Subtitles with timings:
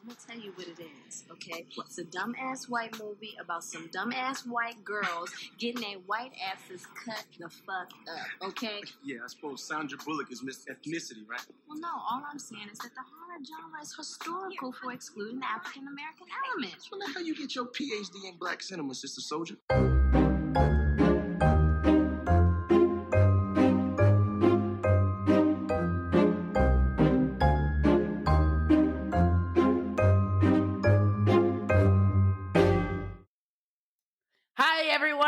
[0.00, 0.78] I'm gonna tell you what it
[1.08, 1.66] is, okay?
[1.76, 7.24] It's a dumbass white movie about some dumbass white girls getting their white asses cut
[7.38, 8.80] the fuck up, okay?
[9.02, 11.44] Yeah, I suppose Sandra Bullock is Miss Ethnicity, right?
[11.68, 15.88] Well, no, all I'm saying is that the horror genre is historical for excluding African
[15.88, 16.88] American elements.
[16.92, 19.56] Well, now how you get your PhD in black cinema, Sister Soldier?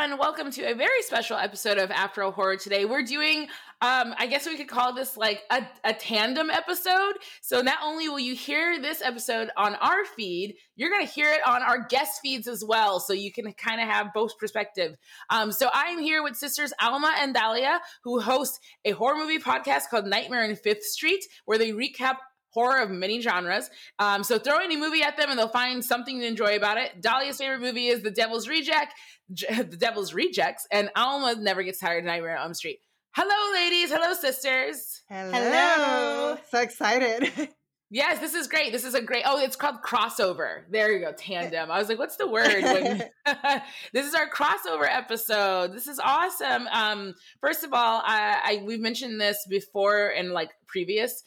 [0.01, 0.19] Everyone.
[0.19, 2.87] Welcome to a very special episode of Afro Horror today.
[2.87, 3.49] We're doing,
[3.83, 7.15] um, I guess we could call this like a, a tandem episode.
[7.43, 11.31] So, not only will you hear this episode on our feed, you're going to hear
[11.31, 12.99] it on our guest feeds as well.
[12.99, 14.97] So, you can kind of have both perspective.
[15.29, 19.91] Um, so, I'm here with sisters Alma and Dahlia, who host a horror movie podcast
[19.91, 22.17] called Nightmare on Fifth Street, where they recap
[22.51, 23.71] horror of many genres.
[23.99, 27.01] Um, so throw any movie at them and they'll find something to enjoy about it.
[27.01, 28.95] Dahlia's favorite movie is The Devil's Reject,
[29.33, 32.81] J- The Devil's Rejects, and Alma never gets tired of Nightmare on Elm Street.
[33.13, 33.91] Hello, ladies.
[33.91, 35.03] Hello, sisters.
[35.09, 35.33] Hello.
[35.33, 36.39] Hello.
[36.51, 37.51] So excited.
[37.93, 38.71] Yes, this is great.
[38.71, 39.25] This is a great.
[39.27, 40.61] Oh, it's called crossover.
[40.71, 41.73] There you go, tandem.
[41.73, 42.63] I was like, what's the word?
[42.63, 43.03] When,
[43.93, 45.73] this is our crossover episode.
[45.73, 46.69] This is awesome.
[46.69, 51.25] Um, first of all, I, I we've mentioned this before in like previous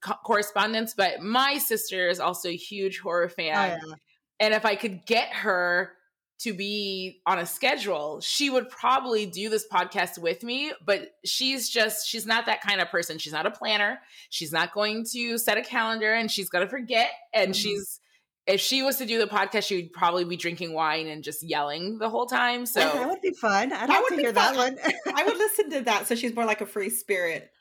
[0.00, 3.80] co- correspondence, but my sister is also a huge horror fan.
[3.82, 3.94] Oh, yeah.
[4.40, 5.92] And if I could get her
[6.40, 10.72] to be on a schedule, she would probably do this podcast with me.
[10.84, 13.18] But she's just, she's not that kind of person.
[13.18, 14.00] She's not a planner.
[14.30, 17.10] She's not going to set a calendar and she's going to forget.
[17.32, 17.62] And Mhm.
[17.62, 18.00] she's,
[18.48, 21.44] if she was to do the podcast, she would probably be drinking wine and just
[21.44, 22.66] yelling the whole time.
[22.66, 23.72] So that would be fun.
[23.72, 24.76] I'd That like to hear that one.
[25.14, 26.08] I would listen to that.
[26.08, 27.52] So she's more like a free spirit.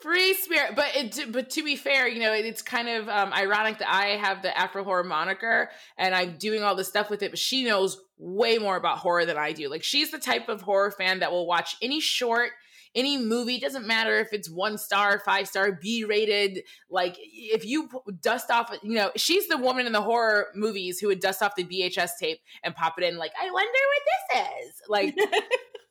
[0.00, 3.78] Free spirit, but it, but to be fair, you know, it's kind of um, ironic
[3.78, 7.32] that I have the Afro horror moniker and I'm doing all this stuff with it,
[7.32, 9.68] but she knows way more about horror than I do.
[9.68, 12.50] Like she's the type of horror fan that will watch any short,
[12.94, 13.58] any movie.
[13.58, 16.62] Doesn't matter if it's one star, five star, B rated.
[16.88, 17.88] Like if you
[18.20, 21.56] dust off, you know, she's the woman in the horror movies who would dust off
[21.56, 23.16] the VHS tape and pop it in.
[23.16, 24.82] Like I wonder what this is.
[24.88, 25.16] Like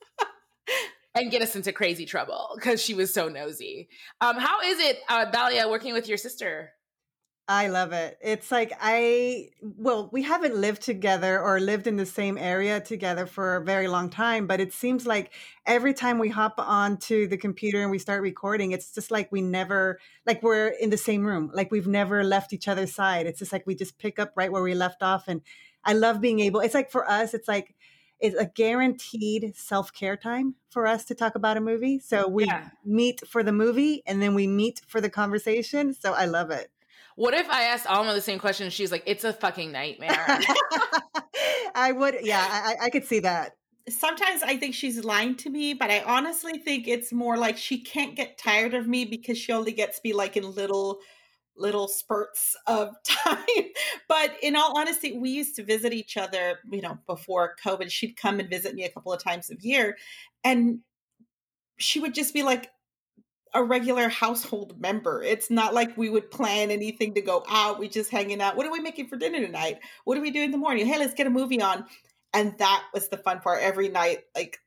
[1.17, 3.89] and get us into crazy trouble because she was so nosy.
[4.22, 6.72] Um, how is it, uh, Dahlia, working with your sister?
[7.50, 8.17] I love it.
[8.22, 13.25] It's like I, well, we haven't lived together or lived in the same area together
[13.25, 15.31] for a very long time, but it seems like
[15.66, 19.41] every time we hop onto the computer and we start recording, it's just like we
[19.41, 23.25] never, like we're in the same room, like we've never left each other's side.
[23.25, 25.29] It's just like we just pick up right where we left off.
[25.29, 25.41] And
[25.85, 27.76] I love being able, it's like for us, it's like,
[28.19, 32.00] it's a guaranteed self care time for us to talk about a movie.
[32.00, 32.69] So we Yeah.
[32.85, 35.94] meet for the movie and then we meet for the conversation.
[35.94, 36.72] So I love it.
[37.16, 38.69] What if I asked Alma the same question?
[38.69, 40.39] She's like, "It's a fucking nightmare."
[41.75, 43.53] I would, yeah, I, I- I could see that.
[43.89, 47.79] Sometimes I think she's lying to me, but I honestly think it's more like she
[47.81, 51.00] can't get tired of me because she only gets me like in little
[51.57, 53.38] little spurts of time.
[54.07, 57.91] but in all honesty, we used to visit each other, you know, before COVID.
[57.91, 59.97] She'd come and visit me a couple of times a year.
[60.44, 60.79] And
[61.78, 62.69] she would just be like
[63.53, 65.23] a regular household member.
[65.23, 67.79] It's not like we would plan anything to go out.
[67.79, 68.56] We just hanging out.
[68.56, 69.79] What are we making for dinner tonight?
[70.03, 70.85] What do we do in the morning?
[70.85, 71.85] Hey, let's get a movie on.
[72.34, 74.19] And that was the fun part every night.
[74.35, 74.59] Like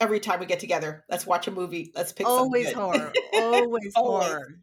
[0.00, 1.92] every time we get together, let's watch a movie.
[1.94, 3.12] Let's pick Always something horror.
[3.34, 4.26] Always, Always.
[4.26, 4.60] horror.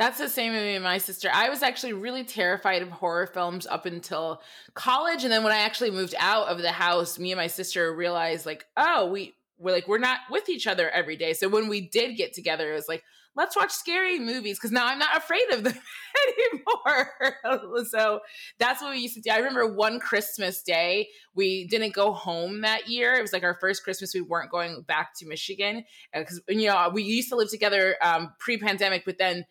[0.00, 1.28] That's the same with me and my sister.
[1.30, 4.40] I was actually really terrified of horror films up until
[4.72, 7.94] college, and then when I actually moved out of the house, me and my sister
[7.94, 11.34] realized, like, oh, we we're like we're not with each other every day.
[11.34, 13.04] So when we did get together, it was like,
[13.36, 15.74] let's watch scary movies because now I'm not afraid of them
[16.54, 17.84] anymore.
[17.90, 18.20] so
[18.58, 19.30] that's what we used to do.
[19.30, 23.14] I remember one Christmas day, we didn't go home that year.
[23.14, 25.84] It was like our first Christmas we weren't going back to Michigan
[26.14, 29.44] because you know we used to live together um, pre-pandemic, but then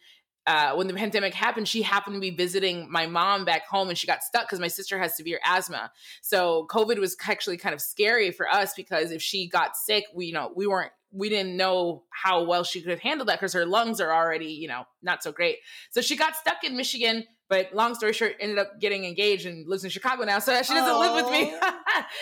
[0.50, 3.96] uh, when the pandemic happened, she happened to be visiting my mom back home and
[3.96, 5.92] she got stuck because my sister has severe asthma.
[6.24, 10.26] So COVID was actually kind of scary for us because if she got sick, we,
[10.26, 13.68] you know, we weren't, we didn't know how well she could handle that because her
[13.68, 15.58] lungs are already, you know, not so great.
[15.92, 17.26] So she got stuck in Michigan.
[17.48, 20.38] But long story short, ended up getting engaged and lives in Chicago now.
[20.38, 21.52] So she doesn't live with me.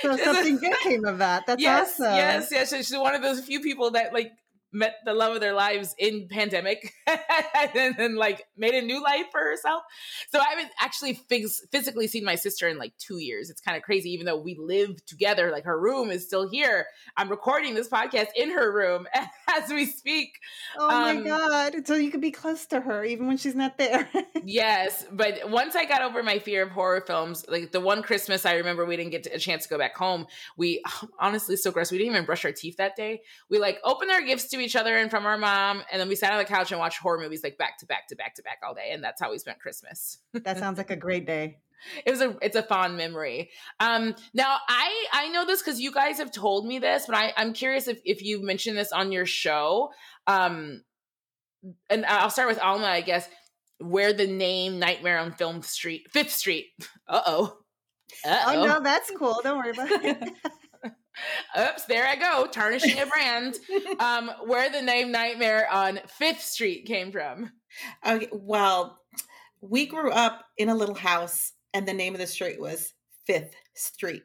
[0.01, 1.45] So something good came of that.
[1.45, 2.15] That's yes, awesome.
[2.15, 2.73] yes, yes.
[2.73, 4.31] She's one of those few people that like
[4.77, 9.25] met the love of their lives in pandemic and then like made a new life
[9.31, 9.83] for herself.
[10.29, 13.49] So I haven't actually phys- physically seen my sister in like two years.
[13.49, 15.51] It's kind of crazy, even though we live together.
[15.51, 16.85] Like her room is still here.
[17.17, 19.07] I'm recording this podcast in her room
[19.49, 20.33] as we speak.
[20.77, 21.87] Oh my um, god!
[21.87, 24.09] So you could be close to her even when she's not there.
[24.43, 28.45] yes, but once I got over my fear of horror films, like the one Christmas
[28.45, 30.27] I remember we didn't get a chance to go back home.
[30.55, 30.83] We
[31.19, 31.91] honestly so gross.
[31.91, 33.21] We didn't even brush our teeth that day.
[33.49, 36.15] We like opened our gifts to each other and from our mom, and then we
[36.15, 38.43] sat on the couch and watched horror movies like back to back to back to
[38.43, 40.19] back all day, and that's how we spent Christmas.
[40.33, 41.59] that sounds like a great day.
[42.05, 43.51] It was a it's a fond memory.
[43.79, 47.33] Um, now I I know this because you guys have told me this, but I
[47.37, 49.91] I'm curious if if you've mentioned this on your show.
[50.25, 50.83] Um,
[51.89, 53.27] and I'll start with Alma, I guess.
[53.79, 56.67] Where the name Nightmare on Film Street, Fifth Street.
[57.09, 57.57] Uh oh.
[58.25, 59.39] Oh no, that's cool.
[59.43, 60.33] Don't worry about it.
[61.59, 63.57] Oops, there I go, tarnishing a brand.
[63.99, 67.51] um, where the name Nightmare on Fifth Street came from.
[68.07, 68.99] Okay, well,
[69.61, 72.93] we grew up in a little house, and the name of the street was
[73.25, 74.23] Fifth Street.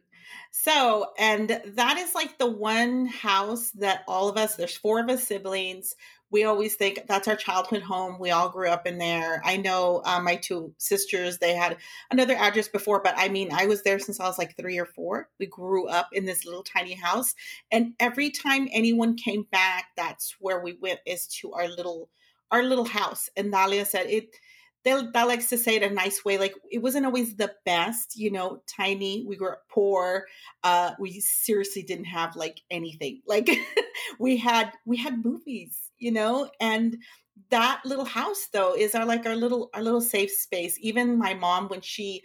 [0.51, 5.09] So, and that is like the one house that all of us, there's four of
[5.09, 5.95] us siblings,
[6.33, 8.17] we always think that's our childhood home.
[8.19, 9.43] We all grew up in there.
[9.45, 11.77] I know uh, my two sisters, they had
[12.11, 14.87] another address before, but I mean, I was there since I was like three or
[14.87, 15.29] four.
[15.39, 17.35] We grew up in this little tiny house.
[17.71, 22.09] And every time anyone came back, that's where we went is to our little,
[22.51, 23.29] our little house.
[23.37, 24.35] And Dalia said it,
[24.85, 26.39] that likes to say it a nice way.
[26.39, 29.25] Like it wasn't always the best, you know, tiny.
[29.29, 30.27] We were poor.
[30.65, 33.21] Uh, we seriously didn't have like anything.
[33.29, 33.51] Like
[34.19, 36.97] we had, we had movies you know and
[37.51, 40.79] that little house though is our like our little our little safe space.
[40.81, 42.23] Even my mom when she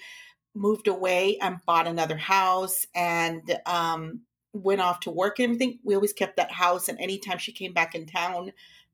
[0.55, 4.21] moved away and bought another house and um
[4.53, 7.73] went off to work and everything we always kept that house and anytime she came
[7.73, 8.51] back in town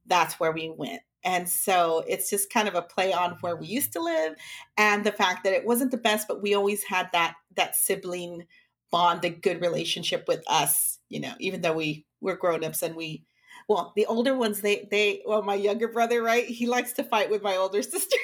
[0.08, 1.02] that's where we went.
[1.24, 4.36] And so it's just kind of a play on where we used to live
[4.78, 8.46] and the fact that it wasn't the best but we always had that that sibling
[8.92, 13.24] bond a good relationship with us you know even though we were grown-ups and we
[13.68, 16.46] well, the older ones, they they well, my younger brother, right?
[16.46, 18.18] He likes to fight with my older sister.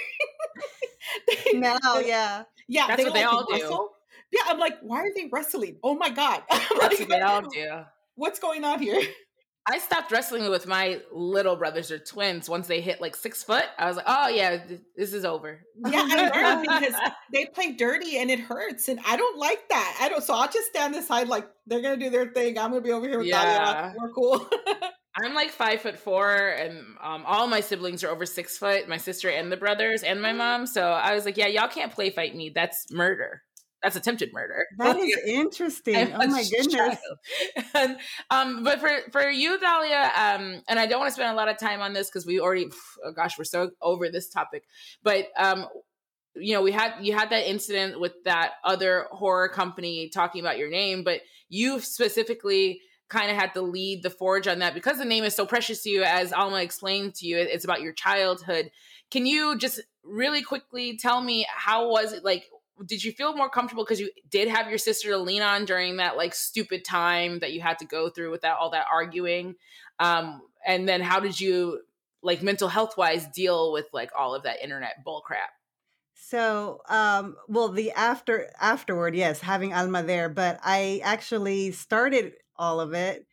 [1.28, 3.54] they, no, yeah, yeah, that's they what they all do.
[3.54, 3.90] Wrestle.
[4.32, 5.78] Yeah, I'm like, why are they wrestling?
[5.84, 7.86] Oh my god, that's like, what they all do.
[8.16, 9.02] What's going on here?
[9.72, 13.66] I stopped wrestling with my little brothers or twins once they hit like six foot.
[13.78, 14.64] I was like, oh yeah,
[14.96, 15.60] this is over.
[15.86, 16.96] Yeah, I know because
[17.34, 19.98] they play dirty and it hurts, and I don't like that.
[20.02, 20.24] I don't.
[20.24, 22.58] So I'll just stand aside like they're gonna do their thing.
[22.58, 23.94] I'm gonna be over here with yeah.
[23.94, 23.96] Dalia.
[23.96, 24.50] We're cool.
[25.24, 28.88] I'm like five foot four, and um, all my siblings are over six foot.
[28.88, 30.68] My sister and the brothers and my mom.
[30.68, 32.52] So I was like, "Yeah, y'all can't play fight me.
[32.54, 33.44] That's murder.
[33.84, 35.96] That's attempted murder." That is interesting.
[36.14, 36.98] Oh my goodness.
[37.74, 37.98] and,
[38.30, 41.50] um, but for for you, Dalia, um, and I don't want to spend a lot
[41.50, 42.70] of time on this because we already,
[43.06, 44.64] oh gosh, we're so over this topic.
[45.04, 45.68] But um,
[46.36, 50.58] you know, we had you had that incident with that other horror company talking about
[50.58, 54.74] your name, but you specifically kind of had to lead the forge on that.
[54.74, 57.82] Because the name is so precious to you as alma explained to you it's about
[57.82, 58.72] your childhood.
[59.12, 62.46] Can you just really quickly tell me how was it like
[62.86, 65.98] did you feel more comfortable because you did have your sister to lean on during
[65.98, 69.56] that like stupid time that you had to go through without all that arguing?
[70.00, 71.82] Um and then how did you
[72.22, 75.50] like mental health wise deal with like all of that internet bull crap
[76.22, 82.80] so, um, well, the after afterward, yes, having Alma there, but I actually started all
[82.82, 83.26] of it.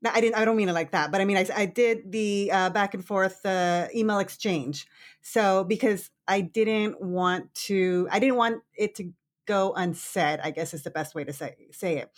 [0.00, 0.36] No, I didn't.
[0.36, 2.94] I don't mean it like that, but I mean I, I did the uh, back
[2.94, 4.86] and forth uh, email exchange.
[5.22, 9.12] So because I didn't want to, I didn't want it to
[9.46, 10.40] go unsaid.
[10.44, 12.10] I guess is the best way to say say it.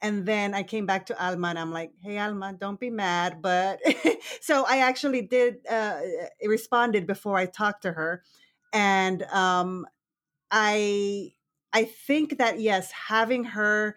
[0.00, 3.40] And then I came back to Alma and I'm like, "Hey Alma, don't be mad."
[3.40, 3.80] But
[4.40, 6.00] so I actually did uh,
[6.44, 8.22] responded before I talked to her,
[8.72, 9.86] and um,
[10.50, 11.32] I
[11.72, 13.96] I think that yes, having her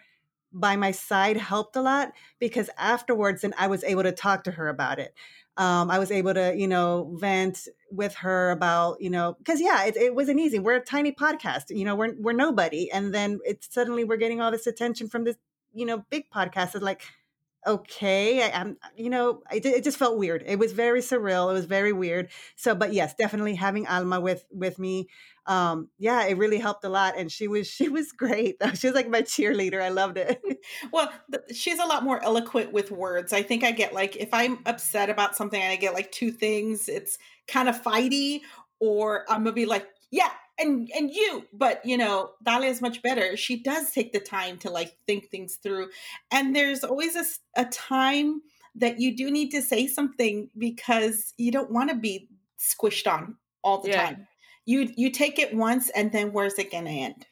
[0.53, 4.51] by my side helped a lot because afterwards then I was able to talk to
[4.51, 5.13] her about it.
[5.57, 9.83] Um, I was able to, you know, vent with her about, you know, because yeah,
[9.83, 10.59] it, it, wasn't easy.
[10.59, 14.39] We're a tiny podcast, you know, we're we're nobody, and then it's suddenly we're getting
[14.39, 15.35] all this attention from this,
[15.73, 16.75] you know, big podcast.
[16.75, 17.03] It's like,
[17.65, 20.43] okay, I, am you know, it, it just felt weird.
[20.45, 21.49] It was very surreal.
[21.49, 22.29] It was very weird.
[22.55, 25.07] So, but yes, definitely having Alma with with me
[25.47, 28.95] um yeah it really helped a lot and she was she was great she was
[28.95, 30.41] like my cheerleader i loved it
[30.91, 31.11] well
[31.53, 35.09] she's a lot more eloquent with words i think i get like if i'm upset
[35.09, 38.41] about something i get like two things it's kind of fighty
[38.79, 40.29] or i'm gonna be like yeah
[40.61, 44.57] and and you but you know dalia is much better she does take the time
[44.57, 45.89] to like think things through
[46.31, 47.25] and there's always a,
[47.61, 48.41] a time
[48.75, 53.35] that you do need to say something because you don't want to be squished on
[53.63, 54.05] all the Yeah.
[54.05, 54.27] time.
[54.65, 57.25] You you take it once and then where's it going to end?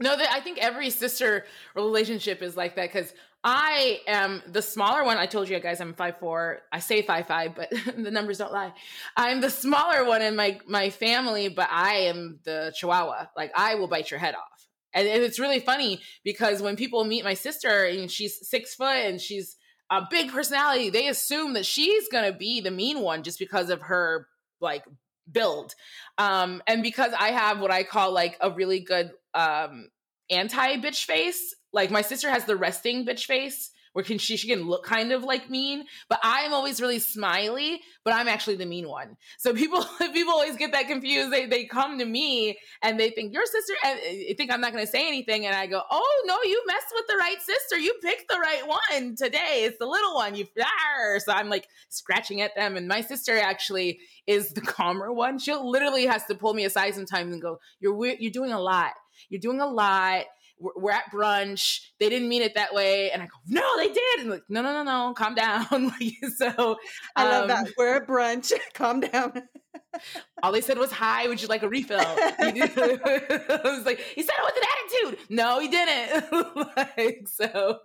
[0.00, 5.02] No, that I think every sister relationship is like that because I am the smaller
[5.02, 5.16] one.
[5.16, 6.60] I told you guys I'm five four.
[6.70, 8.72] I say five five, but the numbers don't lie.
[9.16, 13.28] I'm the smaller one in my my family, but I am the chihuahua.
[13.36, 14.66] Like I will bite your head off.
[14.92, 19.20] And it's really funny because when people meet my sister and she's six foot and
[19.20, 19.56] she's
[19.88, 23.82] a big personality, they assume that she's gonna be the mean one just because of
[23.82, 24.26] her
[24.60, 24.84] like
[25.30, 25.74] build.
[26.18, 29.88] Um, and because I have what I call like a really good um
[30.28, 31.54] anti bitch face.
[31.72, 35.12] Like my sister has the resting bitch face where can she she can look kind
[35.12, 39.16] of like mean, but I'm always really smiley, but I'm actually the mean one.
[39.38, 41.32] So people people always get that confused.
[41.32, 44.72] They they come to me and they think your sister and they think I'm not
[44.72, 47.78] going to say anything and I go, "Oh, no, you messed with the right sister.
[47.78, 49.64] You picked the right one today.
[49.64, 50.34] It's the little one.
[50.34, 51.18] You Arr.
[51.20, 55.38] So I'm like scratching at them and my sister actually is the calmer one.
[55.38, 58.00] She literally has to pull me aside sometimes and go, "You're.
[58.20, 58.92] You're doing a lot.
[59.28, 60.26] You're doing a lot."
[60.60, 61.80] We're, we're at brunch.
[61.98, 63.10] They didn't mean it that way.
[63.10, 64.20] And I go, no, they did.
[64.20, 65.66] And like, no, no, no, no, calm down.
[65.70, 66.76] like, so
[67.16, 67.68] I love um, that.
[67.76, 68.52] We're at brunch.
[68.74, 69.42] Calm down.
[70.42, 71.98] all they said was, hi, would you like a refill?
[72.00, 75.26] I was like, he said it with an attitude.
[75.28, 76.76] No, he didn't.
[76.76, 77.78] like, so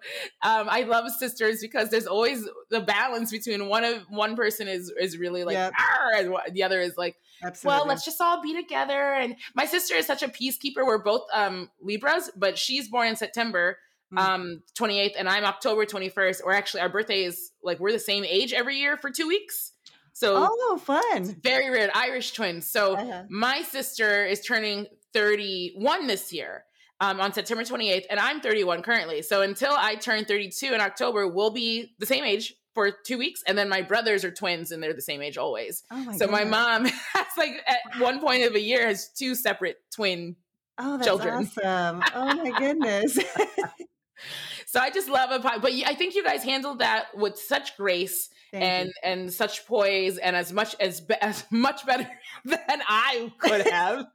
[0.44, 4.92] um, I love sisters because there's always the balance between one of one person is
[5.00, 5.74] is really like, Yep.
[6.18, 7.78] And the other is like, Absolutely.
[7.78, 9.14] well, let's just all be together.
[9.14, 10.86] And my sister is such a peacekeeper.
[10.86, 13.78] We're both um, Libras, but she's born in September
[14.14, 14.20] Mm.
[14.20, 16.42] um 28th and I'm October 21st.
[16.44, 19.72] Or actually our birthday is like we're the same age every year for 2 weeks.
[20.16, 21.36] So Oh, it's fun.
[21.44, 22.66] very weird Irish twins.
[22.66, 23.24] So Uh-huh.
[23.30, 26.64] my sister is turning 31 this year.
[27.02, 29.22] Um, on September 28th, and I'm 31 currently.
[29.22, 33.44] So until I turn 32 in October, we'll be the same age for two weeks.
[33.46, 36.26] And then my brothers are twins, and they're the same age always Oh my so
[36.28, 40.38] my mom has like at one point of a year has two separate twin
[40.78, 41.50] Oh, that's children.
[41.58, 42.02] awesome.
[42.16, 43.20] Oh my goodness.
[44.66, 47.76] so i just love a pod but i think you guys handled that with such
[47.76, 48.94] grace Thank and you.
[49.04, 52.08] and such poise and as much as as much better
[52.46, 54.06] than i could have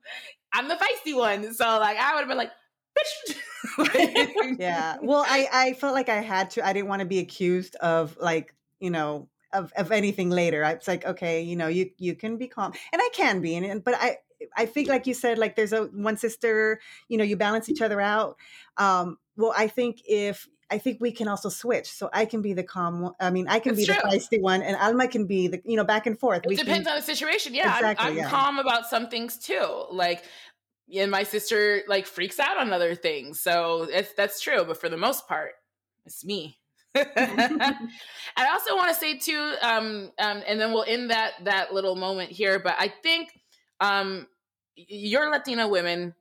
[0.52, 2.50] i'm the feisty one so like i would have been like
[2.98, 3.36] bitch
[4.58, 4.96] yeah.
[5.02, 6.66] Well, I I felt like I had to.
[6.66, 10.64] I didn't want to be accused of like you know of of anything later.
[10.64, 13.56] I was like, okay, you know, you you can be calm, and I can be,
[13.56, 14.18] and but I.
[14.56, 17.82] I think, like you said, like there's a one sister, you know, you balance each
[17.82, 18.38] other out.
[18.78, 22.52] Um, well, I think if I think we can also switch, so I can be
[22.52, 23.00] the calm.
[23.00, 24.10] one- I mean, I can That's be the true.
[24.10, 26.42] feisty one, and Alma can be the, you know, back and forth.
[26.44, 28.28] it depends on the situation yeah I'm- Exactly, i'm, yeah.
[28.30, 30.24] calm about some things too like
[30.94, 34.88] and my sister like freaks out on other things so it's that's true but for
[34.88, 35.52] the most part
[36.06, 36.58] it's me
[36.96, 37.78] I
[38.50, 42.32] also want to say too, um, um, and then we'll end that that little moment
[42.32, 42.58] here.
[42.58, 43.30] But I think
[43.78, 44.26] um,
[44.74, 46.14] you're Latina women.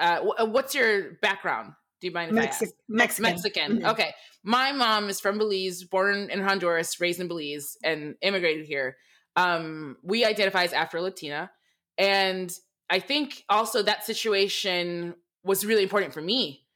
[0.00, 1.74] Uh, wh- what's your background?
[2.04, 2.62] Do you mind if I ask?
[2.62, 3.22] Mexi- Mexican.
[3.22, 3.78] Mexican.
[3.80, 3.90] Mhm.
[3.92, 4.14] Okay.
[4.42, 8.98] My mom is from Belize, born in Honduras, raised in Belize, and immigrated here.
[9.36, 11.50] Um, we identify as Afro Latina.
[11.96, 12.52] And
[12.90, 16.66] I think also that situation was really important for me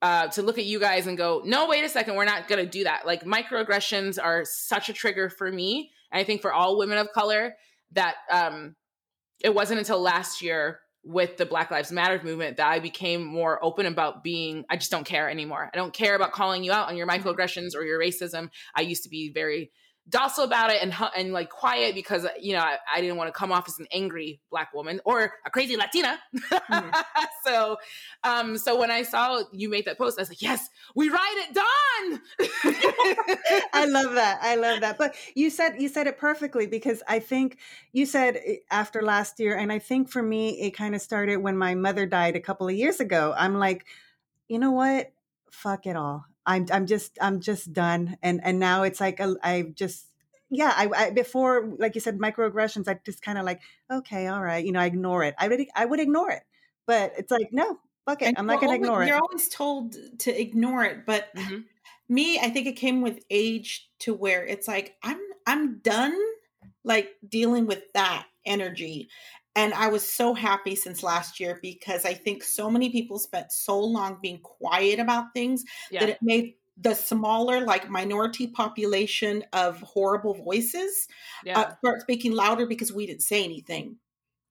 [0.00, 2.64] uh, to look at you guys and go, no, wait a second, we're not going
[2.64, 3.04] to do that.
[3.04, 5.90] Like microaggressions are such a trigger for me.
[6.10, 7.54] And I think for all women of color
[7.92, 8.76] that um,
[9.44, 13.62] it wasn't until last year with the Black Lives Matter movement that I became more
[13.64, 15.70] open about being, I just don't care anymore.
[15.72, 18.50] I don't care about calling you out on your microaggressions or your racism.
[18.74, 19.72] I used to be very
[20.10, 23.32] docile about it and and like quiet because you know I, I didn't want to
[23.32, 26.18] come off as an angry black woman or a crazy Latina.
[27.44, 27.76] so
[28.24, 31.44] um so when I saw you make that post, I was like, yes, we ride
[31.48, 32.20] at dawn.
[33.72, 34.40] I love that.
[34.42, 34.98] I love that.
[34.98, 37.58] But you said you said it perfectly because I think
[37.92, 38.40] you said
[38.70, 42.06] after last year, and I think for me it kind of started when my mother
[42.06, 43.34] died a couple of years ago.
[43.36, 43.86] I'm like,
[44.48, 45.12] you know what?
[45.50, 46.26] Fuck it all.
[46.46, 48.16] I'm I'm just I'm just done.
[48.22, 50.06] And and now it's like a, I just
[50.50, 50.72] yeah.
[50.74, 52.88] I, I before like you said microaggressions.
[52.88, 54.64] I just kind of like okay, all right.
[54.64, 55.34] You know, I ignore it.
[55.38, 56.42] I would I would ignore it,
[56.86, 57.78] but it's like no.
[58.06, 58.26] Fuck it.
[58.28, 59.20] And I'm not going to ignore You're it.
[59.20, 61.64] always told to ignore it, but Mhm.
[62.08, 66.18] me, I think it came with age to where it's like I'm I'm done
[66.82, 69.08] like dealing with that energy.
[69.56, 73.50] And I was so happy since last year because I think so many people spent
[73.52, 75.64] so long being quiet about things
[76.00, 81.08] that it made the smaller like minority population of horrible voices
[81.44, 81.58] Yeah.
[81.60, 83.96] uh, start speaking louder because we didn't say anything.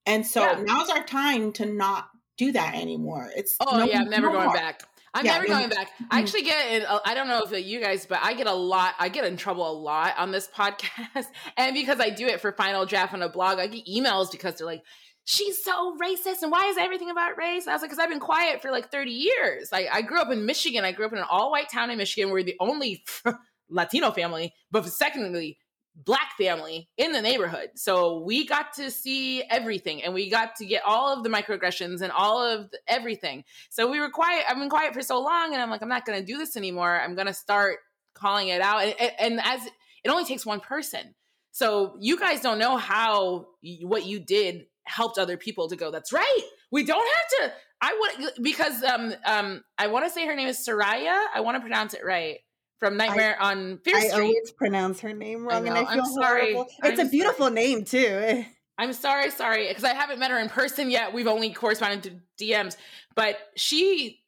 [0.06, 0.62] And so Yeah.
[0.64, 3.30] now's our time to not do that anymore.
[3.34, 4.54] It's Oh no- yeah, I'm never no going more.
[4.54, 4.82] back.
[5.12, 5.88] I'm Yeah, never going back.
[5.98, 6.18] I mm-hmm.
[6.18, 9.08] actually get in, I don't know if you guys, but I get a lot, I
[9.08, 11.26] get in trouble a lot on this podcast.
[11.56, 14.56] And because I do it for Final Draft on a blog, I get emails because
[14.56, 14.82] they're like,
[15.24, 17.64] she's so racist and why is everything about race?
[17.64, 19.70] And I was like, because I've been quiet for like 30 years.
[19.70, 20.84] Like I grew up in Michigan.
[20.84, 22.30] I grew up in an all white town in Michigan.
[22.30, 23.04] We're the only
[23.70, 25.58] Latino family, but secondly,
[25.94, 27.70] black family in the neighborhood.
[27.74, 32.00] So we got to see everything and we got to get all of the microaggressions
[32.00, 33.44] and all of the, everything.
[33.68, 34.44] So we were quiet.
[34.48, 36.56] I've been quiet for so long and I'm like, I'm not going to do this
[36.56, 37.00] anymore.
[37.00, 37.78] I'm going to start
[38.14, 38.82] calling it out.
[38.82, 39.66] And, and as
[40.04, 41.14] it only takes one person.
[41.52, 43.48] So you guys don't know how
[43.82, 46.42] what you did helped other people to go, that's right.
[46.70, 47.54] We don't have to.
[47.82, 51.26] I would because um um I want to say her name is Soraya.
[51.34, 52.38] I want to pronounce it right.
[52.80, 54.22] From Nightmare on Fear I Street.
[54.22, 55.82] always pronounce her name wrong, and know.
[55.82, 56.54] I I'm sorry.
[56.54, 56.72] horrible.
[56.82, 58.44] I'm It's a beautiful name too.
[58.78, 61.12] I'm sorry, sorry, because I haven't met her in person yet.
[61.12, 62.78] We've only corresponded to DMs,
[63.14, 64.20] but she,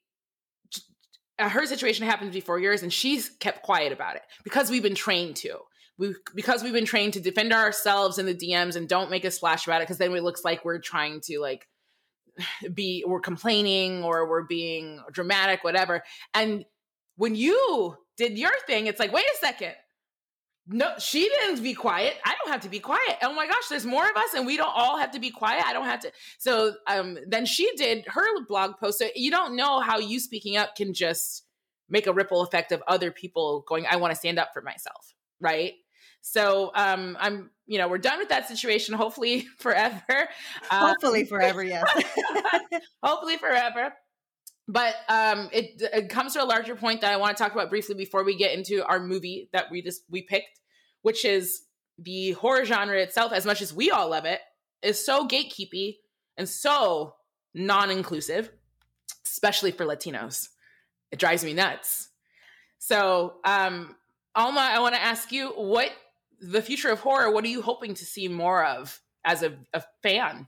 [1.39, 4.93] uh, her situation happened before yours, and she's kept quiet about it because we've been
[4.93, 5.57] trained to.
[5.97, 9.31] We because we've been trained to defend ourselves in the DMs and don't make a
[9.31, 11.67] splash about it because then it looks like we're trying to like
[12.73, 16.03] be we're complaining or we're being dramatic, whatever.
[16.35, 16.65] And
[17.15, 19.73] when you did your thing, it's like, wait a second.
[20.65, 22.13] No, she didn't be quiet.
[22.23, 23.17] I don't have to be quiet.
[23.21, 25.65] Oh my gosh, there's more of us, and we don't all have to be quiet.
[25.65, 26.11] I don't have to.
[26.37, 28.99] So um, then she did her blog post.
[28.99, 31.43] So you don't know how you speaking up can just
[31.89, 35.13] make a ripple effect of other people going, I want to stand up for myself.
[35.41, 35.73] Right.
[36.21, 40.29] So um, I'm, you know, we're done with that situation, hopefully forever.
[40.71, 41.85] Um, Hopefully forever, yes.
[43.03, 43.93] hopefully forever.
[44.67, 47.69] But um, it, it comes to a larger point that I want to talk about
[47.69, 50.59] briefly before we get into our movie that we just we picked,
[51.01, 51.63] which is
[51.97, 53.33] the horror genre itself.
[53.33, 54.39] As much as we all love it,
[54.81, 55.97] is so gatekeepy
[56.37, 57.15] and so
[57.53, 58.51] non-inclusive,
[59.25, 60.49] especially for Latinos.
[61.11, 62.09] It drives me nuts.
[62.79, 63.95] So, um,
[64.35, 65.91] Alma, I want to ask you what
[66.41, 67.31] the future of horror.
[67.31, 70.47] What are you hoping to see more of as a, a fan?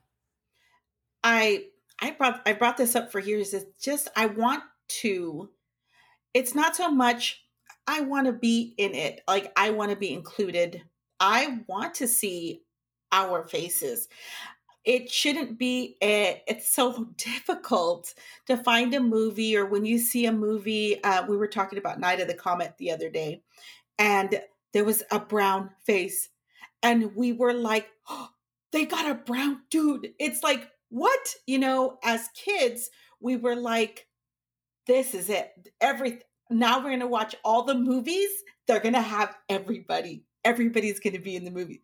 [1.24, 1.66] I
[2.02, 3.54] I brought I brought this up for years.
[3.54, 4.64] It's just I want
[5.02, 5.50] to.
[6.34, 7.46] It's not so much
[7.88, 9.22] I want to be in it.
[9.28, 10.84] Like I want to be included.
[11.20, 12.64] I want to see
[13.12, 14.08] our faces.
[14.84, 18.14] It shouldn't be a, it's so difficult
[18.48, 22.00] to find a movie or when you see a movie uh, we were talking about
[22.00, 23.42] Night of the Comet the other day
[23.98, 24.42] and
[24.74, 26.30] there was a brown face
[26.84, 28.30] and we were like oh,
[28.72, 30.14] they got a brown dude.
[30.20, 34.08] It's like what you know as kids we were like
[34.88, 35.52] this is it.
[35.82, 38.30] Every now we're to watch all the movies
[38.66, 41.84] they're to have everybody everybody's to be in the movie.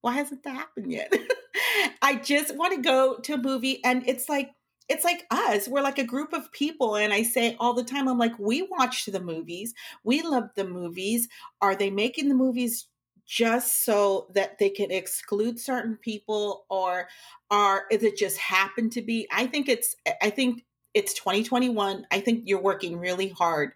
[0.00, 1.12] Why hasn't that happened yet?
[2.02, 4.50] I just want to go to a movie and it's like
[4.88, 8.08] it's like us we're like a group of people and i say all the time
[8.08, 11.28] i'm like we watch the movies we love the movies
[11.60, 12.88] are they making the movies
[13.26, 17.08] just so that they can exclude certain people or
[17.50, 22.20] are is it just happen to be i think it's i think it's 2021 i
[22.20, 23.72] think you're working really hard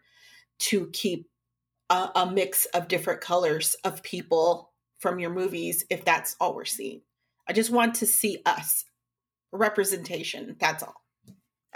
[0.59, 1.29] to keep
[1.91, 6.65] a, a mix of different colors of people from your movies if that's all we're
[6.65, 7.01] seeing
[7.49, 8.85] i just want to see us
[9.53, 11.03] representation that's all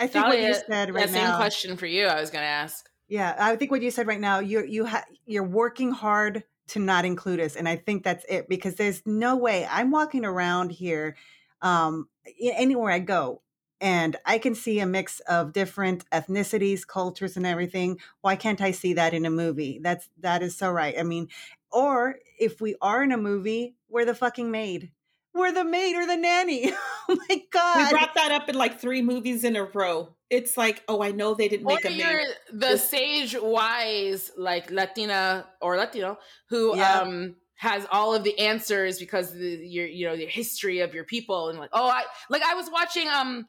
[0.00, 1.36] I think what you said right that same now.
[1.36, 2.06] question for you.
[2.06, 2.88] I was going to ask.
[3.06, 6.78] Yeah, I think what you said right now, you're you ha- you're working hard to
[6.78, 10.72] not include us, and I think that's it because there's no way I'm walking around
[10.72, 11.16] here,
[11.62, 12.08] um,
[12.40, 13.42] anywhere I go,
[13.80, 17.98] and I can see a mix of different ethnicities, cultures, and everything.
[18.20, 19.80] Why can't I see that in a movie?
[19.82, 20.94] That's that is so right.
[20.98, 21.28] I mean,
[21.72, 24.90] or if we are in a movie, we're the fucking maid.
[25.34, 26.72] We're the maid or the nanny.
[27.08, 27.92] oh my god.
[27.92, 31.10] we brought that up in like three movies in a row it's like oh i
[31.10, 36.76] know they didn't Or make a you're the sage wise, like Latina or Latino, who
[36.76, 37.00] Yeah.
[37.00, 41.04] um has all of the answers because the, your you know the history of your
[41.04, 43.46] people and like oh I like I was watching um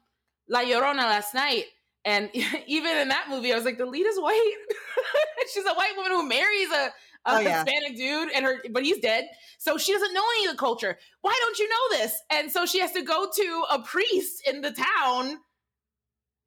[0.48, 1.64] La Llorona last night
[2.04, 2.28] and
[2.66, 4.54] even in that movie I was like the lead is white.
[5.54, 6.90] She's a white woman who marries a, a
[7.24, 7.64] Oh, yeah.
[7.64, 9.24] Hispanic dude and her but he's dead.
[9.58, 10.98] So she doesn't know any of the culture.
[11.22, 12.20] Why don't you know this?
[12.30, 15.38] And so she has to go to a priest in the town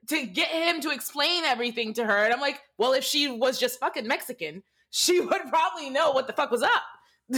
[0.10, 2.18] to get him to explain everything to her.
[2.26, 6.28] And I'm like, well, if she was just fucking Mexican, she would probably know what
[6.28, 6.84] the fuck was up.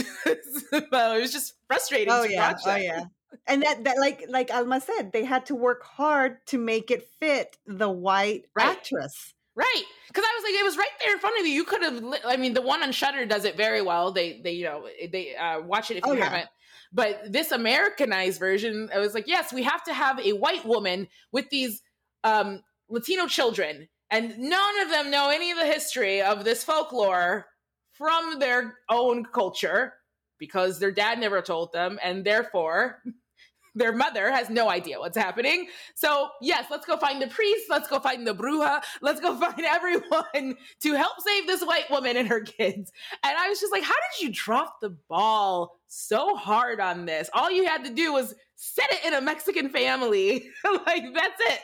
[0.92, 2.12] well, it was just frustrating.
[2.12, 3.04] oh to yeah watch oh yeah
[3.46, 7.08] and that that like like alma said they had to work hard to make it
[7.20, 8.66] fit the white Right.
[8.68, 9.82] actress Right.
[10.06, 11.52] Because I was like, it was right there in front of you.
[11.52, 12.00] You could have.
[12.00, 14.12] Li- I mean, the one on Shudder does it very well.
[14.12, 16.24] They, they, you know, they uh, watch it if Oh, you yeah.
[16.26, 16.48] haven't.
[16.92, 21.08] But this Americanized version, I was like, yes, we have to have a white woman
[21.32, 21.82] with these
[22.24, 27.46] um, Latino children, and none of them know any of the history of this folklore
[27.92, 29.94] from their own culture
[30.38, 33.02] because their dad never told them, and therefore
[33.74, 35.68] their mother has no idea what's happening.
[35.94, 37.66] So, yes, let's go find the priest.
[37.68, 38.82] Let's go find the bruja.
[39.02, 42.92] Let's go find everyone to help save this white woman and her kids.
[43.22, 47.28] And I was just like, how did you drop the ball so hard on this?
[47.32, 50.48] All you had to do was set it in a Mexican family.
[50.86, 51.60] like, that's it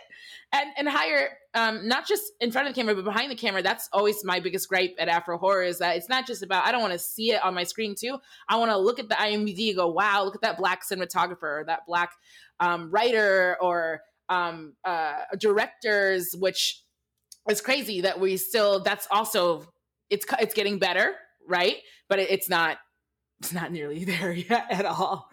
[0.54, 3.62] and and hire um, not just in front of the camera but behind the camera
[3.62, 6.72] that's always my biggest gripe at afro horror is that it's not just about i
[6.72, 8.18] don't want to see it on my screen too.
[8.48, 11.64] I want to look at the imdb go wow look at that black cinematographer or
[11.66, 12.12] that black
[12.60, 16.82] um, writer or um, uh, directors which
[17.50, 19.66] is crazy that we still that's also
[20.08, 21.14] it's it's getting better
[21.46, 21.76] right?
[22.08, 22.78] But it, it's not
[23.40, 25.28] it's not nearly there yet at all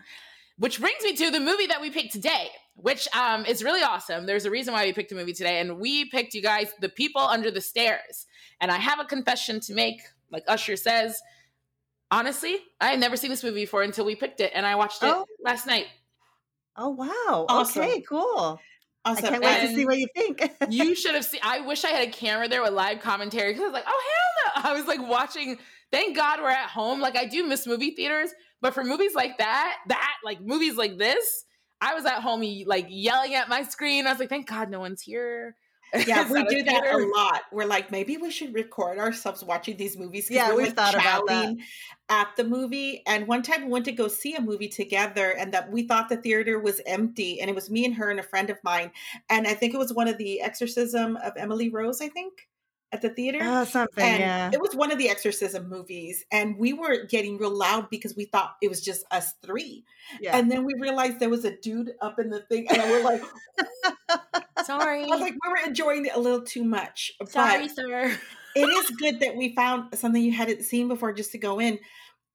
[0.62, 4.26] which brings me to the movie that we picked today which um, is really awesome.
[4.26, 6.89] There's a reason why we picked a movie today, and we picked you guys, The
[6.89, 8.26] People Under the Stairs.
[8.60, 11.21] And I have a confession to make, like Usher says.
[12.10, 15.04] Honestly, I had never seen this movie before until we picked it, and I watched
[15.04, 15.26] it oh.
[15.43, 15.88] last night.
[16.76, 17.45] Oh wow!
[17.47, 17.84] Awesome.
[17.84, 18.60] Okay, cool.
[19.04, 19.26] Awesome.
[19.26, 20.52] I can't wait and to see what you think.
[20.69, 21.39] you should have seen.
[21.43, 24.02] I wish I had a camera there with live commentary because I was like, oh
[24.13, 24.69] hell no!
[24.69, 25.58] I was like watching.
[25.91, 27.01] Thank God we're at home.
[27.01, 30.97] Like I do miss movie theaters, but for movies like that, that like movies like
[30.97, 31.45] this,
[31.82, 34.08] I was at home like yelling at my screen.
[34.08, 35.56] I was like, thank God no one's here.
[36.08, 37.41] Yeah, we do that a lot.
[37.51, 40.32] We're like, maybe we should record ourselves watching these movies.
[40.32, 41.54] Yeah, we like thought about that
[42.08, 43.04] at the movie.
[43.06, 46.08] And one time we went to go see a movie together, and that we thought
[46.08, 48.91] the theater was empty, and it was me and her and a friend of mine.
[49.30, 51.99] And I think it was one of the Exorcism of Emily Rose.
[52.01, 52.47] I think
[52.91, 53.39] at the theater.
[53.41, 54.04] Oh, something.
[54.04, 54.49] And yeah.
[54.54, 56.25] It was one of the exorcism movies.
[56.32, 59.86] And we were getting real loud because we thought it was just us three.
[60.19, 60.38] Yeah.
[60.38, 62.67] And then we realized there was a dude up in the thing.
[62.69, 63.23] And we're like,
[64.65, 65.04] sorry.
[65.04, 67.13] I was like, we were enjoying it a little too much.
[67.27, 68.17] Sorry, but sir.
[68.56, 71.80] it is good that we found something you hadn't seen before just to go in.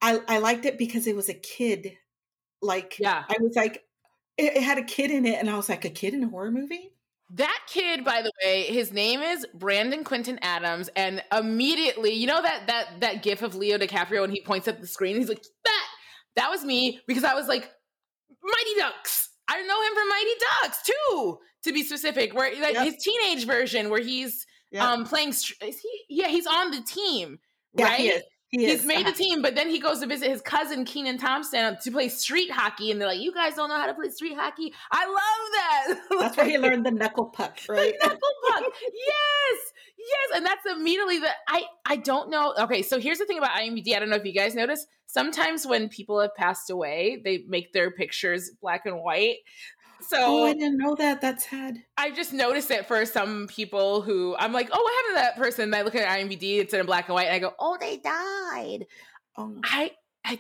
[0.01, 1.93] I, I liked it because it was a kid.
[2.63, 3.25] Like, yeah.
[3.29, 3.85] I was like,
[4.39, 5.39] it, it had a kid in it.
[5.39, 6.93] And I was like, a kid in a horror movie?
[7.31, 12.41] That kid, by the way, his name is Brandon Quintin Adams, and immediately, you know
[12.41, 15.43] that that that gif of Leo DiCaprio when he points at the screen, he's like,
[15.65, 15.87] "That
[16.37, 17.69] that was me," because I was like,
[18.43, 20.31] "Mighty Ducks." I know him from Mighty
[20.63, 22.33] Ducks too, to be specific.
[22.33, 22.85] Where like yep.
[22.85, 24.85] his teenage version, where he's yep.
[24.85, 26.05] um playing, is he?
[26.09, 27.41] Yeah, he's on the team,
[27.75, 28.23] yeah, right?
[28.51, 31.77] He He's made the team, but then he goes to visit his cousin Kenan Thompson
[31.83, 34.37] to play street hockey, and they're like, "You guys don't know how to play street
[34.37, 36.07] hockey." I love that.
[36.21, 37.95] That's where he learned the knuckle puck, right?
[38.01, 42.55] The knuckle puck, yes, yes, and that's immediately the I I don't know.
[42.61, 43.95] Okay, so here's the thing about IMDb.
[43.97, 44.87] I don't know if you guys notice.
[45.07, 49.39] Sometimes when people have passed away, they make their pictures black and white.
[50.01, 51.21] So oh, I didn't know that.
[51.21, 51.83] That's sad.
[51.97, 55.43] I just noticed it for some people who I'm like, oh, what happened to that
[55.43, 55.65] person?
[55.65, 57.97] And I look at IMDb, it's in black and white, and I go, oh, they
[57.97, 58.87] died.
[59.37, 59.93] Oh, I,
[60.25, 60.39] I,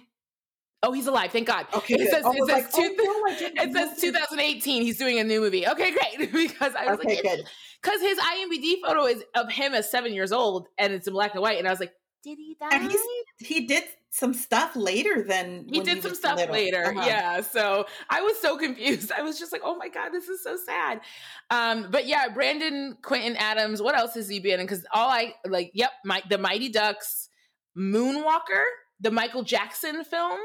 [0.82, 1.32] oh, he's alive.
[1.32, 1.66] Thank God.
[1.74, 4.82] Okay, it says, oh, it, says like, two, oh, no, it says 2018.
[4.82, 5.66] He's doing a new movie.
[5.66, 6.32] Okay, great.
[6.32, 7.44] because I was okay, like, good.
[7.82, 11.34] Because his IMDb photo is of him as seven years old, and it's in black
[11.34, 11.92] and white, and I was like,
[12.26, 12.68] did he die?
[12.72, 13.00] And he's,
[13.38, 16.54] he did some stuff later than he did he some stuff little.
[16.54, 17.04] later uh-huh.
[17.06, 20.42] yeah so i was so confused i was just like oh my god this is
[20.42, 21.02] so sad
[21.50, 25.34] um but yeah brandon quintin adams what else has he been in because all i
[25.46, 27.28] like yep my the mighty ducks
[27.76, 28.64] moonwalker
[29.00, 30.40] the michael jackson film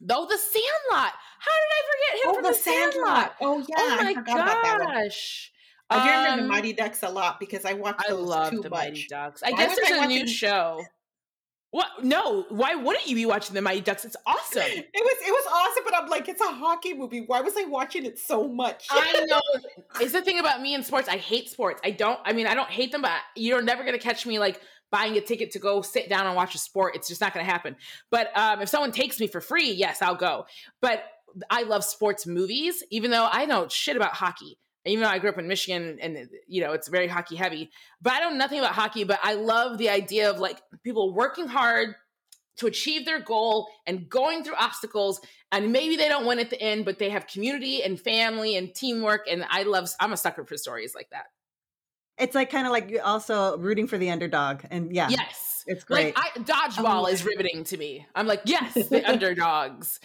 [0.00, 2.94] though the sandlot how did i forget him oh, from the, the sandlot.
[2.94, 5.51] sandlot oh yeah oh my gosh
[6.00, 8.60] I remember um, the Mighty Ducks a lot because I watched those I love too
[8.60, 8.78] the much.
[8.78, 9.42] Mighty Ducks.
[9.42, 10.82] I Why guess there's I a new show.
[11.72, 12.04] What?
[12.04, 12.44] No.
[12.50, 14.04] Why wouldn't you be watching the Mighty Ducks?
[14.04, 14.62] It's awesome.
[14.62, 17.24] It was it was awesome, but I'm like, it's a hockey movie.
[17.26, 18.86] Why was I watching it so much?
[18.90, 19.40] I know.
[20.00, 21.08] it's the thing about me and sports.
[21.08, 21.80] I hate sports.
[21.82, 22.20] I don't.
[22.24, 25.22] I mean, I don't hate them, but you're never gonna catch me like buying a
[25.22, 26.94] ticket to go sit down and watch a sport.
[26.94, 27.76] It's just not gonna happen.
[28.10, 30.44] But um, if someone takes me for free, yes, I'll go.
[30.82, 31.02] But
[31.48, 35.30] I love sports movies, even though I know shit about hockey even though I grew
[35.30, 38.72] up in Michigan and you know it's very hockey heavy, but I know nothing about
[38.72, 39.04] hockey.
[39.04, 41.94] But I love the idea of like people working hard
[42.56, 46.60] to achieve their goal and going through obstacles, and maybe they don't win at the
[46.60, 49.26] end, but they have community and family and teamwork.
[49.30, 49.88] And I love.
[50.00, 51.26] I'm a sucker for stories like that.
[52.18, 55.88] It's like kind of like you also rooting for the underdog, and yeah, yes, It's
[55.88, 56.14] Like great.
[56.16, 58.06] I, dodgeball Oh, is riveting to me.
[58.14, 60.00] I'm like, yes, the underdogs.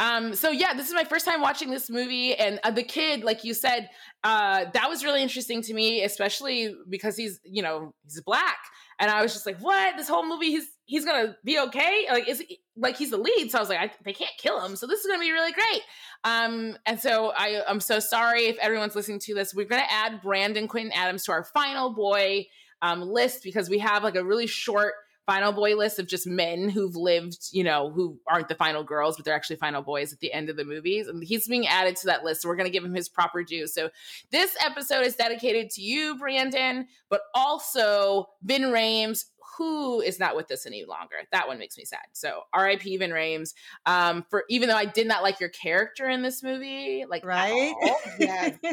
[0.00, 3.22] Um, so yeah, this is my first time watching this movie, and uh, the kid,
[3.22, 3.88] like you said,
[4.24, 8.56] uh, that was really interesting to me, especially because he's, you know, he's black,
[8.98, 9.96] and I was just like, what?
[9.96, 12.06] This whole movie, he's he's gonna be okay?
[12.10, 13.52] Like, is he, like he's the lead?
[13.52, 15.52] So I was like, I, they can't kill him, so this is gonna be really
[15.52, 15.82] great.
[16.24, 19.54] Um, and so I, I'm so sorry if everyone's listening to this.
[19.54, 22.46] We're gonna add Brandon Quintin Adams to our final boy
[22.84, 24.92] um, list because we have like a really short
[25.26, 29.16] final boy list of just men who've lived, you know, who aren't the final girls,
[29.16, 31.08] but they're actually final boys at the end of the movies.
[31.08, 32.42] And he's being added to that list.
[32.42, 33.66] So we're going to give him his proper due.
[33.66, 33.88] So
[34.30, 39.24] this episode is dedicated to you, Brandon, but also Ving Rhames,
[39.56, 41.16] who is not with us any longer.
[41.32, 42.00] That one makes me sad.
[42.12, 43.54] So RIP Ving Rhames.
[43.86, 47.74] Um, for even though I did not like your character in this movie, like right?
[48.18, 48.50] Yeah.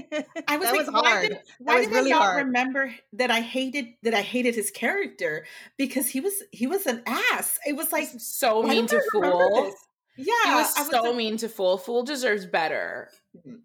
[0.48, 2.46] I was that like, was why did why was did really I not hard.
[2.48, 5.46] remember that I hated that I hated his character
[5.78, 7.60] because he was he was an ass.
[7.66, 9.74] It was like so mean to Fool.
[10.18, 11.78] Yeah, He was I so like, mean to Fool.
[11.78, 13.10] Fool deserves better.
[13.38, 13.60] Mhm.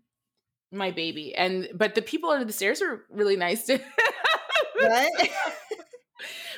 [0.73, 1.35] My baby.
[1.35, 3.79] And but the people under the stairs are really nice to
[4.83, 5.11] right?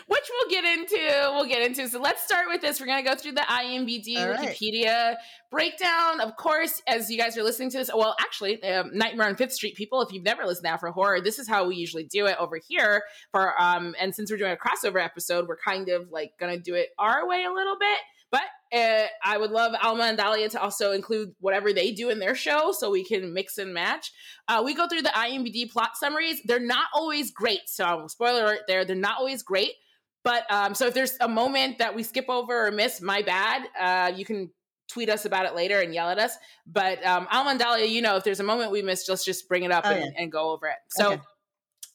[0.08, 1.30] which we'll get into.
[1.34, 1.86] We'll get into.
[1.88, 2.80] So let's start with this.
[2.80, 4.48] We're gonna go through the IMBD All right.
[4.48, 5.16] Wikipedia
[5.50, 6.20] breakdown.
[6.20, 9.52] Of course, as you guys are listening to this, well, actually, um, Nightmare on Fifth
[9.52, 12.26] Street people, if you've never listened to Afro Horror, this is how we usually do
[12.26, 13.02] it over here.
[13.32, 16.74] For um, and since we're doing a crossover episode, we're kind of like gonna do
[16.74, 17.98] it our way a little bit.
[18.30, 18.42] But
[18.74, 22.34] uh, I would love Alma and Dahlia to also include whatever they do in their
[22.34, 24.12] show so we can mix and match.
[24.48, 26.40] Uh, we go through the IMBD plot summaries.
[26.44, 27.60] They're not always great.
[27.66, 29.72] So, spoiler alert there, they're not always great.
[30.24, 33.68] But um, so if there's a moment that we skip over or miss, my bad.
[33.78, 34.50] Uh, you can
[34.88, 36.32] tweet us about it later and yell at us.
[36.66, 39.48] But um, Alma and Dahlia, you know, if there's a moment we missed, let's just
[39.48, 40.76] bring it up Oh, and, and go over it.
[40.88, 41.22] So, Okay.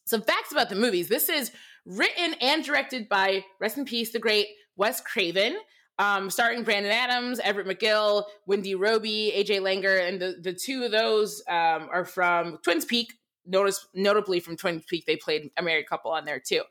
[0.06, 1.08] some facts about the movies.
[1.08, 1.52] This is
[1.86, 5.58] written and directed by, rest in peace, the great Wes Craven.
[6.00, 10.92] Um, starring Brandon Adams, Everett McGill, Wendy Robie, AJ Langer, and the, the two of
[10.92, 13.14] those um, are from Twin Peaks.
[13.46, 16.62] Notice, notably from Twin Peaks, they played a married couple on there too.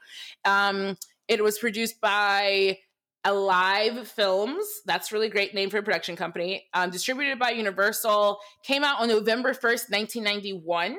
[0.45, 0.97] Um,
[1.29, 2.79] it was produced by
[3.25, 4.67] Alive Films.
[4.85, 6.67] That's a really great name for a production company.
[6.75, 8.39] Um, distributed by Universal.
[8.65, 10.97] Came out on November 1st, 1991.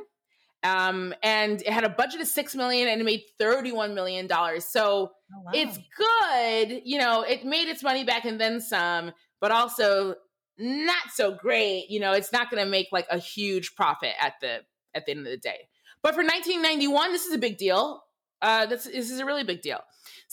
[0.64, 4.64] Um, and it had a budget of six million and it made 31 million dollars.
[4.66, 5.52] So Oh, wow.
[5.54, 6.82] it's good.
[6.86, 10.16] You know, it made its money back and then some, but also
[10.58, 11.90] not so great.
[11.90, 14.60] You know, it's not going to make like a huge profit at the
[14.94, 15.68] at the end of the day.
[16.04, 18.04] But for 1991, this is a big deal.
[18.42, 19.80] Uh, this, this is a really big deal.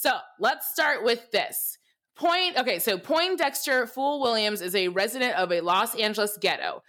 [0.01, 1.77] So let's start with this.
[2.17, 2.57] Point.
[2.57, 6.83] Okay, so Poindexter Fool Williams is a resident of a Los Angeles ghetto.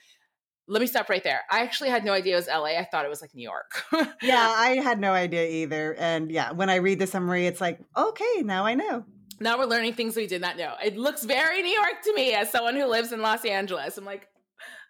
[0.69, 1.41] Let me stop right there.
[1.51, 2.77] I actually had no idea it was LA.
[2.77, 3.83] I thought it was like New York.
[4.21, 5.93] yeah, I had no idea either.
[5.95, 9.03] And yeah, when I read the summary, it's like, okay, now I know.
[9.41, 10.75] now we're learning things we did not know.
[10.81, 13.97] It looks very New York to me as someone who lives in Los Angeles.
[13.97, 14.29] I'm like,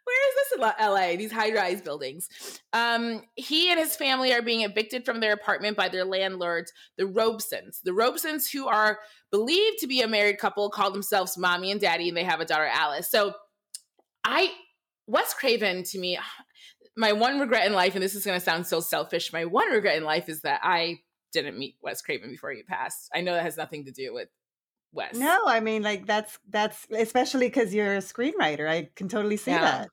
[0.04, 1.16] where is this in LA?
[1.16, 2.28] These high rise buildings.
[2.74, 7.04] Um, he and his family are being evicted from their apartment by their landlords, the
[7.04, 7.82] Robesons.
[7.84, 9.00] The Robesons, who are
[9.32, 12.46] believed to be a married couple, call themselves mommy and daddy, and they have a
[12.46, 13.10] daughter, Alice.
[13.10, 13.34] So
[14.26, 14.52] I,
[15.08, 16.18] Wes Craven to me,
[16.98, 19.70] my one regret in life, and this is going to sound so selfish, my one
[19.70, 21.00] regret in life is that I
[21.32, 23.10] didn't meet Wes Craven before he passed.
[23.14, 24.28] I know that has nothing to do with
[24.94, 25.16] Wes.
[25.16, 28.68] No, I mean, like that's that's especially because you're a screenwriter.
[28.70, 29.62] I can totally see Yeah.
[29.62, 29.90] that.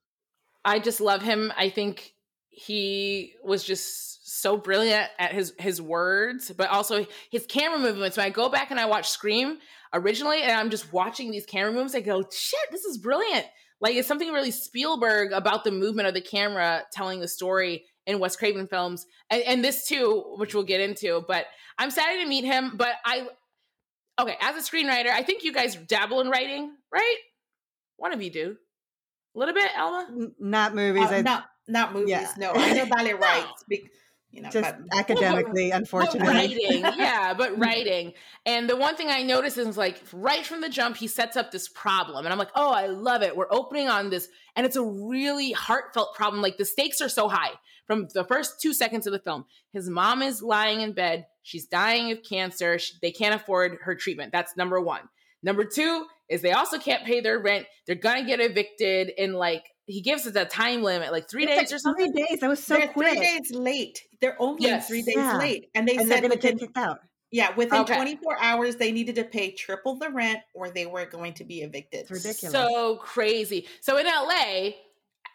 [0.65, 1.53] I just love him.
[1.57, 2.15] I think
[2.49, 8.17] he was just so brilliant at his his words, but also his camera movements.
[8.17, 9.59] When I go back and I watch Scream
[9.93, 13.47] originally, and I'm just watching these camera moves, I go, "Shit, this is brilliant!"
[13.81, 18.19] Like it's something really Spielberg about the movement of the camera telling the story in
[18.19, 21.25] Wes Craven films, and, and this too, which we'll get into.
[21.29, 21.47] But
[21.79, 22.73] I'm sad to meet him.
[22.77, 23.29] But I,
[24.19, 27.17] okay, as a screenwriter, I think you guys dabble in writing, right?
[27.97, 28.57] One of you do.
[29.35, 30.29] A little bit, Alma?
[30.39, 31.05] Not movies.
[31.11, 32.11] Uh, I, not not movies.
[32.11, 32.33] yeah.
[32.39, 33.65] No, I know Dahlia writes.
[33.69, 33.81] bec-
[34.31, 36.29] You know, just but academically, But unfortunately.
[36.29, 38.15] writing, yeah, but writing.
[38.47, 41.51] And the one thing I noticed is like right from the jump, he sets up
[41.51, 42.25] this problem.
[42.25, 43.37] And I'm like, oh, I love it.
[43.37, 44.29] We're opening on this.
[44.57, 46.43] And it's a really heartfelt problem.
[46.43, 47.53] Like the stakes are so high
[47.89, 49.47] from the first two seconds of the film.
[49.73, 51.27] His mom is lying in bed.
[51.43, 52.79] She's dying of cancer.
[52.79, 54.31] She, they can't afford her treatment.
[54.31, 55.01] That's number one.
[55.43, 57.67] Number two is they also can't pay their rent.
[57.87, 61.45] They're going to get evicted in like, he gives us a time limit, like three
[61.45, 62.13] It's days like or something.
[62.13, 62.41] Three days.
[62.41, 63.17] That was so they're quick.
[63.17, 64.03] three days late.
[64.21, 64.87] They're only Yes.
[64.87, 65.39] three days Yeah.
[65.39, 67.01] late, and they and they're said going to within, get kicked out.
[67.31, 67.95] yeah, within Okay.
[67.95, 71.63] 24 hours they needed to pay triple the rent, or they were going to be
[71.63, 72.01] evicted.
[72.01, 72.53] It's ridiculous.
[72.53, 73.67] So crazy.
[73.81, 74.73] So in LA,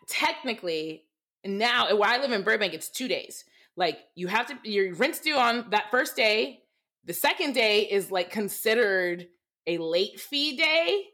[0.08, 1.06] technically,
[1.46, 3.46] now where I live in Burbank, it's two days.
[3.76, 6.62] Like you have to your rent's due on that first day,
[7.06, 9.28] The second day is like considered
[9.68, 11.06] a late fee day.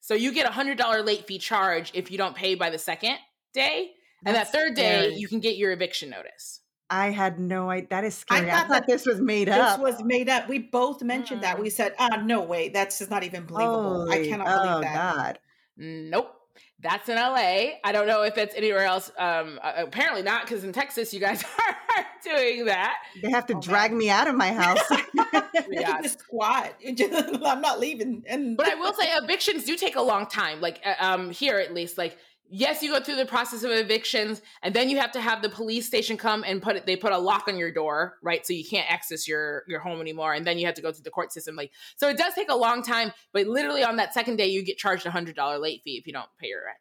[0.00, 2.78] So you get a hundred dollar late fee charge if you don't pay by the
[2.78, 3.16] second
[3.52, 3.90] day.
[4.24, 5.14] And That's that third day, scary.
[5.16, 6.60] you can get your eviction notice.
[6.90, 7.88] I had no idea.
[7.90, 8.50] That is scary.
[8.50, 9.78] I thought thought, that this was made This up.
[9.78, 10.48] This was made up.
[10.48, 11.58] We both mentioned that.
[11.58, 11.60] Mm.
[11.60, 12.70] We said, "Ah, no way.
[12.70, 14.08] That's just not even believable.
[14.10, 15.38] I Holy- cannot oh believe that." God.
[15.76, 16.34] Nope.
[16.80, 17.78] That's in LA.
[17.82, 19.10] I don't know if that's anywhere else.
[19.18, 21.42] Um, uh, apparently not, because in Texas, you guys
[21.96, 22.98] are doing that.
[23.20, 24.78] They have to Oh, drag me out of my house.
[25.70, 26.00] Yeah.
[26.02, 26.72] Just squat.
[26.86, 28.22] I'm not leaving.
[28.26, 30.60] And But I will say evictions do take a long time.
[30.60, 32.16] Like uh, um here at least, like
[32.50, 35.48] yes, you go through the process of evictions, and then you have to have the
[35.48, 36.86] police station come and put it.
[36.86, 38.46] They put a lock on your door, right?
[38.46, 41.04] So you can't access your your home anymore, and then you have to go through
[41.04, 41.56] the court system.
[41.56, 43.12] Like so, it does take a long time.
[43.32, 46.06] But literally on that second day, you get charged a hundred dollar late fee if
[46.06, 46.78] you don't pay your rent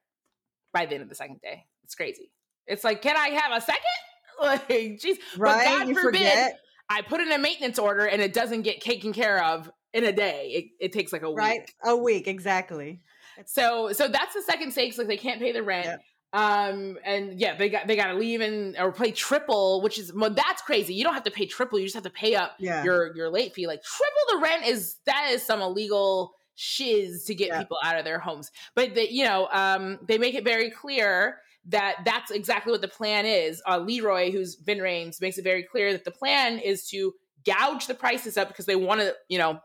[0.73, 1.65] by the end of the second day.
[1.84, 2.32] It's crazy.
[2.65, 3.82] It's like, can I have a second?
[4.39, 5.17] Like, jeez.
[5.34, 5.65] But right?
[5.65, 6.60] God you forbid forget.
[6.89, 10.12] I put in a maintenance order and it doesn't get taken care of in a
[10.12, 10.49] day.
[10.53, 11.39] It, it takes like a week.
[11.39, 11.71] Right?
[11.84, 13.01] A week, exactly.
[13.45, 14.97] So so that's the second stakes.
[14.97, 15.86] Like they can't pay the rent.
[15.86, 16.04] Yep.
[16.34, 20.13] Um and yeah, they got they got to leave and or pay triple, which is
[20.13, 20.93] well, that's crazy.
[20.93, 21.80] You don't have to pay triple.
[21.80, 22.84] You just have to pay up Yeah.
[22.84, 23.67] your your late fee.
[23.67, 27.60] Like triple the rent is that is some illegal shiz to get Yeah.
[27.60, 28.52] people out of their homes.
[28.76, 32.88] But they, you know, um, they make it very clear that that's exactly what the
[32.88, 33.62] plan is.
[33.67, 37.13] Uh, Leroy, who's Ving Rhames, makes it very clear that the plan is to
[37.45, 39.60] gouge the prices up because they want to, you know,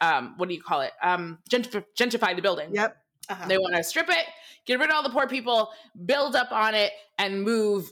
[0.00, 0.92] um, what do you call it?
[1.02, 2.74] Um, gentrif- gentrify the building.
[2.74, 2.96] Yep.
[3.28, 3.46] Uh-huh.
[3.48, 4.24] They want to strip it,
[4.66, 5.70] get rid of all the poor people,
[6.04, 7.90] build up on it, and move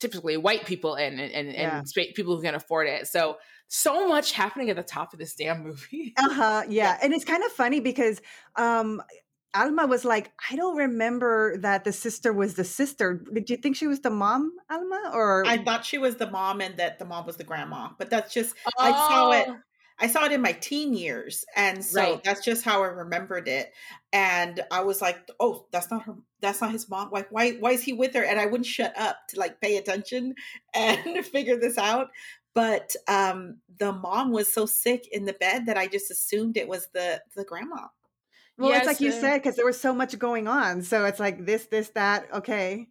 [0.00, 1.78] typically white people in and, and, Yeah.
[1.78, 3.06] and spa- people who can afford it.
[3.06, 3.36] So,
[3.68, 6.12] so much happening at the top of this damn movie.
[6.18, 6.64] Uh-huh.
[6.68, 6.98] Yeah.
[7.02, 8.20] And it's kind of funny because
[8.56, 9.00] um
[9.54, 13.22] Alma was like, I don't remember that the sister was the sister.
[13.34, 15.10] Did you think she was the mom, Alma?
[15.12, 18.08] Or I thought she was the mom and that the mom was the grandma, but
[18.08, 19.48] that's just I saw it.
[20.02, 22.24] I saw it in my teen years, and so Right.
[22.24, 23.72] that's just how I remembered it.
[24.12, 26.16] And I was like, "Oh, that's not her.
[26.40, 27.10] That's not his mom.
[27.12, 27.52] Like, why?
[27.52, 30.34] Why is he with her?" And I wouldn't shut up to like pay attention
[30.74, 32.10] and figure this out.
[32.54, 36.68] But um, the mom was so sick in the bed that I just assumed it
[36.68, 37.88] was the the grandma.
[38.58, 40.82] well, it's like you uh, said, because there was so much going on.
[40.82, 42.32] So it's like this, this, that.
[42.32, 42.88] Okay.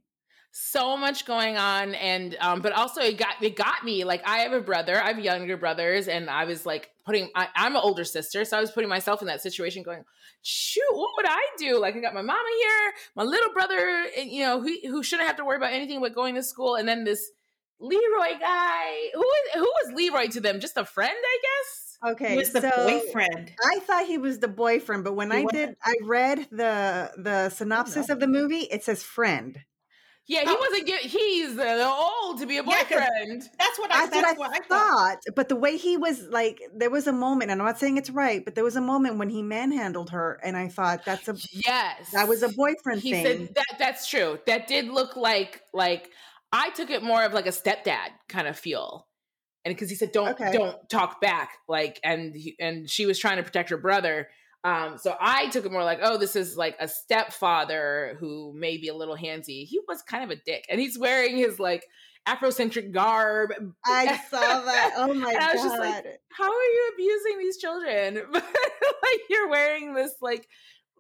[0.51, 4.39] so much going on and um but also it got it got me like i
[4.39, 7.81] have a brother i have younger brothers and i was like putting I, i'm an
[7.83, 10.03] older sister so i was putting myself in that situation going
[10.41, 14.29] shoot what would i do like i got my mama here my little brother and,
[14.29, 16.87] you know who, who shouldn't have to worry about anything but going to school and
[16.87, 17.31] then this
[17.79, 22.31] leroy guy who is who was leroy to them just a friend i guess Okay.
[22.31, 23.51] He was the so boyfriend.
[23.63, 25.53] I thought he was the boyfriend, but when He I wasn't.
[25.53, 28.13] did, I read the the synopsis know.
[28.13, 28.61] of the movie.
[28.71, 29.59] It says friend.
[30.27, 30.57] Yeah he Oh.
[30.59, 34.05] wasn't get, he's uh, old to be a Yeah, 'cause- boyfriend That's what I.
[34.07, 34.67] That's what I what I thought.
[34.67, 35.17] thought.
[35.35, 38.09] But the way he was like, there was a moment, and I'm not saying it's
[38.09, 41.35] right, but there was a moment when he manhandled her, and I thought that's a
[41.51, 43.25] yes that was a boyfriend he thing.
[43.25, 46.09] said that that's true that did look like like
[46.53, 49.07] i took it more of like a stepdad kind of feel
[49.65, 50.51] and because he said don't Okay.
[50.51, 54.27] don't talk back like and he, and she was trying to protect her brother
[54.63, 58.77] um so i took it more like oh this is like a stepfather who may
[58.77, 61.85] be a little handsy he was kind of a dick and he's wearing his like
[62.27, 63.51] afrocentric garb
[63.85, 64.93] I saw that.
[64.95, 65.63] Oh my And I god!
[65.63, 68.21] just like, how are you abusing these children?
[68.33, 70.47] like you're wearing this like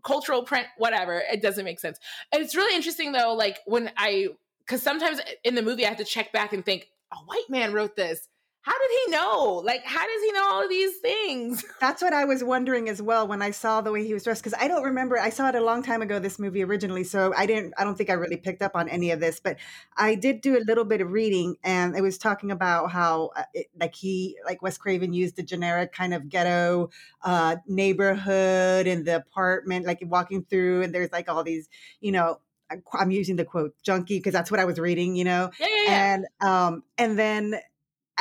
[0.03, 1.21] cultural print, whatever.
[1.31, 1.99] It doesn't make sense.
[2.31, 4.29] And it's really interesting though, like when I
[4.65, 7.73] because sometimes in the movie I have to check back and think, a white man
[7.73, 8.27] wrote this.
[8.63, 9.61] How did he know?
[9.65, 11.65] Like, how does he know all of these things?
[11.81, 14.43] That's what I was wondering as well when I saw the way he was dressed
[14.43, 15.17] because I don't remember.
[15.17, 16.19] I saw it a long time ago.
[16.19, 17.73] This movie originally, so I didn't.
[17.77, 19.57] I don't think I really picked up on any of this, but
[19.97, 23.43] I did do a little bit of reading, and it was talking about how, uh,
[23.55, 26.91] it, like he, like Wes Craven, used the generic kind of ghetto
[27.23, 31.67] uh, neighborhood and the apartment, like walking through, and there's like all these,
[31.99, 32.39] you know.
[32.93, 35.83] I'm using the quote junkie because that's what I was reading, you know, Yeah, yeah,
[35.83, 36.13] yeah.
[36.13, 37.59] and um and then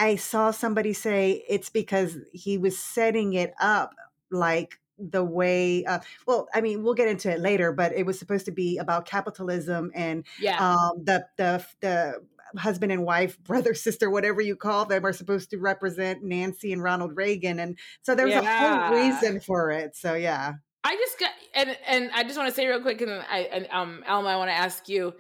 [0.01, 3.95] i saw somebody say it's because he was setting it up
[4.31, 8.19] like the way uh, well i mean we'll get into it later but it was
[8.19, 10.59] supposed to be about capitalism and yeah.
[10.59, 12.15] um the the the
[12.59, 16.83] husband and wife brother sister whatever you call them are supposed to represent nancy and
[16.83, 21.31] ronald reagan and so there's a whole reason for it so yeah I just got
[21.55, 24.37] and and I just want to say real quick, and I and um Alma, I
[24.37, 25.15] want to ask you.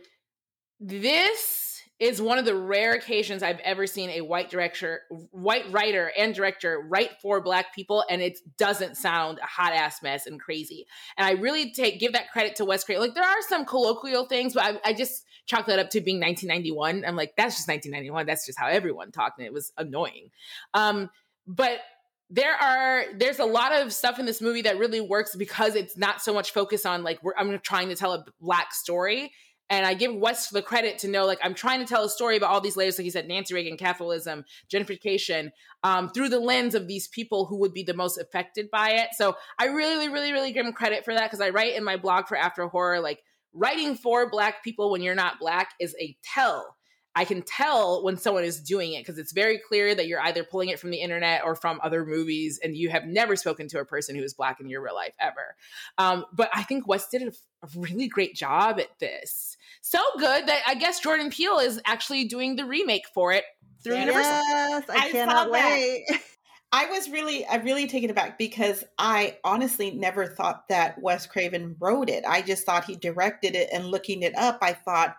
[0.82, 1.69] This
[2.00, 6.34] is one of the rare occasions I've ever seen a white director, white writer and
[6.34, 10.86] director write for black people, and it doesn't sound a hot ass mess and crazy.
[11.18, 13.02] And I really take give that credit to Wes Craven.
[13.02, 16.18] Like there are some colloquial things, but I, I just chalk that up to being
[16.20, 17.04] 1991.
[17.04, 18.26] I'm like, that's just 1991.
[18.26, 20.30] That's just how everyone talked, and it was annoying.
[20.72, 21.10] Um,
[21.46, 21.80] but
[22.30, 25.98] there are there's a lot of stuff in this movie that really works because it's
[25.98, 29.32] not so much focus on like I'm trying to tell a black story.
[29.70, 32.36] And I give Wes the credit to know, like, I'm trying to tell a story
[32.36, 35.52] about all these layers, like he said, Nancy Reagan, capitalism, gentrification,
[35.84, 39.10] um, through the lens of these people who would be the most affected by it.
[39.14, 41.96] So I really, really, really give him credit for that because I write in my
[41.96, 46.16] blog for After Horror, like, writing for Black people when you're not Black is a
[46.34, 46.76] tell
[47.14, 50.44] I can tell when someone is doing it because it's very clear that you're either
[50.44, 53.80] pulling it from the internet or from other movies, and you have never spoken to
[53.80, 55.56] a person who is black in your real life ever.
[55.98, 57.32] Um, but I think Wes did a,
[57.64, 59.56] a really great job at this.
[59.80, 63.44] So good that I guess Jordan Peele is actually doing the remake for it
[63.82, 64.94] through yes, Universal.
[64.94, 66.04] I, I cannot wait.
[66.72, 71.74] I was really, I really taken aback because I honestly never thought that Wes Craven
[71.80, 72.24] wrote it.
[72.24, 75.16] I just thought he directed it, and looking it up, I thought,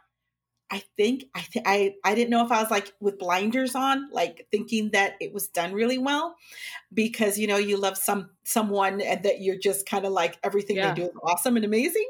[0.72, 4.09] I think I th- I I didn't know if I was like with blinders on,
[4.11, 6.36] like thinking that it was done really well,
[6.93, 10.78] because you know you love some someone and that you're just kind of like everything
[10.78, 10.93] Yeah.
[10.93, 12.07] they do is awesome and amazing.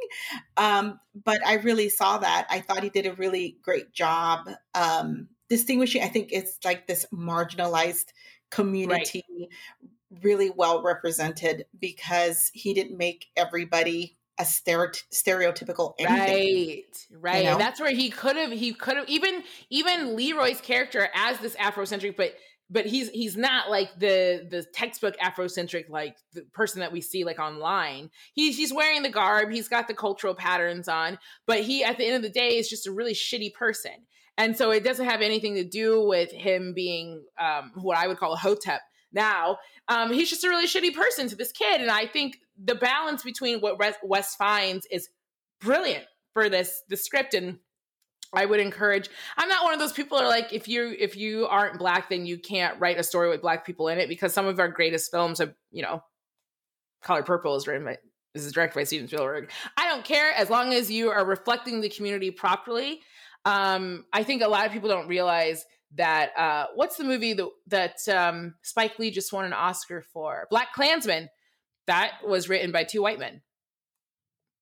[0.57, 2.45] Um, but I really saw that.
[2.49, 6.03] I thought he did a really great job um, distinguishing.
[6.03, 8.13] I think it's like this marginalized
[8.51, 9.23] community
[10.21, 16.83] really well represented because he didn't make everybody a stereoty- stereotypical anything.
[17.13, 17.45] Right, right.
[17.45, 17.57] know?
[17.57, 18.51] That's where he could have.
[18.51, 22.33] He could have even even Leroy's character as this Afrocentric, but
[22.69, 27.23] but he's he's not like the the textbook Afrocentric like the person that we see
[27.23, 28.09] like online.
[28.33, 29.51] He's he's wearing the garb.
[29.51, 32.69] He's got the cultural patterns on, but he at the end of the day is
[32.69, 33.91] just a really shitty person.
[34.37, 38.17] And so it doesn't have anything to do with him being um, what I would
[38.17, 38.81] call a hotep
[39.11, 39.57] now.
[39.87, 41.81] Um, he's just a really shitty person to this kid.
[41.81, 45.09] And I think the balance between what Res- Wes finds is
[45.59, 47.59] brilliant for this the script and
[48.33, 51.17] I would encourage I'm not one of those people who are like if you if
[51.17, 54.33] you aren't black then you can't write a story with black people in it because
[54.33, 56.03] some of our greatest films have you know
[57.01, 57.97] Color Purple is written by
[58.33, 59.51] this is directed by Steven Spielberg.
[59.75, 63.01] I don't care as long as you are reflecting the community properly.
[63.43, 67.49] Um, I think a lot of people don't realize that uh, what's the movie that
[67.67, 70.47] that um, Spike Lee just won an Oscar for?
[70.49, 71.29] Black Klansman.
[71.87, 73.41] That was written by two white men.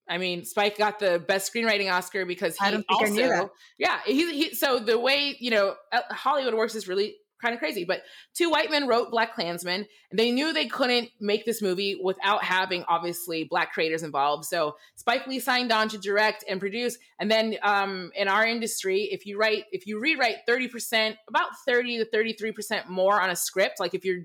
[0.08, 3.50] I mean, Spike got the best screenwriting Oscar because he I I also, that.
[3.78, 4.56] yeah, he, he.
[4.56, 7.86] So the way you know uh, Hollywood works is really kind of crazy.
[7.86, 8.02] But
[8.34, 12.44] two white men wrote Black Klansman, and they knew they couldn't make this movie without
[12.44, 14.46] having obviously black creators involved.
[14.46, 16.98] So Spike Lee signed on to direct and produce.
[17.20, 21.50] And then um, in our industry, if you write, if you rewrite thirty percent, about
[21.68, 24.24] thirty to thirty three percent more on a script, like if you're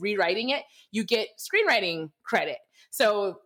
[0.00, 2.58] rewriting it, you get screenwriting credit.
[2.90, 3.40] So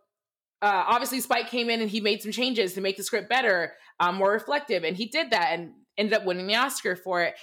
[0.61, 3.73] uh, obviously Spike came in and he made some changes to make the script better,
[3.99, 7.35] um, more reflective, and he did that and ended up winning the Oscar for it.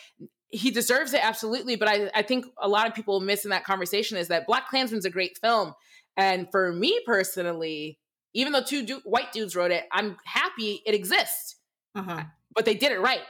[0.57, 3.65] He deserves it absolutely, but I, I think a lot of people miss in that
[3.65, 5.75] conversation is that Black Klansman's a great film,
[6.17, 7.99] and for me personally,
[8.35, 11.57] even though two du- white dudes wrote it, I'm happy it exists.
[11.95, 12.23] Uh-huh.
[12.55, 13.23] But they did it right.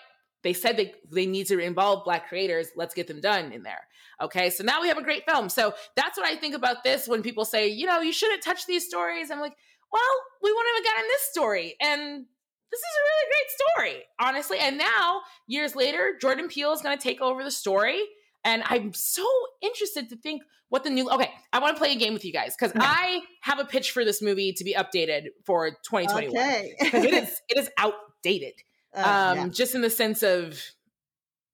[0.43, 2.69] They said they they need to involve black creators.
[2.77, 3.87] Let's get them done in there.
[4.23, 5.49] Okay, so now we have a great film.
[5.49, 8.67] So that's what I think about this when people say, you know, you shouldn't touch
[8.67, 9.31] these stories.
[9.31, 9.55] I'm like,
[9.93, 10.03] well,
[10.43, 11.77] we wouldn't have gotten this story.
[11.81, 12.27] And
[12.71, 14.59] this is a really great story, honestly.
[14.59, 18.01] And now, years later, Jordan Peele is going to take over the story.
[18.45, 19.27] And I'm so
[19.63, 21.11] interested to think what the new.
[21.11, 22.83] Okay, I want to play a game with you guys because Yeah.
[22.85, 26.75] I have a pitch for this movie to be updated for 2021 Okay.
[26.81, 28.53] it is it is outdated.
[28.95, 29.49] Uh, um, yeah.
[29.49, 30.61] just in the sense of,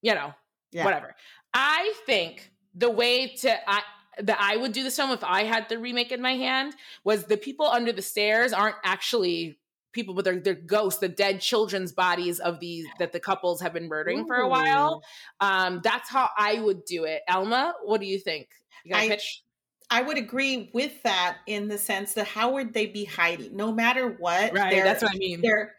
[0.01, 0.33] you know,
[0.71, 0.85] Yeah.
[0.85, 1.15] whatever.
[1.55, 3.83] I think the way to I
[4.19, 7.25] that I would do this film if I had the remake in my hand was
[7.25, 9.59] the people under the stairs aren't actually
[9.93, 13.73] people, but they're they're ghosts, the dead children's bodies of these that the couples have
[13.73, 15.03] been murdering for a while.
[15.41, 17.23] Um, that's how I would do it.
[17.29, 18.49] Alma, what do you think?
[18.85, 19.43] You I- pitch?
[19.91, 23.55] I would agree with that in the sense that how would they be hiding?
[23.55, 25.43] No matter what, Right, that's what I mean.
[25.43, 25.75] they're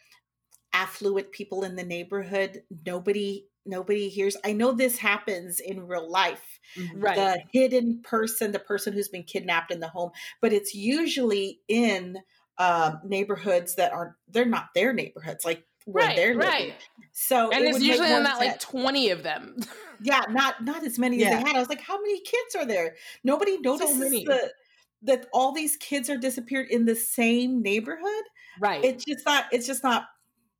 [0.72, 2.62] affluent people in the neighborhood.
[2.86, 4.38] Nobody, nobody hears.
[4.44, 6.60] I know this happens in real life.
[6.96, 7.16] Right.
[7.16, 10.12] The hidden person, the person who's been kidnapped in the home,
[10.42, 12.18] but it's usually in
[12.58, 16.50] uh, neighborhoods that are they're not their neighborhoods, like where right, they're living.
[16.50, 16.74] right.
[17.12, 19.58] So And it it's usually not like 20 of them.
[20.02, 21.56] yeah, not not as many as they had.
[21.56, 22.96] I was like, how many kids are there?
[23.24, 24.26] Nobody notices many.
[24.26, 24.52] the
[25.04, 28.24] that all these kids are disappeared in the same neighborhood.
[28.60, 28.84] right.
[28.84, 29.46] It's just not.
[29.52, 30.06] It's just not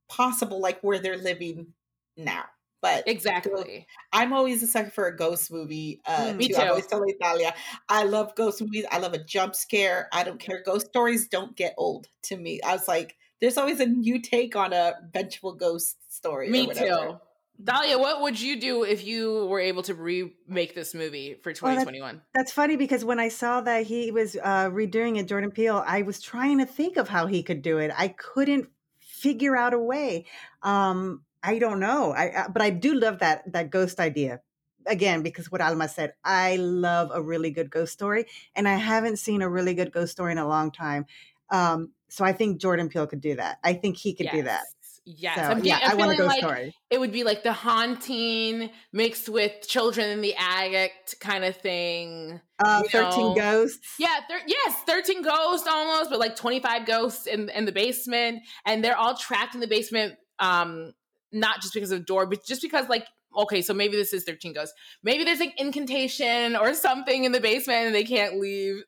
[0.08, 1.68] possible, like where they're living
[2.16, 2.44] now.
[2.84, 3.86] But exactly.
[4.12, 6.02] I'm always a sucker for a ghost movie.
[6.06, 6.56] Uh, Mm, me too.
[6.56, 7.54] I always tell Italia,
[7.88, 8.84] I love ghost movies.
[8.90, 10.08] I love a jump scare.
[10.12, 10.62] I don't care.
[10.64, 12.60] Ghost stories don't get old to me.
[12.60, 16.50] I was like, there's always a new take on a vengeful ghost story.
[16.50, 17.16] Me too.
[17.62, 21.74] Dahlia, what would you do if you were able to remake this movie for Well,
[21.76, 22.20] that- 2021?
[22.34, 26.02] That's funny because when I saw that he was uh, redoing it, Jordan Peele, I
[26.02, 27.92] was trying to think of how he could do it.
[27.96, 28.68] I couldn't
[29.00, 30.26] figure out a way.
[30.62, 32.12] Um, I don't know.
[32.12, 34.40] I, I but I do love that that ghost idea.
[34.86, 39.18] Again, because what Alma said, I love a really good ghost story, and I haven't
[39.18, 41.06] seen a really good ghost story in a long time.
[41.50, 43.58] Um, so I think Jordan Peele could do that.
[43.64, 44.62] I think he could do that.
[45.06, 45.36] Yes.
[45.36, 46.74] So, fe- yeah, I want a ghost like story.
[46.88, 52.40] it would be like the haunting mixed with children in the attic kind of thing.
[52.58, 53.34] Uh, Thirteen know.
[53.34, 53.96] Ghosts.
[53.98, 58.42] Yeah, thir- yes, 13 ghosts almost, but like 25 ghosts in, in the basement.
[58.64, 60.94] And they're all trapped in the basement, um,
[61.34, 63.06] not just because of the door, but just because, like,
[63.36, 64.74] okay, so maybe this is 13 ghosts.
[65.02, 68.82] Maybe there's like incantation or something in the basement and they can't leave.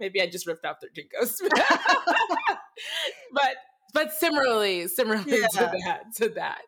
[0.00, 1.40] Maybe I just ripped off 13 ghosts.
[3.32, 3.56] but
[3.92, 6.62] but similarly, similarly to that, to that.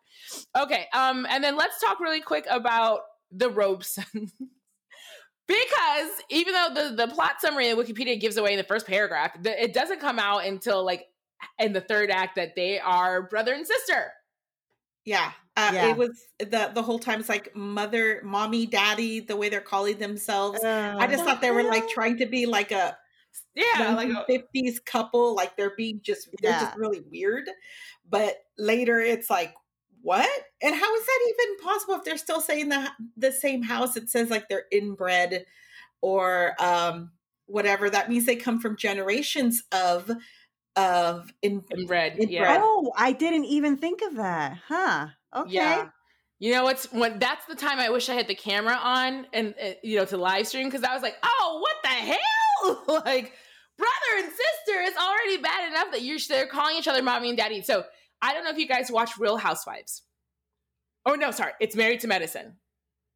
[0.56, 3.00] Okay, um, and then let's talk really quick about
[3.32, 3.98] the ropes.
[5.48, 9.32] because even though the, the plot summary in Wikipedia gives away in the first paragraph,
[9.42, 11.06] the, it doesn't come out until like
[11.58, 14.12] in the third act that they are brother and sister.
[15.06, 15.32] Yeah.
[15.56, 15.90] Uh, Yeah.
[15.92, 19.96] It was the the whole time it's like mother, mommy, daddy, the way they're calling
[19.98, 20.62] themselves.
[20.62, 22.98] I just Uh, thought they were like trying to be like a
[23.54, 26.60] Yeah, like a- 50s couple, like they're being just they're Yeah.
[26.64, 27.48] just really weird.
[28.08, 29.54] But later it's like,
[30.02, 30.28] what?
[30.62, 33.96] And how is that even possible if they're still saying the the same house?
[33.96, 35.46] It says like they're inbred
[36.02, 37.12] or um
[37.46, 37.88] whatever.
[37.88, 40.10] That means they come from generations of
[40.76, 42.12] of in inbred.
[42.12, 42.30] Inbred.
[42.30, 42.58] Yeah.
[42.60, 44.58] Oh, I didn't even think of that.
[44.68, 45.08] Huh.
[45.34, 45.52] Okay.
[45.52, 45.88] Yeah.
[46.38, 49.54] You know what's when that's the time I wish I had the camera on and
[49.62, 53.02] uh, you know to live stream because I was like, oh, what the hell?
[53.06, 53.32] like
[53.78, 57.38] brother and sister, it's already bad enough that you're they're calling each other mommy and
[57.38, 57.62] daddy.
[57.62, 57.84] So
[58.20, 60.02] I don't know if you guys watch Real Housewives.
[61.06, 62.56] Oh no, sorry, it's Married to Medicine.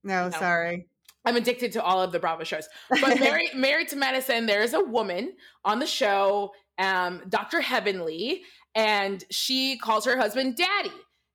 [0.02, 0.38] No, No.
[0.38, 0.86] sorry.
[1.26, 2.66] I'm addicted to all of the Bravo shows.
[2.88, 5.34] But Married, Married to Medicine, there is a woman
[5.66, 7.60] on the show, um, Dr.
[7.60, 8.42] Heavenly,
[8.74, 10.92] and she calls her husband daddy.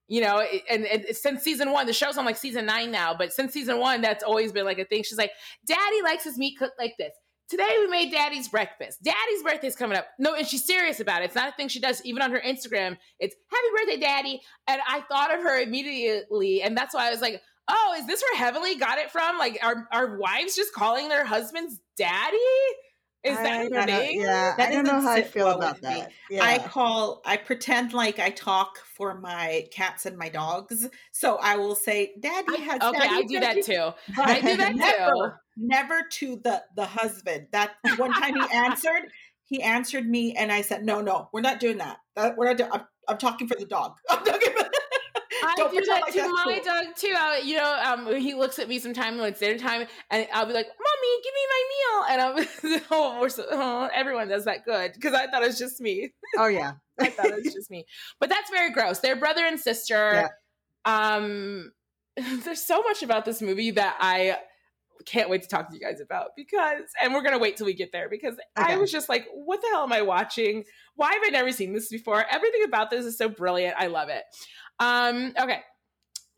[0.08, 3.34] You know, and, and since season one, the show's on like season nine now, but
[3.34, 5.02] since season one, that's always been like a thing.
[5.02, 5.32] She's like,
[5.66, 7.12] Daddy likes his meat cooked like this.
[7.50, 9.04] Today we made Daddy's breakfast.
[9.04, 10.08] Daddy's birthday's coming up.
[10.20, 11.26] No, and she's serious about it.
[11.26, 12.04] It's not a thing she does.
[12.06, 14.42] Even on her Instagram, it's Happy Birthday, Daddy.
[14.68, 18.22] And I thought of her immediately, and that's why I was like, oh, is this
[18.22, 19.38] where Heavenly got it from?
[19.38, 22.38] Like, are are wives just calling their husbands daddy?
[23.26, 24.00] Is I that don't her know.
[24.02, 26.12] Yeah, That I don't know how I feel well about that.
[26.30, 26.44] Yeah.
[26.44, 30.88] I call, I pretend like I talk for my cats and my dogs.
[31.12, 32.82] So I will say, Daddy has.
[32.82, 33.92] Okay, I do said that too.
[34.16, 34.78] But I do that too.
[34.78, 37.48] never, never to the the husband.
[37.52, 39.04] That one time he answered,
[39.44, 41.98] he answered me, and I said, "No, no, we're not doing that.
[42.16, 42.58] That- we're not.
[42.58, 43.94] Do- I'm, I'm talking for the dog.
[44.10, 44.70] I'm talking for-
[45.46, 46.64] I Don't do that like to my cool.
[46.64, 47.14] dog too.
[47.16, 50.46] I, you know, um, he looks at me sometime when it's dinner time, and I'll
[50.46, 52.22] be like, "Mommy, give me my meal," and
[52.74, 56.14] I'm, oh, so, oh, everyone does that good because I thought it was just me.
[56.38, 56.74] oh yeah.
[57.00, 57.86] I thought it was just me,
[58.20, 59.00] but that's very gross.
[59.00, 60.30] They're brother and sister.
[60.86, 61.72] Um,
[62.44, 64.38] there's so much about this movie that I
[65.06, 67.74] can't wait to talk to you guys about because, and we're gonna wait till we
[67.74, 70.64] get there because I was just like, what the hell am I watching?
[70.96, 72.26] Why have I never seen this before?
[72.32, 73.76] Everything about this is so brilliant.
[73.78, 74.24] I love it.
[74.80, 75.62] Um, okay.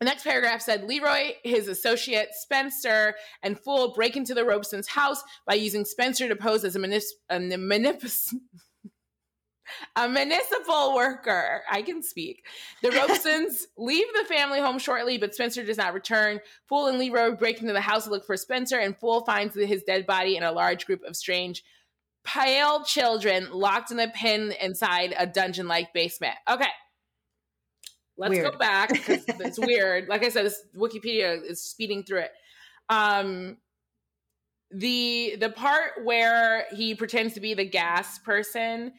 [0.00, 5.22] The next paragraph said Leroy, his associate Spencer, and Fool break into the Robesons' house
[5.44, 8.34] by using Spencer to pose as a, a manip-
[9.96, 11.62] a municipal worker.
[11.68, 12.44] I can speak.
[12.82, 16.38] The Robesons leave the family home shortly, but Spencer does not return.
[16.68, 19.82] Fool and Leroy break into the house to look for Spencer, and Fool finds his
[19.82, 21.64] dead body in a large group of strange,
[22.24, 26.36] pale children locked in a pen inside a dungeon like basement.
[26.48, 26.68] Okay.
[28.18, 30.08] Let's go back because it's weird.
[30.08, 32.32] Like I said, this Wikipedia is speeding through it.
[32.90, 33.56] Um,
[34.70, 38.92] the the part where he pretends to be the gas person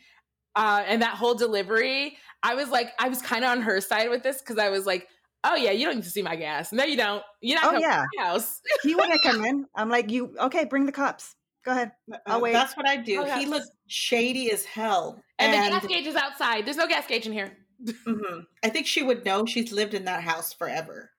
[0.56, 4.10] uh, and that whole delivery, I was like, I was kind of on her side
[4.10, 5.08] with this because I was like,
[5.44, 6.72] oh yeah, you don't need to see my gas.
[6.72, 7.22] No, you don't.
[7.42, 8.02] You're not Oh coming yeah.
[8.04, 8.62] to my house.
[8.84, 9.66] He wouldn't come in.
[9.76, 10.66] I'm like, you okay?
[10.66, 11.36] Bring the cops.
[11.66, 11.92] Go ahead.
[12.26, 12.54] I'll Uh, wait.
[12.54, 13.20] That's what I do.
[13.20, 16.66] Oh, he that's- looked shady as hell, And, and, the gas gauge is outside.
[16.66, 17.52] There's no gas gauge in here.
[17.86, 18.46] Mhm.
[18.64, 19.46] I think she would know.
[19.46, 21.12] She's lived in that house forever.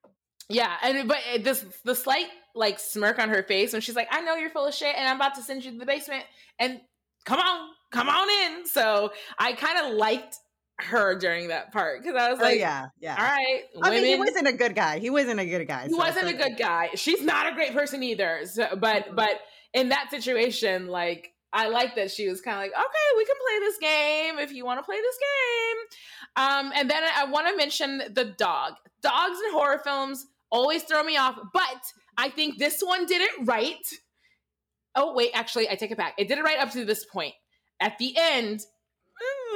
[0.49, 4.21] Yeah, and but this the slight like smirk on her face when she's like, "I
[4.21, 6.25] know you're full of shit, and I'm about to send you to the basement,
[6.59, 6.81] and
[7.25, 10.37] come on, come on in." So I kind of liked
[10.81, 13.15] her during that part because I was oh like, yeah, yeah.
[13.17, 14.99] "All right, I mean, he wasn't a good guy.
[14.99, 15.85] He wasn't a good guy.
[15.85, 16.91] he so wasn't a good guy.
[16.95, 18.41] She's not a great person either.
[18.47, 19.15] So, but Mhm.
[19.17, 19.41] but
[19.73, 23.37] in that situation, like I like that she was kind of like, okay, we can
[23.37, 26.45] play this game if you want to play this game.
[26.45, 28.75] Um, and then I want to mention the dog.
[29.03, 31.83] dogs in horror films always throw me off, but
[32.17, 33.77] I think this one did it right.
[34.95, 36.15] Oh, wait, actually, I take it back.
[36.19, 37.35] It did it right up to this point.
[37.81, 38.61] At the end,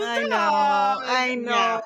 [0.01, 0.39] I know.
[0.39, 1.51] I know.
[1.51, 1.81] Yeah.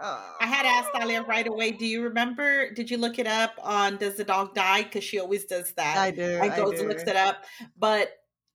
[0.00, 0.36] Oh.
[0.40, 1.70] I had asked Alia right away.
[1.70, 2.72] Do you remember?
[2.72, 4.82] Did you look it up on Does the Dog Die?
[4.82, 5.96] Because she always does that.
[5.96, 6.38] I do.
[6.42, 6.88] I I goes and do.
[6.88, 7.44] looks it up.
[7.78, 8.10] But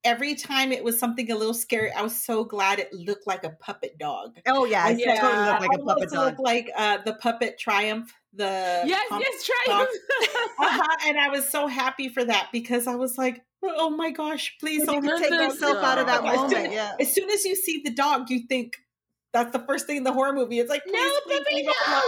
[0.07, 3.43] every time it was something a little scary, I was so glad it looked like
[3.43, 4.37] a puppet dog.
[4.47, 6.25] Oh yeah, I it totally looked like a puppet dog.
[6.25, 8.13] looked like uh, the puppet Triumph.
[8.33, 9.89] The yes, yes, Triumph.
[10.59, 14.55] uh-huh, and I was so happy for that because I was like, oh my gosh,
[14.59, 16.25] please don't take yourself out of that dog.
[16.25, 16.73] As soon- moment.
[16.77, 16.93] Yeah.
[16.99, 18.77] As soon as you see the dog, you think
[19.33, 20.59] that's the first thing in the horror movie.
[20.59, 22.01] It's like, please, No, please, no.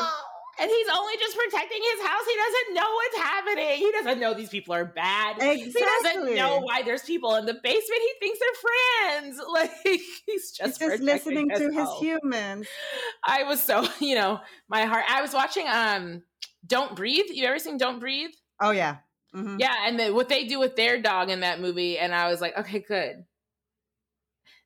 [0.60, 2.22] And he's only just protecting his house.
[2.28, 3.78] He doesn't know what's happening.
[3.78, 5.38] He doesn't know these people are bad.
[5.39, 5.64] Exactly.
[5.66, 5.72] He
[6.03, 8.01] doesn't know why there's people in the basement.
[8.01, 9.41] He thinks they're friends.
[9.53, 12.68] Like he's just, He's just listening to his humans.
[13.24, 15.05] I was so, you know, my heart.
[15.10, 16.24] I was watching um
[16.66, 17.26] Don't Breathe.
[17.30, 18.32] You ever seen Don't Breathe?
[18.62, 18.97] Oh yeah.
[19.34, 19.60] Mhm.
[19.60, 22.41] Yeah, and then what they do with their dog in that movie, and I was
[22.41, 23.24] like, okay, good.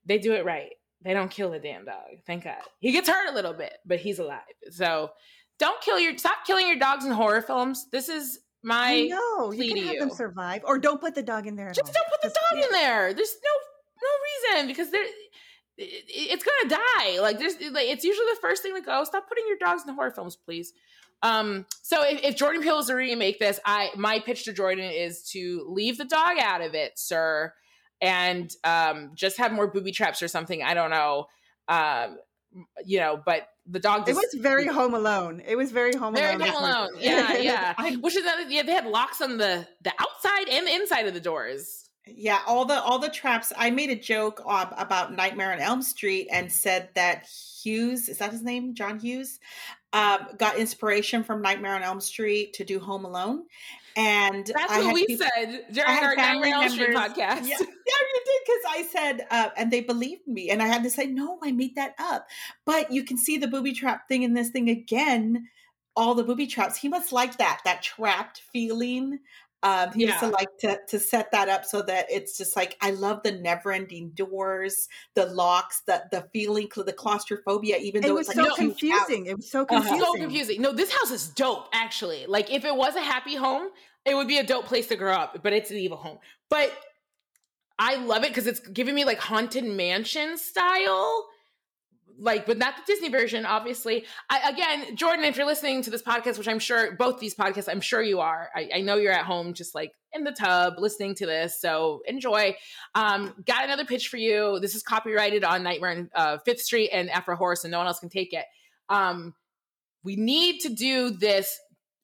[0.05, 0.71] They do it right.
[1.03, 2.21] They don't kill the damn dog.
[2.25, 2.61] Thank God.
[2.79, 4.41] He gets hurt a little bit, but he's alive.
[4.71, 5.11] So
[5.59, 7.87] don't kill your stop killing your dogs in horror films.
[7.91, 9.09] This is my
[9.49, 11.71] plea You can have them survive, or don't put the dog in there.
[11.71, 11.93] Just all.
[11.93, 13.13] don't put the Just- dog in there.
[13.13, 13.51] There's no
[14.03, 15.05] no reason because there
[15.77, 17.19] it's gonna die.
[17.19, 19.03] Like there's like it's usually the first thing to go.
[19.03, 20.73] Stop putting your dogs in horror films, please.
[21.23, 24.85] Um, so if, if Jordan Peele is to remake this, I my pitch to Jordan
[24.85, 27.53] is to leave the dog out of it, sir,
[28.01, 30.61] and um, just have more booby traps or something.
[30.61, 31.27] I don't know,
[31.69, 32.17] um,
[32.85, 34.07] you know, but the dog.
[34.09, 35.41] It was very Home Alone.
[35.45, 36.49] It was very Home very Alone.
[36.49, 36.63] Home.
[36.63, 36.89] Alone.
[36.99, 37.73] Yeah, yeah.
[37.77, 38.43] I- Which is another.
[38.49, 41.89] Yeah, they had locks on the the outside and the inside of the doors.
[42.05, 43.53] Yeah, all the all the traps.
[43.57, 47.25] I made a joke uh, about Nightmare on Elm Street and said that
[47.63, 49.39] Hughes is that his name, John Hughes,
[49.93, 53.43] um, got inspiration from Nightmare on Elm Street to do Home Alone,
[53.95, 57.17] and That's I what we people- said during our family Nightmare Street members- podcast.
[57.17, 60.83] Yeah, yeah, you did because I said, uh, and they believed me, and I had
[60.83, 62.27] to say, no, I made that up.
[62.65, 65.47] But you can see the booby trap thing in this thing again.
[65.95, 66.75] All the booby traps.
[66.77, 69.19] He must like that that trapped feeling.
[69.63, 72.77] Um, he used to like to to set that up so that it's just like
[72.81, 77.77] I love the never ending doors, the locks, the the feeling, the claustrophobia.
[77.77, 79.09] Even It though was it's so a huge house.
[79.09, 79.25] confusing.
[79.27, 79.81] It was so Uh-huh.
[79.89, 80.05] confusing.
[80.05, 80.61] so confusing.
[80.61, 82.25] No, this house is dope, actually.
[82.27, 83.69] Like, if it was a happy home,
[84.05, 86.19] it would be a dope place to grow up, but it's an evil home.
[86.49, 86.71] But
[87.79, 91.27] I love it because it's giving me like haunted mansion style.
[92.19, 94.05] Like, but not the Disney version, obviously.
[94.29, 97.67] I, again, Jordan, if you're listening to this podcast, which I'm sure both these podcasts,
[97.69, 98.49] I'm sure you are.
[98.55, 101.59] I, I know you're at home, just like in the tub, listening to this.
[101.59, 102.55] So enjoy.
[102.95, 104.59] Um, got another pitch for you.
[104.59, 107.87] This is copyrighted on Nightmare on uh, Fifth Street and Afro Horror, and no one
[107.87, 108.45] else can take it.
[108.89, 109.33] Um,
[110.03, 111.59] we need to do this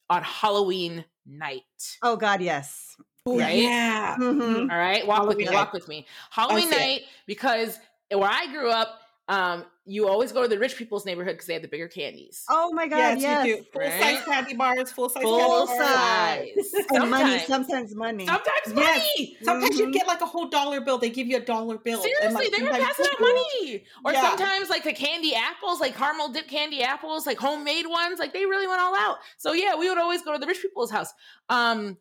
[0.10, 1.62] on Halloween night.
[2.02, 2.96] Oh God, yes.
[3.26, 3.58] Oh, Right?
[3.62, 4.16] Yeah.
[4.18, 4.72] Mhm.
[4.72, 5.54] All right, walk with me, night.
[5.54, 6.08] walk with me.
[6.32, 6.80] Halloween see it.
[6.80, 7.78] night because
[8.12, 9.00] where I grew up,
[9.30, 12.44] um, you always go to the rich people's neighborhood because they have the bigger candies.
[12.50, 13.46] Oh my God, Yes, yes.
[13.48, 13.64] you do.
[13.72, 14.02] Full Right?
[14.18, 15.80] size candy bars, full size Full candy bars.
[15.80, 16.86] size.
[16.92, 17.48] And money, Sometimes.
[17.48, 18.26] sometimes money.
[18.26, 18.98] Sometimes Yes.
[19.18, 19.38] money.
[19.44, 19.94] Sometimes you Mhm.
[19.94, 20.98] get like a whole dollar bill.
[21.00, 22.02] They give you a dollar bill.
[22.04, 23.86] And, Seriously, like, they were passing out money.
[24.06, 24.22] Or Yeah.
[24.30, 28.46] sometimes like the candy apples, like caramel dip candy apples, like homemade ones, like they
[28.46, 29.18] really went all out.
[29.38, 31.14] So yeah, we would always go to the rich people's house.
[31.50, 31.98] Um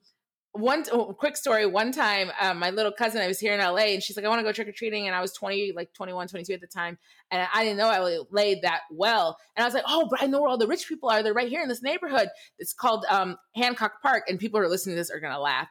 [0.53, 1.67] one oh, quick story.
[1.67, 4.29] One time um, my little cousin i was here in la and she's like i
[4.29, 6.99] want to go trick-or-treating and i was 20 like 21 22 at the time
[7.31, 9.39] and i didn't know i laid that well.
[9.57, 11.23] And i was like oh but i know where all the rich people are.
[11.23, 12.29] They're right here in this neighborhood.
[12.59, 15.69] It's called um, hancock park and people who are listening to this are gonna laugh.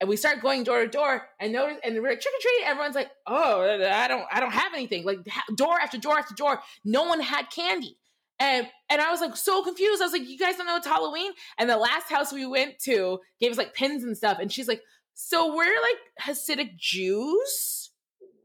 [0.00, 3.62] And we start going door to door and notice and we're trick-or-treating Everyone's like, "Oh,
[3.62, 5.20] I don't, I don't have anything." Like
[5.54, 7.96] door after door after door, no one had candy,
[8.38, 10.00] and and I was like so confused.
[10.02, 12.78] I was like, "You guys don't know it's Halloween?" And the last house we went
[12.84, 14.82] to gave us like pins and stuff, and she's like,
[15.14, 15.98] "So we're like
[16.36, 17.90] Hasidic Jews.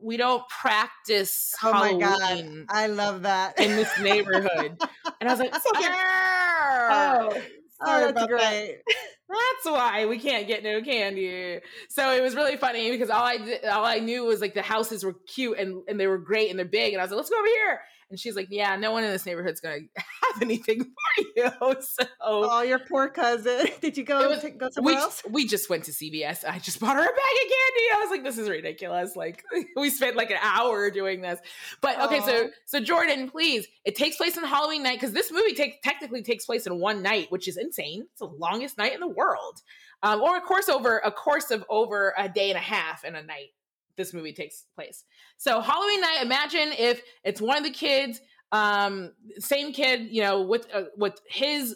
[0.03, 2.19] We don't practice Oh my God.
[2.19, 3.59] Halloween I love that.
[3.59, 4.81] in this neighborhood."
[5.19, 7.29] and I was like, So they- "Arr." Oh,
[7.81, 8.29] oh, that's about that.
[8.29, 8.77] great.
[9.31, 11.61] That's why we can't get no candy.
[11.87, 14.61] So it was really funny because all I did, all I knew was like the
[14.61, 16.91] houses were cute and, and they were great and they're big.
[16.91, 17.79] And I was like, let's go over here.
[18.11, 21.51] And she's like, yeah, no one in this neighborhood's gonna have anything for you.
[21.81, 23.65] So Oh, your poor cousin.
[23.81, 25.23] Did you go was- to, go we somewhere else?
[25.29, 26.43] we just went to CVS.
[26.47, 27.87] I just bought her a bag of candy.
[27.93, 29.15] I was like, this is ridiculous.
[29.15, 29.43] Like
[29.75, 31.39] we spent like an hour doing this.
[31.81, 35.53] But okay, so so Jordan, please, it takes place on Halloween night because this movie
[35.53, 38.03] takes technically takes place in one night, which is insane.
[38.11, 39.61] It's the longest night in the world,
[40.03, 43.15] um, or a course over a course of over a day and a half and
[43.15, 43.49] a night.
[44.01, 45.03] This movie takes place.
[45.37, 46.19] So Halloween night.
[46.23, 48.19] Imagine if it's one of the kids,
[48.51, 51.75] um, same kid, you know, with uh, with his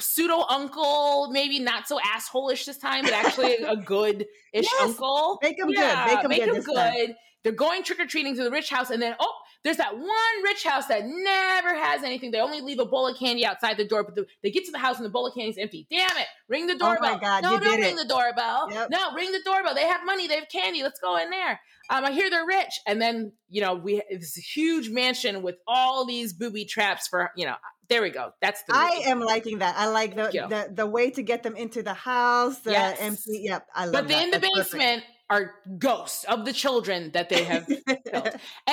[0.00, 4.82] pseudo uncle, maybe not so assholeish this time, but actually a good ish Yes.
[4.82, 5.38] uncle.
[5.42, 6.06] Make 'em good.
[6.06, 6.92] Make 'em make good time.
[6.94, 7.16] good.
[7.42, 9.32] They're going trick or treating to the rich house, and then oh,
[9.64, 12.30] there's that one rich house that never has anything.
[12.30, 14.72] They only leave a bowl of candy outside the door, but the, they get to
[14.72, 15.86] the house and the bowl of candy's empty.
[15.90, 16.26] Damn it!
[16.48, 16.98] Ring the doorbell.
[17.02, 17.18] Oh my.
[17.18, 17.96] God, no, don't ring it.
[17.96, 18.68] the doorbell.
[18.70, 18.90] Yep.
[18.90, 19.74] No, ring the doorbell.
[19.74, 20.28] They have money.
[20.28, 20.82] They have candy.
[20.82, 21.60] Let's go in there.
[21.90, 26.04] Um, I hear they're rich, and then you know we this huge mansion with all
[26.06, 27.56] these booby traps for you know.
[27.90, 28.30] There we go.
[28.40, 28.74] That's the.
[28.74, 29.74] I am liking that.
[29.76, 32.58] I like the, the the way to get them into the house.
[32.60, 32.96] The Yes.
[32.98, 33.40] empty.
[33.44, 34.22] Yep, I love But that.
[34.24, 35.06] in the That's perfect.
[35.30, 37.86] Are ghosts of the children that they have killed.
[38.12, 38.30] And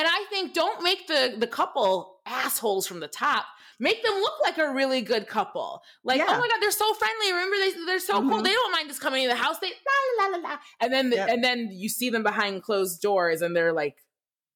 [0.07, 3.45] I think don't make the the couple assholes from the top.
[3.79, 5.81] Make them look like a really good couple.
[6.03, 6.25] Like, Yeah.
[6.29, 7.31] oh my god, they're so friendly.
[7.31, 8.39] Remember, they they're so cool.
[8.39, 8.43] Mhm.
[8.43, 9.57] They don't mind us coming in the house.
[9.59, 9.71] They
[10.19, 10.57] la la la la.
[10.81, 11.29] And then Yep.
[11.29, 13.97] and then you see them behind closed doors, and they're like,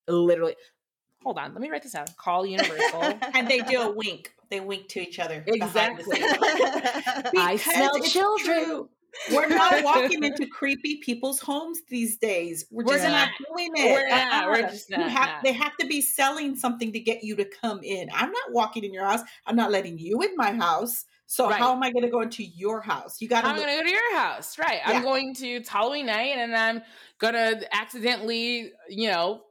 [0.08, 0.56] literally.
[1.24, 2.06] Hold on, let me write this down.
[2.18, 3.02] Call Universal.
[3.34, 4.32] and they do a wink.
[4.52, 5.44] They wink to each other.
[5.48, 6.18] Exactly.
[6.22, 8.64] I smell children.
[8.66, 8.90] true.
[9.32, 12.66] We're not walking into creepy people's homes these days.
[12.72, 13.48] We're We're just not not.
[13.56, 13.92] doing it.
[13.94, 14.34] We're not.
[14.34, 14.52] Uh-uh.
[14.52, 15.44] We're just not, have- not.
[15.44, 18.10] They have to be selling something to get you to come in.
[18.14, 19.22] I'm not walking in your house.
[19.46, 21.06] I'm not letting you in my house.
[21.28, 21.58] So Right.
[21.60, 23.20] how am I going to go into your house?
[23.20, 23.48] You got to.
[23.48, 24.80] I'm gonna go to your house, right?
[24.86, 24.98] Yeah.
[24.98, 26.82] I'm going to it's Halloween night, and I'm
[27.18, 29.42] gonna accidentally, you know,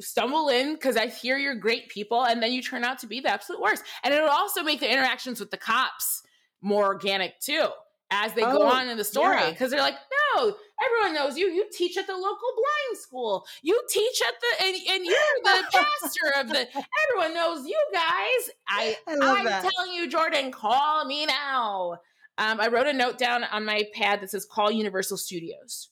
[0.00, 3.18] stumble in because I hear you're great people, and then you turn out to be
[3.18, 3.82] the absolute worst.
[4.04, 6.22] And it'll also make the interactions with the cops
[6.62, 7.66] more organic too,
[8.10, 9.50] as they go Oh, on in the story, yeah.
[9.50, 9.96] because they're like,
[10.36, 10.54] no.
[10.84, 11.46] Everyone knows you.
[11.46, 13.46] You teach at the local blind school.
[13.62, 16.66] You teach at the and, and you're the pastor of the.
[17.08, 18.50] Everyone knows you guys.
[18.68, 19.62] I I I'm that.
[19.62, 21.98] telling you, Jordan, call me now.
[22.38, 25.90] Um, I wrote a note down on my pad that says "Call Universal Studios."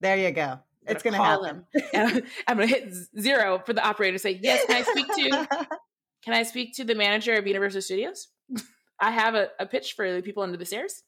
[0.00, 0.58] There you go.
[0.86, 1.64] It's gonna call happen.
[1.92, 2.22] them.
[2.46, 5.48] I'm gonna hit zero for the operator to say, "Yes, can I speak to?
[6.24, 8.28] Can I speak to the manager of Universal Studios?
[9.00, 11.02] I have a, a pitch for the people under the stairs.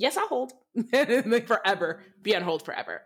[0.00, 0.52] Yes, I'll hold
[0.92, 2.00] Like forever.
[2.22, 3.02] Be on hold forever.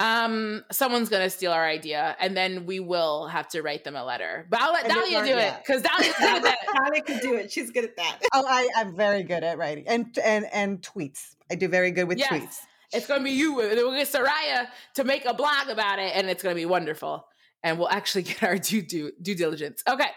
[0.00, 4.04] Um, someone's gonna steal our idea, and then we will have to write them a
[4.04, 4.46] letter.
[4.50, 6.58] But I'll let And Dahlia learn- do it because Dahlia's good at that.
[6.76, 7.50] Talia can do it.
[7.50, 8.18] She's good at that.
[8.32, 11.34] oh, I, I'm very good at writing and and and tweets.
[11.50, 12.30] I do very good with Yes.
[12.32, 12.58] tweets.
[12.92, 13.60] It's going to be you.
[13.60, 16.64] and We'll get Soraya to make a blog about it, and it's going to be
[16.66, 17.26] wonderful.
[17.62, 19.82] And we'll actually get our due due, due diligence.
[19.88, 20.10] Okay,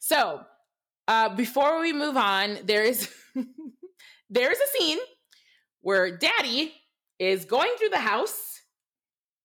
[0.00, 0.40] so
[1.08, 3.08] uh, before we move on, there is
[4.28, 4.98] there is a scene
[5.82, 6.74] where Daddy
[7.18, 8.60] is going through the house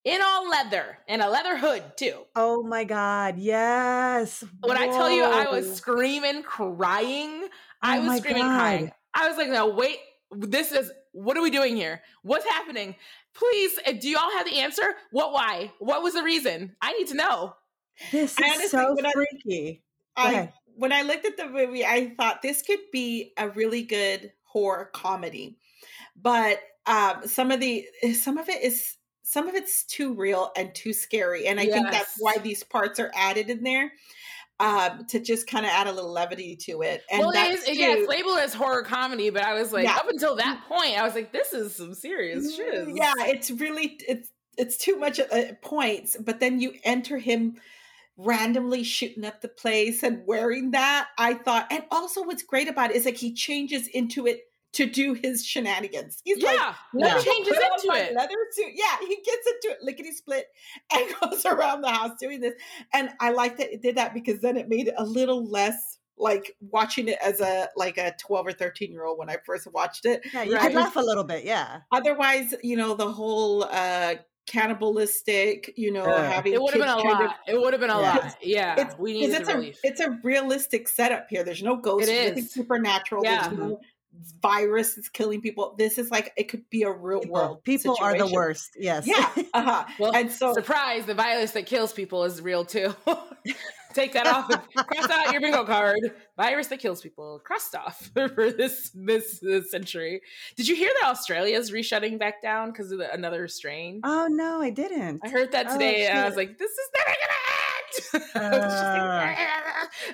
[0.03, 2.13] in all leather and a leather hood too.
[2.35, 4.43] Oh my god, yes.
[4.61, 7.47] When I tell you, I was screaming, crying.
[7.81, 8.57] I Oh was screaming, God.
[8.57, 8.91] crying.
[9.13, 9.97] I was like, no, wait,
[10.31, 12.01] this is what are we doing here?
[12.23, 12.95] What's happening?
[13.33, 14.95] Please, uh, do y'all have the answer?
[15.11, 15.71] What, why?
[15.79, 16.75] What was the reason?
[16.81, 17.55] I need to know.
[18.11, 19.83] This I is honestly- so I- freaky.
[20.17, 23.81] Go I when I looked at the movie, I thought this could be a really
[23.81, 25.57] good horror comedy,
[26.15, 30.73] but um, some of the some of it is some of it's too real and
[30.75, 33.91] too scary, and I think that's why these parts are added in there
[34.59, 37.01] um, to just kind of add a little levity to it.
[37.11, 39.95] And well, that's is, yeah, it's labeled as horror comedy, but I was like, Yeah.
[39.95, 42.87] up until that point, I was like, this is some serious shit.
[42.93, 47.55] Yeah, it's really it's it's too much at at points, but then you enter him
[48.17, 51.09] randomly shooting up the place and wearing that.
[51.17, 54.41] I thought, and also what's great about it is like he changes into it
[54.75, 56.21] to do his shenanigans.
[56.23, 58.15] He's like, Yeah, let he me changes put on into my it.
[58.15, 58.71] leather suit.
[58.75, 60.45] Yeah, he gets into it lickety split
[60.93, 62.53] and goes around the house doing this.
[62.93, 65.97] And I like that it did that because then it made it a little less
[66.17, 69.67] like watching it as a like a 12 or 13 year old when I first
[69.73, 70.21] watched it.
[70.33, 70.61] Yeah, you Right.
[70.63, 71.43] could laugh a little bit.
[71.43, 71.79] Yeah.
[71.91, 74.15] Otherwise, you know, the whole uh
[74.47, 76.31] cannibalistic, you know, Yeah.
[76.31, 77.35] having It would have been a kind of- lot.
[77.47, 78.15] It would have been a Yeah.
[78.15, 78.37] lot.
[78.41, 79.79] Yeah, It's- we because needed it's a relief.
[79.83, 81.43] it's a realistic setup here.
[81.43, 83.23] There's no ghosts, It there's nothing supernatural.
[83.23, 83.47] Yeah.
[83.47, 83.79] There's no
[84.41, 85.75] virus is killing people.
[85.77, 87.63] This is like it could be a real People, world.
[87.63, 88.71] people are the worst.
[88.77, 89.07] Yes.
[89.07, 89.29] Yeah.
[89.53, 89.85] Uh-huh.
[89.99, 91.05] Well, and so Surprise!
[91.05, 92.93] The virus that kills people is real too.
[93.93, 94.49] Take that off.
[94.75, 95.99] Cross out your bingo card.
[96.35, 97.39] Virus that kills people.
[97.45, 100.21] Crossed off for this this, this century.
[100.57, 104.01] Did you hear that Australia's reshutting back down because of the, another strain?
[104.03, 105.21] oh no, I didn't.
[105.23, 107.39] I heard that Oh, today, and I was like, "This is never gonna
[108.13, 109.37] end." I was just like,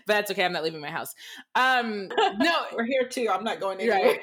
[0.07, 0.43] but that's okay.
[0.43, 1.13] I'm not leaving my house.
[1.55, 2.07] Um,
[2.37, 3.27] no, we're here too.
[3.31, 3.97] I'm not going anywhere.
[3.97, 4.19] Right.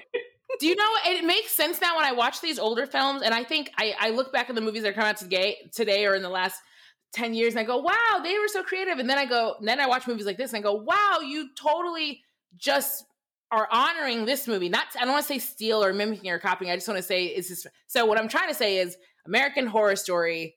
[0.60, 3.44] Do you know it makes sense now when I watch these older films and I
[3.44, 6.22] think I, I look back at the movies that come out today today or in
[6.22, 6.60] the last
[7.12, 8.98] 10 years and I go, wow, they were so creative.
[8.98, 11.50] And then I go, then I watch movies like this and I go, wow, you
[11.54, 12.22] totally
[12.56, 13.04] just
[13.50, 14.68] are honoring this movie.
[14.68, 16.70] Not I don't want to say steal or mimicking or copying.
[16.70, 18.96] I just want to say it's just so what I'm trying to say is
[19.26, 20.56] American Horror Story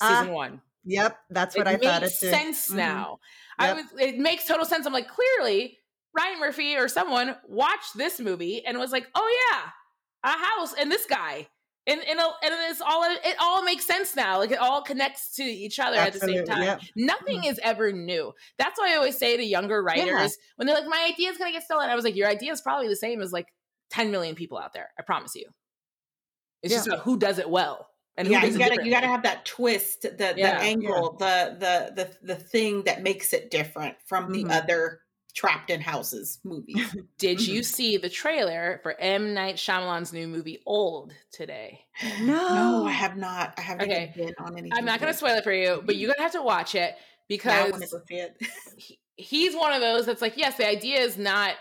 [0.00, 0.60] season Ah, one.
[0.84, 2.02] Yep, that's what it I thought.
[2.02, 2.30] makes It too.
[2.30, 2.76] sense Mhm.
[2.76, 3.18] now.
[3.58, 4.86] I was it makes total sense.
[4.86, 5.78] I'm like, clearly
[6.16, 9.70] Ryan Murphy or someone watched this movie and was like, "Oh yeah,
[10.24, 11.48] a house and this guy."
[11.86, 14.38] And and, and it's all it all makes sense now.
[14.38, 16.64] Like it all connects to each other Absolutely, at the same time.
[16.64, 16.80] yep.
[16.96, 18.32] Nothing is ever new.
[18.58, 20.28] That's why I always say to younger writers Yeah.
[20.56, 22.60] when they're like, "My idea is gonna get stolen," I was like, "Your idea is
[22.62, 23.52] probably the same as like
[23.90, 24.92] 10 million people out there.
[24.98, 25.46] I promise you.
[26.62, 26.94] It's just Yeah.
[26.94, 30.38] about who does it well and yeah, you gotta you gotta have that twist, the
[30.40, 30.60] the Yeah.
[30.60, 34.50] angle, the the the the thing that makes it different from the Mhm.
[34.50, 35.00] other
[35.34, 36.94] trapped in houses movies.
[37.18, 37.52] Did Mm-hmm.
[37.54, 41.84] you see the trailer for M Night Shyamalan's new movie Old today?
[42.18, 43.54] no, I have not.
[43.56, 44.14] I haven't Okay.
[44.14, 44.78] been on anything.
[44.78, 46.74] I'm not going to spoil it for you, but you're going to have to watch
[46.74, 46.96] it
[47.28, 48.36] because it.
[48.76, 51.56] he, he's one of those that's like, yes, the idea is not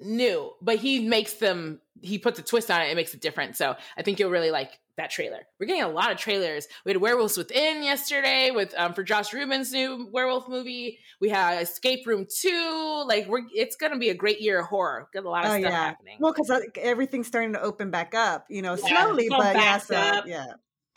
[0.00, 3.56] new, but he makes them, he puts a twist on it and makes it different.
[3.56, 5.40] So I think you'll really like that trailer.
[5.58, 6.66] We're getting a lot of trailers.
[6.84, 10.98] We had Werewolves Within yesterday with um, for Josh Rubin's new werewolf movie.
[11.20, 13.04] We had Escape Room Two.
[13.06, 15.08] Like we're, it's going to be a great year of horror.
[15.12, 15.84] Got a lot of Oh stuff yeah.
[15.86, 16.18] happening.
[16.20, 19.78] Well, because everything's starting to open back up, you know, Yeah, slowly, it's but yeah,
[19.78, 20.46] so, yeah.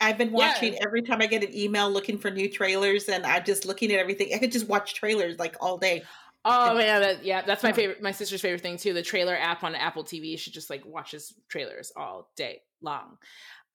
[0.00, 0.34] I've been Yeah.
[0.34, 3.90] watching every time I get an email looking for new trailers, and I'm just looking
[3.92, 4.32] at everything.
[4.32, 6.04] I could just watch trailers like all day.
[6.44, 8.00] Oh man, that, yeah, that's my favorite.
[8.00, 8.94] My sister's favorite thing too.
[8.94, 10.38] The trailer app on Apple TV.
[10.38, 13.18] She just like watches trailers all day long.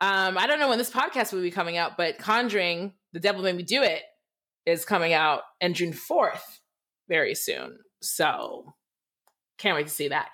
[0.04, 3.42] Um, I don't know when this podcast will be coming out, but Conjuring: The Devil
[3.44, 4.02] Made Me Do It
[4.66, 6.60] is coming out on June fourth,
[7.08, 7.78] very soon.
[8.02, 8.74] So
[9.58, 10.30] can't wait to see that.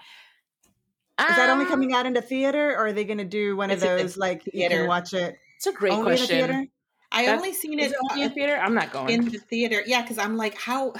[1.20, 3.70] Is that only Um, coming out into theater, or are they going to do one
[3.70, 6.18] of It's the those like you can watch it It's a great only in the
[6.18, 6.38] question.
[6.48, 6.66] theater?
[7.12, 8.56] I That's- only seen it, it only in theater?
[8.56, 9.10] I'm not going.
[9.10, 9.84] in the theater.
[9.86, 10.94] Yeah, because I'm like, how?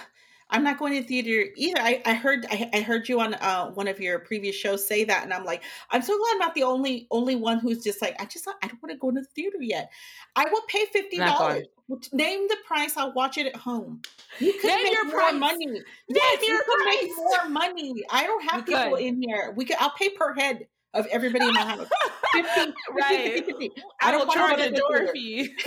[0.52, 1.80] I'm not going to theater either.
[1.80, 5.04] I, I heard I, I heard you on uh, one of your previous shows say
[5.04, 8.02] that, and I'm like, I'm so glad I'm not the only only one who's just
[8.02, 9.92] like, I just I don't want to go to the theater yet.
[10.36, 11.68] I will pay fifty dollars.
[12.14, 12.98] Name the price.
[12.98, 14.02] I'll watch it at home.
[14.40, 15.34] You could Name make your more price.
[15.34, 15.82] money.
[16.08, 18.04] Yes, your you could make more money.
[18.12, 19.04] I don't have You people could.
[19.04, 19.54] in here.
[19.56, 19.78] We could.
[19.80, 21.88] I'll pay per head of everybody in my house.
[22.34, 23.34] 50, 50, Right.
[23.46, 23.72] 50, 50.
[24.02, 25.56] I will don't charge a door fee.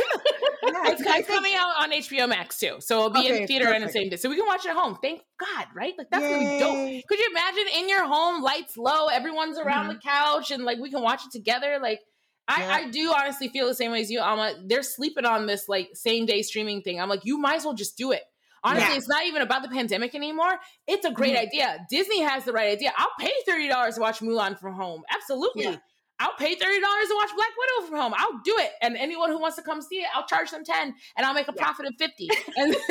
[0.65, 3.47] Yeah, it's, I it's coming out on HBO Max too, so it'll be in Okay,
[3.47, 4.97] theater on the same day, so we can watch it at home.
[5.03, 5.93] Thank God, right?
[5.99, 7.05] Like that's be dope.
[7.09, 9.95] Could you imagine in your home, lights low, everyone's around mm-hmm.
[9.95, 11.79] the couch, and like we can watch it together?
[11.83, 12.01] Like,
[12.47, 12.75] I, Yeah.
[12.75, 14.55] I do honestly feel the same way as you, Alma.
[14.65, 17.01] They're sleeping on this like same day streaming thing.
[17.01, 18.23] I'm like, you might as well just do it.
[18.65, 18.97] Honestly, Yeah.
[18.97, 20.61] it's not even about the pandemic anymore.
[20.87, 21.41] It's a great Mhm.
[21.43, 21.87] idea.
[21.91, 22.93] Disney has the right idea.
[22.97, 25.03] I'll pay thirty dollars to watch Mulan from home.
[25.11, 25.65] Absolutely.
[25.65, 25.77] Yeah.
[26.21, 28.15] I'll pay thirty dollars to watch Black Widow from home.
[28.17, 30.95] I'll do it, and anyone who wants to come see it, I'll charge them ten,
[31.17, 31.63] and I'll make a Yeah.
[31.65, 32.29] profit of fifty.
[32.57, 32.77] And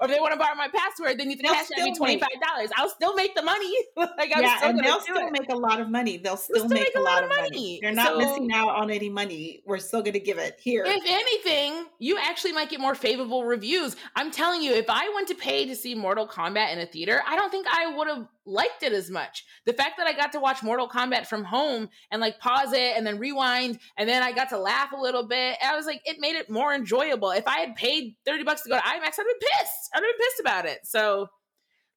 [0.00, 1.82] or if they want to borrow my password, they need to They'll cash at me
[1.94, 2.70] still twenty make- five dollars.
[2.76, 3.72] I'll still make the money.
[3.96, 5.32] like I'm yeah, still and they'll still it.
[5.32, 6.16] make a lot of money.
[6.16, 7.42] They'll still, still make, a lot, of money.
[7.50, 7.78] money.
[7.82, 9.62] They're not So- missing out on any money.
[9.66, 10.84] We're still going to give it here.
[10.86, 13.96] If anything, you actually might get more favorable reviews.
[14.14, 17.22] I'm telling you, if I went to pay to see Mortal Kombat in a theater,
[17.26, 19.44] I don't think I would have liked it as much.
[19.66, 21.65] The fact that I got to watch Mortal Kombat from home
[22.10, 25.26] and like pause it and then rewind, and then I got to laugh a little
[25.26, 27.30] bit, I was like, it made it more enjoyable.
[27.30, 29.90] If I had paid 30 bucks to go to IMAX, I'd have been pissed.
[29.94, 30.80] I'd have been pissed about it.
[30.84, 31.28] So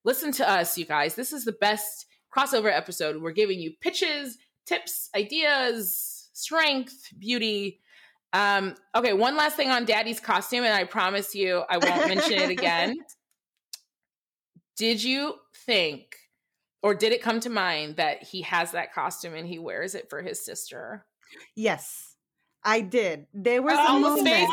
[0.04, 1.14] listen to us, you guys.
[1.14, 2.06] This is the best
[2.36, 3.20] crossover episode.
[3.20, 7.80] We're giving you pitches, tips, ideas, strength, beauty.
[8.32, 12.34] Um, okay, one last thing on Daddy's costume, and I promise you I won't mention
[12.34, 12.96] it again.
[14.76, 15.34] Did you
[15.66, 16.16] think,
[16.82, 20.08] or did it come to mind that he has that costume and he wears it
[20.10, 21.06] for his sister?
[21.54, 22.16] Yes,
[22.64, 23.26] I did.
[23.32, 24.48] There was Oh, a moment.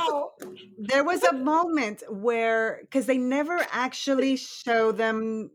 [0.78, 5.52] There was a moment where because they never actually show them,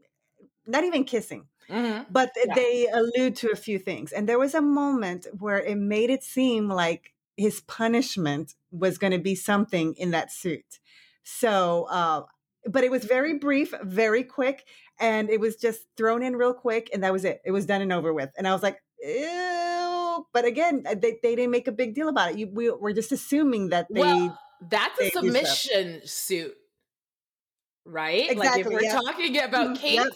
[0.66, 2.06] not even kissing, Mhm.
[2.10, 2.54] but Yeah.
[2.54, 4.12] they allude to a few things.
[4.12, 9.12] And there was a moment where it made it seem like his punishment was going
[9.12, 10.80] to be something in that suit.
[11.24, 12.26] So, uh,
[12.66, 14.66] but it was very brief, very quick,
[15.02, 17.42] and it was just thrown in real quick, and that was it.
[17.44, 18.30] It was done and over with.
[18.38, 20.26] And I was like, ew.
[20.32, 22.38] But again, uh, they, they didn't make a big deal about it.
[22.38, 24.00] You, we, we're just assuming that they.
[24.00, 24.38] well,
[24.70, 25.24] that's a they stuff.
[25.24, 26.54] submission suit.
[27.84, 28.28] Right?
[28.28, 28.92] like if Exactly, we're yeah.
[28.92, 30.06] talking about Mhm, Kate, yep.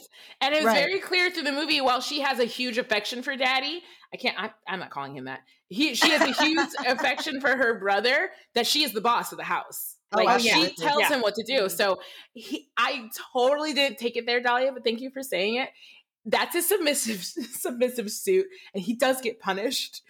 [0.40, 0.86] and it was Right.
[0.86, 3.82] very clear through the movie, while she has a huge affection for daddy,
[4.14, 5.40] I can't I, I'm not calling him that.
[5.68, 9.38] He she has a huge affection for her brother, that she is the boss of
[9.38, 9.95] the house.
[10.12, 10.84] Oh, Like she absolutely.
[10.84, 11.08] tells Yeah.
[11.08, 11.68] him what to do.
[11.68, 12.00] So
[12.32, 15.70] he I totally didn't take it there, Dahlia, but thank you for saying it.
[16.24, 20.02] That's a submissive submissive suit, and he does get punished.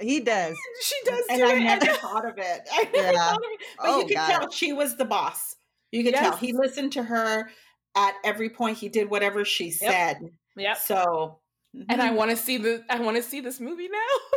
[0.00, 0.56] he does.
[0.82, 1.60] She does and do I it.
[1.60, 2.68] never thought of it.
[2.72, 3.12] I never Yeah.
[3.12, 3.60] thought of it.
[3.78, 5.56] But Oh, you could got tell she was the boss.
[5.92, 7.50] You could tell he listened to her
[7.96, 8.76] at every point.
[8.78, 10.18] He did whatever she said.
[10.56, 10.76] Yep.
[10.78, 11.40] So,
[11.88, 12.16] and I mhm.
[12.16, 13.98] want to see the I want to see this movie now.
[13.98, 14.30] I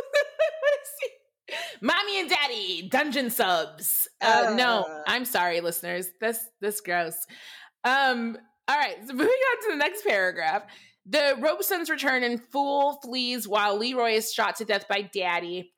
[0.62, 1.10] want to see
[1.80, 4.08] Mommy and Daddy Dungeon subs.
[4.20, 5.02] Uh, no, Uh.
[5.06, 6.08] I'm sorry, listeners.
[6.20, 7.16] This this gross.
[7.84, 8.38] Um,
[8.68, 10.62] All right, so moving on to the next paragraph.
[11.04, 15.72] The Robesons return and Fool flees while Leroy is shot to death by Daddy.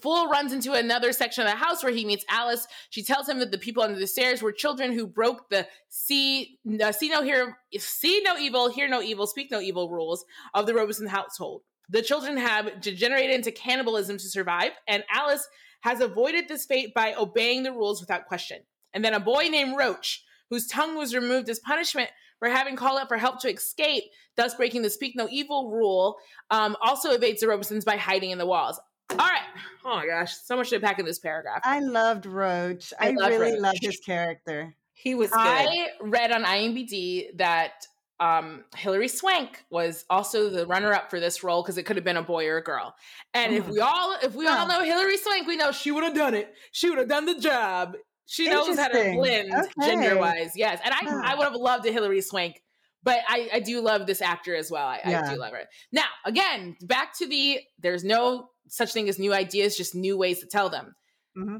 [0.00, 2.66] Fool runs into another section of the house where he meets Alice.
[2.90, 6.58] She tells him that the people under the stairs were children who broke the see,
[6.82, 10.66] uh, see no hear, see no evil, hear no evil, speak no evil rules of
[10.66, 11.62] the Robeson household.
[11.88, 15.46] The children have degenerated into cannibalism to survive, and Alice
[15.80, 18.62] has avoided this fate by obeying the rules without question.
[18.92, 22.98] And then a boy named Roach, whose tongue was removed as punishment for having called
[22.98, 24.04] out for help to escape,
[24.36, 26.16] thus breaking the speak no evil rule,
[26.50, 28.80] um, also evades the Robesons by hiding in the walls.
[29.10, 29.42] All right.
[29.84, 31.60] Oh my gosh, so much to pack in this paragraph.
[31.64, 32.92] I loved Roach.
[32.98, 33.60] I, I love really Roach.
[33.60, 34.74] loved his character.
[34.94, 35.38] He was good.
[35.38, 37.86] I read on IMDb that
[38.20, 42.16] um, Hilary Swank was also the runner-up for this role because it could have been
[42.16, 42.94] a boy or a girl.
[43.34, 43.72] And if Mhm.
[43.72, 46.54] we all if we all know Hilary Swank, we know she would have done it.
[46.72, 47.96] She would have done the job.
[48.26, 49.70] She knows how to blend Okay.
[49.86, 50.52] gender-wise.
[50.56, 51.32] Yes, and I.
[51.32, 52.62] I would have loved a Hilary Swank.
[53.02, 54.86] But I, I do love this actor as well.
[54.86, 55.68] I, I do love her.
[55.92, 60.40] Now, again, back to the there's no such thing as new ideas, just new ways
[60.40, 60.94] to tell them.
[61.36, 61.56] Mm-hmm.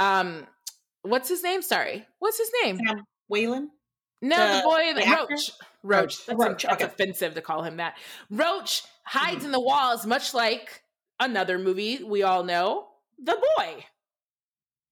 [0.00, 0.46] Um,
[1.02, 1.62] what's his name?
[1.62, 2.78] Sorry, what's his name?
[2.86, 3.70] Sean Whalen.
[4.20, 5.16] No, the, The- boy, the the?
[5.16, 5.50] Roach.
[5.82, 6.26] Roach.
[6.26, 6.84] That's, Roach, that's okay.
[6.84, 7.96] offensive to call him that.
[8.30, 9.46] Roach hides mm-hmm.
[9.46, 10.82] in the walls, much like
[11.20, 12.88] another movie we all know,
[13.22, 13.84] The Boy.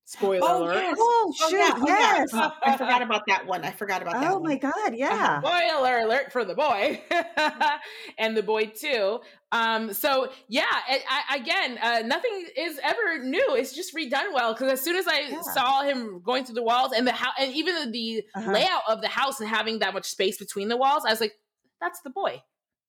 [0.08, 0.74] Spoiler Oh, alert.
[0.74, 0.96] yes.
[0.98, 1.98] Oh, Oh, shoot, yeah, oh, yeah.
[1.98, 2.28] yes.
[2.32, 3.64] Oh, I forgot about that one.
[3.64, 4.42] I forgot about that Oh one.
[4.44, 5.40] my God, yeah.
[5.42, 7.02] Spoiler alert for the boy
[8.18, 9.20] and the boy too.
[9.52, 13.54] Um, so yeah, I, I, again, uh, nothing is ever new.
[13.56, 15.42] It's just redone well because as soon as I Yeah.
[15.42, 18.52] saw him going through the walls and the house, and even the Uh-huh.
[18.52, 21.34] layout of the house and having that much space between the walls, I was like,
[21.80, 22.42] "That's the boy."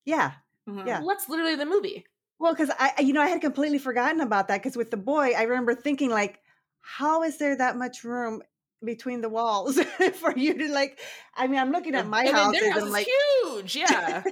[0.05, 0.34] Yeah.
[0.68, 0.86] Mhm.
[0.86, 1.01] Yeah.
[1.07, 2.05] That's literally the movie.
[2.39, 4.57] Well, because I, I- you know, I had completely forgotten about that.
[4.61, 6.41] Because with the boy, I remember thinking like,
[6.88, 8.42] how is there that much room
[8.84, 9.78] between the walls
[10.16, 11.00] for you to like?
[11.36, 13.08] I mean, I'm looking at my and then house their and house I'm is like,
[13.44, 13.76] huge.
[13.76, 14.24] Yeah,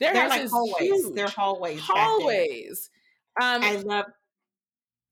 [0.00, 0.78] their They're house like is hallways.
[0.80, 1.14] huge.
[1.14, 1.80] They're hallways.
[1.82, 2.90] hallways.
[3.40, 4.04] Um, I love.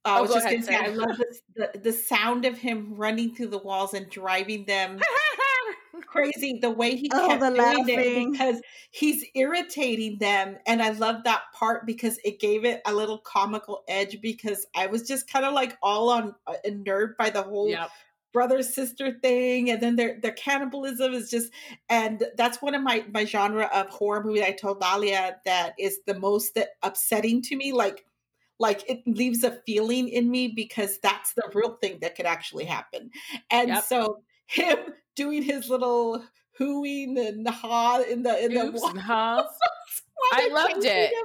[0.04, 2.94] Oh, I was just ahead, gonna say, I love this, the the sound of him
[2.94, 5.00] running through the walls and driving them
[6.06, 6.58] crazy.
[6.60, 11.24] The way he Oh, kept the doing it because he's irritating them, and I love
[11.24, 14.20] that part because it gave it a little comical edge.
[14.20, 17.90] Because I was just kind of like all on uh, unnerved by the whole yep.
[18.32, 21.50] brother sister thing and then their their cannibalism is just
[21.88, 26.00] and that's one of my my genre of horror movie i told Dahlia that is
[26.06, 28.04] the most that upsetting to me like
[28.58, 32.64] like it leaves a feeling in me because that's the real thing that could actually
[32.64, 33.10] happen
[33.50, 33.84] and Yep.
[33.84, 34.78] so him
[35.14, 36.24] doing his little
[36.58, 39.46] hooing and ha in the in the Oops and haws.
[40.32, 41.10] I loved it.
[41.10, 41.24] him.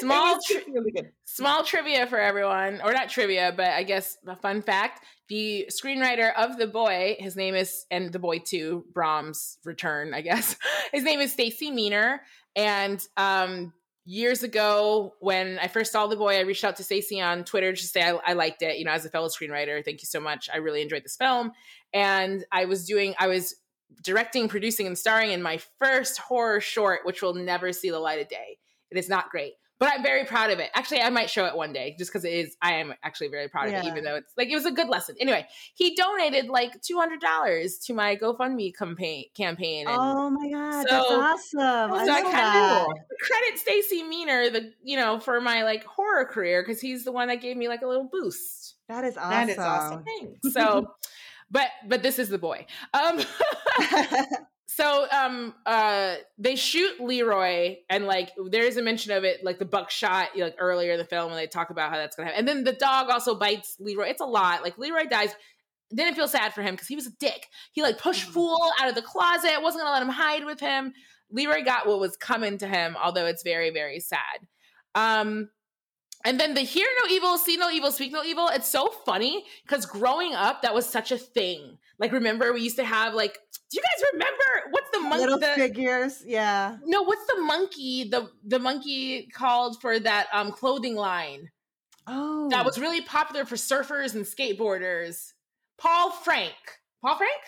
[0.00, 4.34] Small tri- really good small trivia for everyone, or not trivia, but I guess a
[4.34, 9.58] fun fact: the screenwriter of the boy, his name is, and the boy too, Brahms'
[9.64, 10.56] return, I guess.
[10.92, 12.18] His name is Stacey Menear,
[12.56, 13.72] and um,
[14.08, 17.74] years ago when I first saw the boy, I reached out to Stacey on Twitter
[17.74, 18.78] to say I, I liked it.
[18.78, 20.48] You know, as a fellow screenwriter, thank you so much.
[20.52, 21.52] I really enjoyed this film,
[21.92, 23.54] and I was doing, I was
[24.02, 28.20] directing, producing, and starring in my first horror short, which will never see the light
[28.20, 28.58] of day.
[28.90, 30.70] It is not great, but I'm very proud of it.
[30.74, 32.56] Actually, I might show it one day just because it is.
[32.60, 34.88] I am actually very proud of it, even though it's like it was a good
[34.88, 35.14] lesson.
[35.20, 39.26] Anyway, he donated like two hundred dollars to my GoFundMe campaign.
[39.36, 39.86] Campaign.
[39.86, 41.90] And oh my God, So- that's awesome.
[41.90, 42.86] So I love kind of
[43.20, 47.28] credit Stacey Menear, the you know, for my like horror career because he's the one
[47.28, 48.74] that gave me like a little boost.
[48.88, 49.30] That is awesome.
[49.30, 50.04] That is awesome.
[50.04, 50.52] Thanks.
[50.52, 50.94] So,
[51.50, 52.66] but but this is the boy.
[52.94, 53.20] Um,
[54.78, 59.58] so um uh they shoot Leroy and like there is a mention of it like
[59.58, 62.38] the buckshot like earlier in the film when they talk about how that's gonna happen.
[62.38, 64.06] And then the dog also bites Leroy.
[64.08, 64.62] It's a lot.
[64.62, 65.34] Like Leroy dies.
[65.92, 67.48] Didn't feel sad for him because he was a dick.
[67.72, 68.34] He like pushed Mhm.
[68.34, 69.60] Fool out of the closet.
[69.60, 70.92] Wasn't gonna let him hide with him.
[71.32, 74.46] Leroy got what was coming to him although it's very very sad.
[74.94, 75.50] Um
[76.28, 78.48] and then the hear no evil, see no evil, speak no evil.
[78.48, 81.78] It's so funny because growing up, that was such a thing.
[81.98, 83.38] Like, remember we used to have like,
[83.70, 85.18] do you guys remember what's the monkey?
[85.18, 86.76] Little The, figures, yeah.
[86.84, 88.10] no, what's the monkey?
[88.10, 91.50] The the monkey called for that um clothing line
[92.06, 95.32] Oh, that was really popular for surfers and skateboarders.
[95.78, 96.54] Paul Frank.
[97.02, 97.40] Paul Frank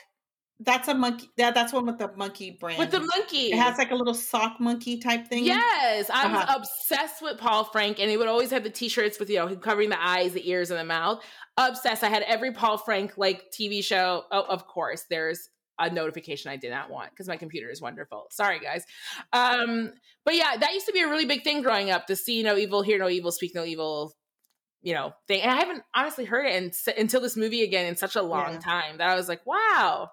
[0.62, 3.46] that's a monkey that that's one with the monkey brand with the monkey.
[3.52, 6.56] it has like a little sock monkey type thing Yes, I was Uh-huh.
[6.58, 9.88] obsessed with Paul Frank, and he would always have the T-shirts with you know covering
[9.90, 11.22] the eyes, the ears, and the mouth.
[11.56, 12.04] Obsessed.
[12.04, 14.24] I had every Paul Frank like TV show.
[14.30, 15.48] Oh, of course, there's
[15.78, 18.26] a notification I did not want because my computer is wonderful.
[18.30, 18.84] Sorry, guys.
[19.32, 19.92] Um,
[20.26, 22.06] but yeah, that used to be a really big thing growing up.
[22.08, 24.14] To see no evil, hear no evil, speak no evil.
[24.82, 25.42] You know, thing.
[25.42, 28.54] And I haven't honestly heard it in, until this movie again in such a long
[28.54, 28.58] Yeah.
[28.61, 30.08] time that I was like, wow.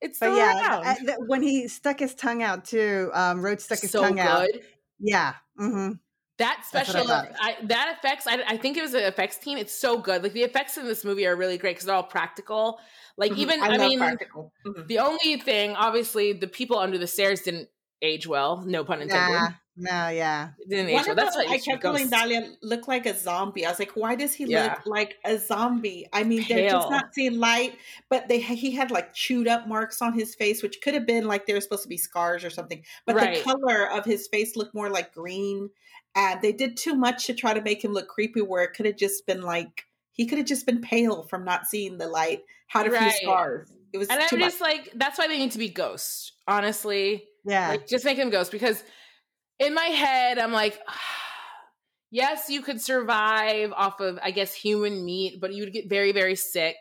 [0.00, 0.86] It's But still yeah, around.
[0.86, 4.20] uh, th- when he stuck his tongue out too, um, Roach stuck his so tongue
[4.20, 4.46] out.
[4.52, 4.62] good.
[4.98, 5.34] Yeah.
[5.56, 5.92] hmm
[6.38, 7.10] That what I special.
[7.10, 8.26] I, that effects.
[8.26, 9.56] I, I think it was the effects team.
[9.58, 10.22] It's so good.
[10.22, 12.78] Like the effects in this movie are really great because they're all practical.
[13.16, 13.38] Like Mhm.
[13.38, 13.98] even, I, I, mean.
[14.00, 14.86] Mhm.
[14.86, 17.68] the only thing, obviously, the people under the stairs didn't
[18.02, 18.62] age well.
[18.66, 19.32] No pun intended.
[19.34, 20.50] Nah, no, yeah.
[20.58, 21.14] It didn't age well.
[21.14, 23.66] That's them, what I kept calling telling Dahlia look like a zombie.
[23.66, 24.64] I was like, why does he Yeah.
[24.64, 26.08] look like a zombie?
[26.12, 30.00] I mean, they're just not seeing light, but they he had like chewed up marks
[30.00, 32.50] on his face, which could have been like they were supposed to be scars or
[32.50, 32.82] something.
[33.04, 33.36] But Right.
[33.36, 35.70] the color of his face looked more like green,
[36.14, 38.40] and they did too much to try to make him look creepy.
[38.40, 41.66] Where it could have just been like he could have just been pale from not
[41.66, 43.12] seeing the light, had a Right.
[43.12, 43.68] few scars.
[43.92, 44.50] It was And too I'm much.
[44.52, 46.32] just like, that's why they need to be ghosts.
[46.48, 47.68] Honestly, Yeah.
[47.68, 48.82] like just make him ghosts because
[49.58, 50.78] in my head I'm like,
[52.10, 56.12] yes, you could survive off of I guess human meat, but you would get very
[56.12, 56.76] very sick.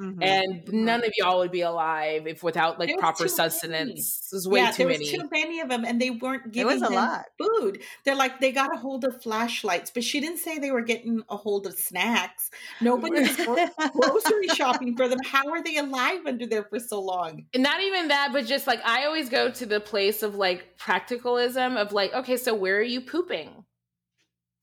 [0.00, 0.18] Mhm.
[0.24, 3.50] and none of y'all would be alive if without like There proper too many.
[3.50, 4.28] sustenance.
[4.30, 5.00] There's way yeah, too there many.
[5.00, 7.24] was too many of them, and they weren't giving a them lot.
[7.38, 7.82] food.
[8.04, 11.22] They're like they got a hold of flashlights, but she didn't say they were getting
[11.28, 12.50] a hold of snacks.
[12.80, 13.36] Nobody was
[13.92, 15.18] grocery shopping for them.
[15.24, 17.44] How are they alive under there for so long?
[17.52, 20.78] And not even that, but just like I always go to the place of like
[20.78, 23.64] practicalism of like, okay, so where are you pooping?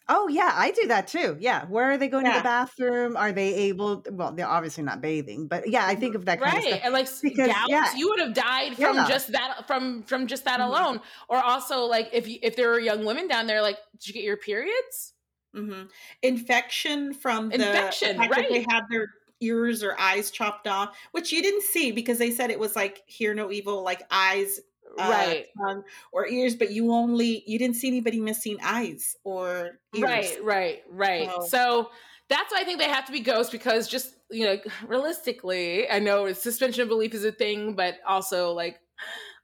[0.10, 1.36] Oh yeah, I do that too.
[1.40, 3.18] Yeah, where are they going to the bathroom?
[3.18, 4.04] Are they able?
[4.10, 6.64] Well, they're obviously not bathing, but yeah, I think of that kind right.
[6.64, 6.80] of stuff.
[6.84, 7.94] And like Because, gals, yeah.
[7.94, 9.08] you would have died from Yeah.
[9.08, 10.68] just that from from just that Mhm.
[10.68, 11.02] alone.
[11.28, 14.14] Or also like if you if there were young women down there, like, did you
[14.14, 15.14] get your periods?
[15.56, 15.88] Mm-hmm.
[16.22, 19.08] Infection from the Infection, fact that they had their
[19.42, 23.04] ears or eyes chopped off, which you didn't see because they said it was like
[23.08, 24.60] hear no evil, like eyes
[25.00, 25.46] uh, right.
[25.58, 30.04] tongue or ears, but you only you didn't see anybody missing eyes or ears.
[30.04, 31.30] Right, right, right.
[31.30, 31.92] So- So
[32.30, 36.00] that's why I think they have to be ghosts because just you know, realistically, I
[36.00, 38.80] know suspension of belief is a thing, but also like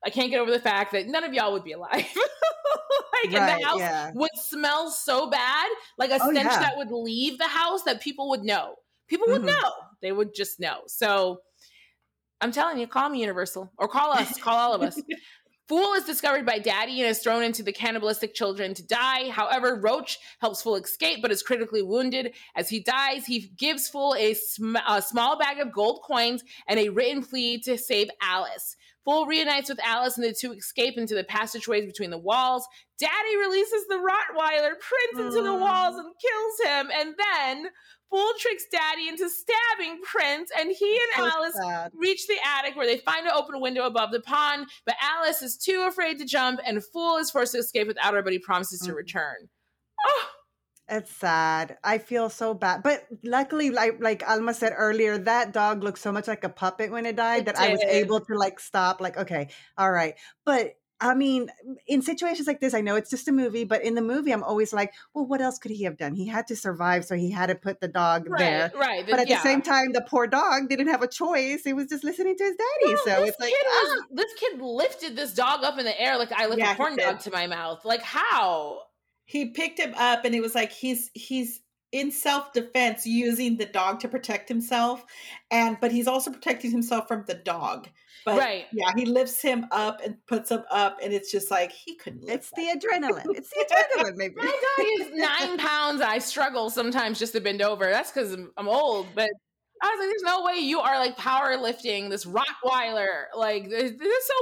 [0.06, 1.92] I can't get over the fact that none of y'all would be alive.
[3.14, 4.12] like in Right, the house yeah.
[4.14, 6.60] would smell so bad, like a Oh, stench yeah.
[6.60, 8.76] that would leave the house that people would know.
[9.08, 9.48] People would Mhm.
[9.62, 9.72] know.
[10.02, 10.82] They would just know.
[10.88, 11.40] So
[12.42, 15.00] I'm telling you, call me Universal or call us, call all of us.
[15.70, 19.30] Fool is discovered by Daddy and is thrown into the cannibalistic children to die.
[19.30, 22.34] However, Roach helps Fool escape but is critically wounded.
[22.56, 26.80] As he dies, he gives Fool a, sm- a small bag of gold coins and
[26.80, 28.76] a written plea to save Alice.
[29.06, 32.66] Fool reunites with Alice and the two escape into the passageways between the walls.
[33.00, 36.90] Daddy releases the Rottweiler, Prince into the walls, and kills him.
[36.94, 37.68] And then
[38.14, 41.92] Fool tricks Daddy into stabbing Prince, and he and So Alice sad.
[41.96, 45.58] reach the attic where they find an open window above the pond, but Alice is
[45.58, 48.82] too afraid to jump, and Fool is forced to escape without her, but he promises
[48.82, 48.96] to Mhm.
[48.98, 49.50] return.
[50.06, 50.30] Oh,
[50.90, 51.78] It's sad.
[51.84, 52.84] I feel so bad.
[52.84, 56.92] But luckily, like like Alma said earlier, that dog looked so much like a puppet
[56.92, 60.16] when it died It that I was able to like stop, like, okay, all right.
[60.46, 61.50] But I mean,
[61.88, 64.44] in situations like this, I know it's just a movie, but in the movie, I'm
[64.44, 66.14] always like, well, what else could he have done?
[66.14, 68.72] He had to survive, so he had to put the dog there.
[68.76, 69.06] right, right.
[69.10, 69.38] But at yeah.
[69.38, 71.64] the same time, the poor dog didn't have a choice.
[71.64, 72.96] He was just listening to his daddy.
[73.04, 74.02] So this it's like, kid ah.
[74.12, 76.96] this kid lifted this dog up in the air like I lift Yeah, a corn
[76.96, 77.84] dog to my mouth.
[77.84, 78.80] Like how?
[79.26, 84.00] he picked him up and it was like he's he's in self-defense using the dog
[84.00, 85.06] to protect himself
[85.52, 87.88] and but he's also protecting himself from the dog
[88.26, 88.66] but Right.
[88.72, 92.24] yeah he lifts him up and puts him up and it's just like he couldn't
[92.24, 93.36] lift it's the adrenaline.
[93.38, 94.36] It's the adrenaline, maybe.
[94.36, 96.02] My dog is nine pounds.
[96.02, 97.86] I struggle sometimes just to bend over.
[97.90, 99.30] That's because I'm, old, but.
[99.82, 103.26] I was like, there's no way you are like powerlifting this Rottweiler.
[103.36, 104.34] Like, this this is so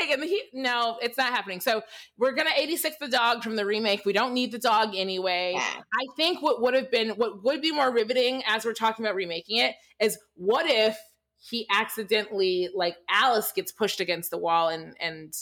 [0.00, 0.10] big.
[0.10, 1.60] And he, no, it's not happening.
[1.60, 1.82] So,
[2.16, 4.04] we're going to 86 the dog from the remake.
[4.04, 5.52] We don't need the dog anyway.
[5.54, 5.60] Yeah.
[5.60, 9.14] I think what would have been, what would be more riveting as we're talking about
[9.14, 10.98] remaking it is what if
[11.40, 15.32] he accidentally, like, Alice gets pushed against the wall and, and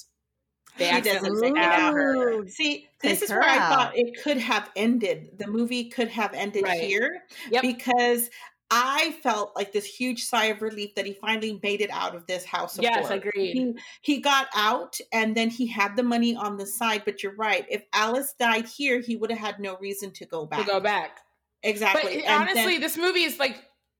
[0.78, 1.94] they He doesn't accidentally take out.
[1.94, 2.46] her.
[2.48, 6.34] See this is her where i thought it could have ended the movie could have
[6.34, 6.80] ended Right.
[6.80, 7.62] here Yep.
[7.62, 8.28] because
[8.70, 12.26] I felt like this huge sigh of relief that he finally made it out of
[12.26, 12.76] this house.
[12.76, 13.22] Of Yes, horrors.
[13.24, 13.52] agreed.
[13.54, 17.02] He, he got out and then he had the money on the side.
[17.04, 17.64] But you're right.
[17.70, 20.58] If Alice died here, he would have had no reason to go back.
[20.58, 21.20] to go back.
[21.62, 22.24] But Exactly.
[22.24, 23.56] And honestly, then- this movie is like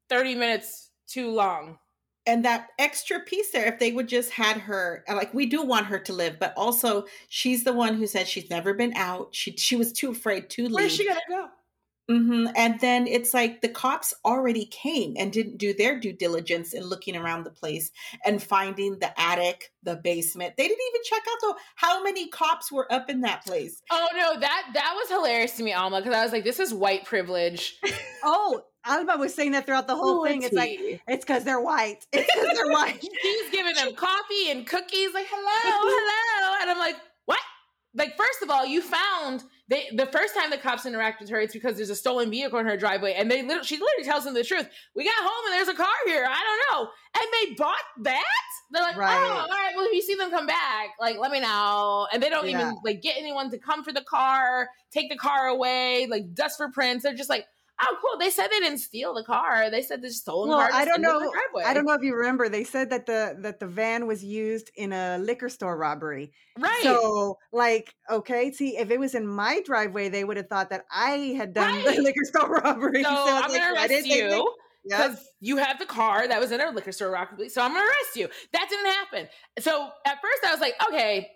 [0.08, 1.78] 30 minutes too long.
[2.26, 5.86] And that extra piece there, if they would just had her, like we do want
[5.86, 9.28] her to live, but also she's the one who said she's never been out.
[9.34, 10.74] She she was too afraid to leave.
[10.74, 11.48] Where's she gonna go?
[12.08, 16.72] hmm And then it's like the cops already came and didn't do their due diligence
[16.72, 17.90] in looking around the place
[18.24, 20.54] and finding the attic, the basement.
[20.56, 23.82] They didn't even check out though how many cops were up in that place.
[23.90, 26.72] Oh no, that that was hilarious to me, Alma, because I was like, this is
[26.72, 27.78] white privilege.
[28.28, 30.42] Oh, Alma was saying that throughout the whole thing.
[30.42, 32.06] It's like it's because they're white.
[32.12, 32.98] It's because they're white.
[33.22, 36.56] He's giving them coffee and cookies, like, hello, hello.
[36.62, 36.96] And I'm like,
[37.26, 37.38] what?
[37.94, 41.40] Like, first of all, you found they the first time the cops interact with her,
[41.40, 44.24] it's because there's a stolen vehicle in her driveway, and they literally she literally tells
[44.24, 44.68] them the truth.
[44.94, 46.26] We got home and there's a car here.
[46.28, 46.90] I don't know.
[47.18, 48.22] And they bought that?
[48.70, 49.16] They're like, oh, Right.
[49.16, 52.06] oh, all right, well, if you see them come back, like let me know.
[52.12, 52.60] And they don't Yeah.
[52.60, 56.56] even like get anyone to come for the car, take the car away, like dust
[56.58, 57.02] for prints.
[57.04, 57.46] They're just like,
[57.80, 58.18] oh cool.
[58.18, 59.70] They said they didn't steal the car.
[59.70, 60.80] They said they stolen Well, the car.
[60.80, 61.32] I don't know.
[61.64, 62.48] I don't know if you remember.
[62.48, 66.32] They said that the that the van was used in a liquor store robbery.
[66.58, 66.80] Right.
[66.82, 70.84] So, like, okay, see, if it was in my driveway, they would have thought that
[70.90, 71.96] I had done Right.
[71.96, 73.02] the liquor store robbery.
[73.04, 74.54] So was I'm like, gonna arrest didn't they think- you
[74.88, 74.98] Yep.
[75.10, 77.48] because you have the car that was in a liquor store robbery.
[77.48, 78.28] So I'm gonna arrest you.
[78.52, 79.28] That didn't happen.
[79.58, 81.28] So at first I was like, okay,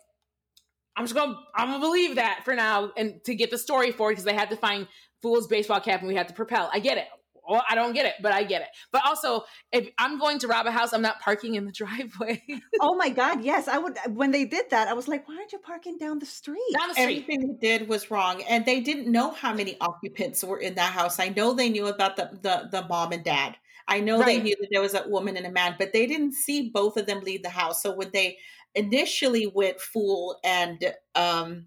[0.97, 4.11] I'm just gonna I'm gonna believe that for now and to get the story for
[4.11, 4.87] it because they had to find
[5.23, 6.71] Fool's baseball cap and we had to propel.
[6.73, 7.07] I get it.
[7.49, 8.69] Well, I don't get it, but I get it.
[8.93, 9.43] But also,
[9.73, 12.43] if I'm going to rob a house, I'm not parking in the driveway
[12.81, 13.67] Oh my God, yes.
[13.67, 16.27] I would when they did that, I was like, why aren't you parking down the
[16.27, 16.61] street?
[16.79, 17.25] down the street.
[17.27, 20.93] Everything they did was wrong, and they didn't know how many occupants were in that
[20.93, 21.19] house.
[21.19, 23.57] I know they knew about the the, the mom and dad.
[23.89, 26.35] I know they knew that there was a woman and a man, but they didn't
[26.35, 27.83] see both of them leave the house.
[27.83, 28.39] So when they
[28.77, 31.67] initially went Fool and um,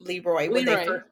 [0.00, 0.80] Leroy, when Leroy.
[0.80, 1.06] they first,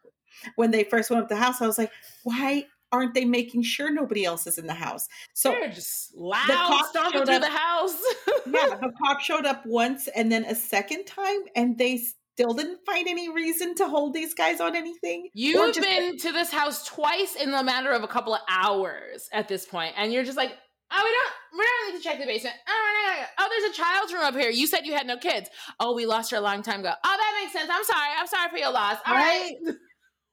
[0.57, 1.91] when they first went up the house, I was like,
[2.25, 5.09] why aren't they making sure nobody else is in the house?
[5.35, 8.03] So They're just loud cops stomping showed through up- the house.
[8.47, 12.79] yeah, the cop showed up once and then a second time, and they still didn't
[12.87, 15.29] find any reason to hold these guys on anything.
[15.35, 19.29] You've just- been to this house twice in the matter of a couple of hours
[19.33, 20.53] at this point, and you're just like,
[20.91, 22.57] oh, we don't, we don't need to check the basement.
[22.67, 24.49] Oh, oh, there's a child's room up here.
[24.51, 25.51] You said you had no kids.
[25.81, 26.93] Oh, we lost her a long time ago.
[27.05, 27.69] Oh, that makes sense.
[27.71, 28.09] I'm sorry.
[28.19, 28.97] I'm sorry for your loss.
[29.07, 29.53] All right.
[29.67, 29.75] Right?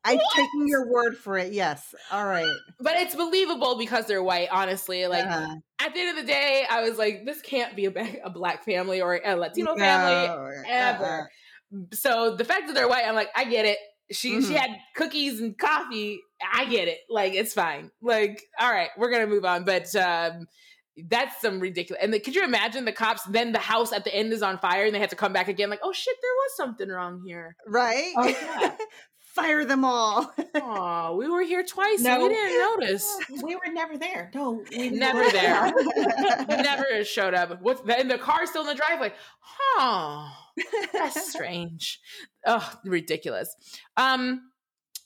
[0.06, 1.52] I'm taking your word for it.
[1.54, 1.94] Yes.
[2.12, 2.46] All right.
[2.80, 5.08] But it's believable because they're white, honestly.
[5.08, 5.56] Like, Uh-huh.
[5.80, 7.92] at the end of the day, I was like, this can't be a,
[8.24, 10.64] a black family or a Latino family.
[10.70, 11.30] Ever.
[11.74, 11.78] uh-uh.
[11.94, 13.78] so the fact that they're white, I'm like, I get it.
[14.12, 14.56] She she Mhm.
[14.58, 16.20] had cookies and coffee.
[16.54, 17.00] I get it.
[17.10, 17.90] Like it's fine.
[18.04, 19.64] Like all right, we're gonna move on.
[19.66, 20.46] But um,
[21.10, 22.04] that's some ridiculous.
[22.04, 23.24] And the, could you imagine the cops?
[23.24, 25.48] Then the house at the end is on fire, and they had to come back
[25.48, 25.72] again.
[25.72, 27.56] Like oh shit, there was something wrong here.
[27.68, 28.14] Right?
[28.16, 28.76] Oh, yeah.
[29.36, 30.34] Fire them all.
[30.56, 32.24] Oh, we were here twice, and No.
[32.28, 33.18] we didn't notice.
[33.44, 34.32] we were never there.
[34.34, 35.74] No, we Never there.
[36.48, 37.62] Never showed up.
[37.62, 39.12] What's and the car's still in the driveway?
[39.42, 40.30] Huh.
[40.94, 42.00] That's strange.
[42.46, 43.54] Oh, ridiculous.
[43.98, 44.50] Um,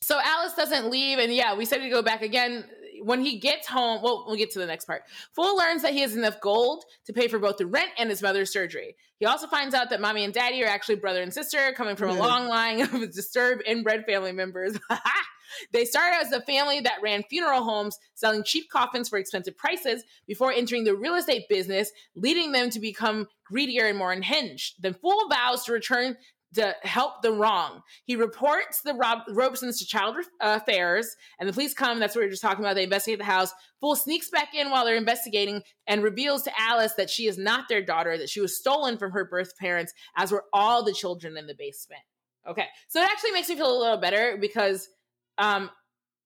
[0.01, 2.65] so Alice doesn't leave, and yeah, we said to go back again.
[3.03, 5.03] When he gets home, well, we'll get to the next part.
[5.33, 8.21] Fool learns that he has enough gold to pay for both the rent and his
[8.21, 8.95] mother's surgery.
[9.19, 12.09] He also finds out that mommy and daddy are actually brother and sister, coming from
[12.09, 14.79] a long line of disturbed inbred family members.
[15.73, 20.03] they started as a family that ran funeral homes, selling cheap coffins for expensive prices
[20.27, 24.75] before entering the real estate business, leading them to become greedier and more unhinged.
[24.79, 26.15] Then Fool vows to return
[26.55, 27.81] to help the wrong.
[28.05, 31.99] He reports the Rob- Robesons to child uh, affairs, and the police come.
[31.99, 32.75] That's what we are just talking about.
[32.75, 33.53] They investigate the house.
[33.81, 37.69] Fool sneaks back in while they're investigating and reveals to Alice that she is not
[37.69, 41.37] their daughter, that she was stolen from her birth parents, as were all the children
[41.37, 42.01] in the basement.
[42.47, 44.89] Okay, so it actually makes me feel a little better because
[45.37, 45.69] um,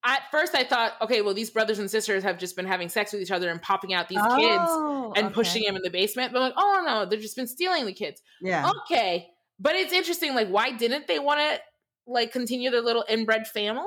[0.05, 3.11] at first I thought, okay, well, these brothers and sisters have just been having sex
[3.11, 5.33] with each other and popping out these kids Oh, and okay.
[5.33, 6.31] pushing them in the basement.
[6.31, 8.21] But I'm like, oh no, they've just been stealing the kids.
[8.41, 8.69] Yeah.
[8.83, 9.27] Okay,
[9.59, 10.35] but it's interesting.
[10.35, 11.59] Like, why didn't they want to
[12.05, 13.85] like continue their little inbred family?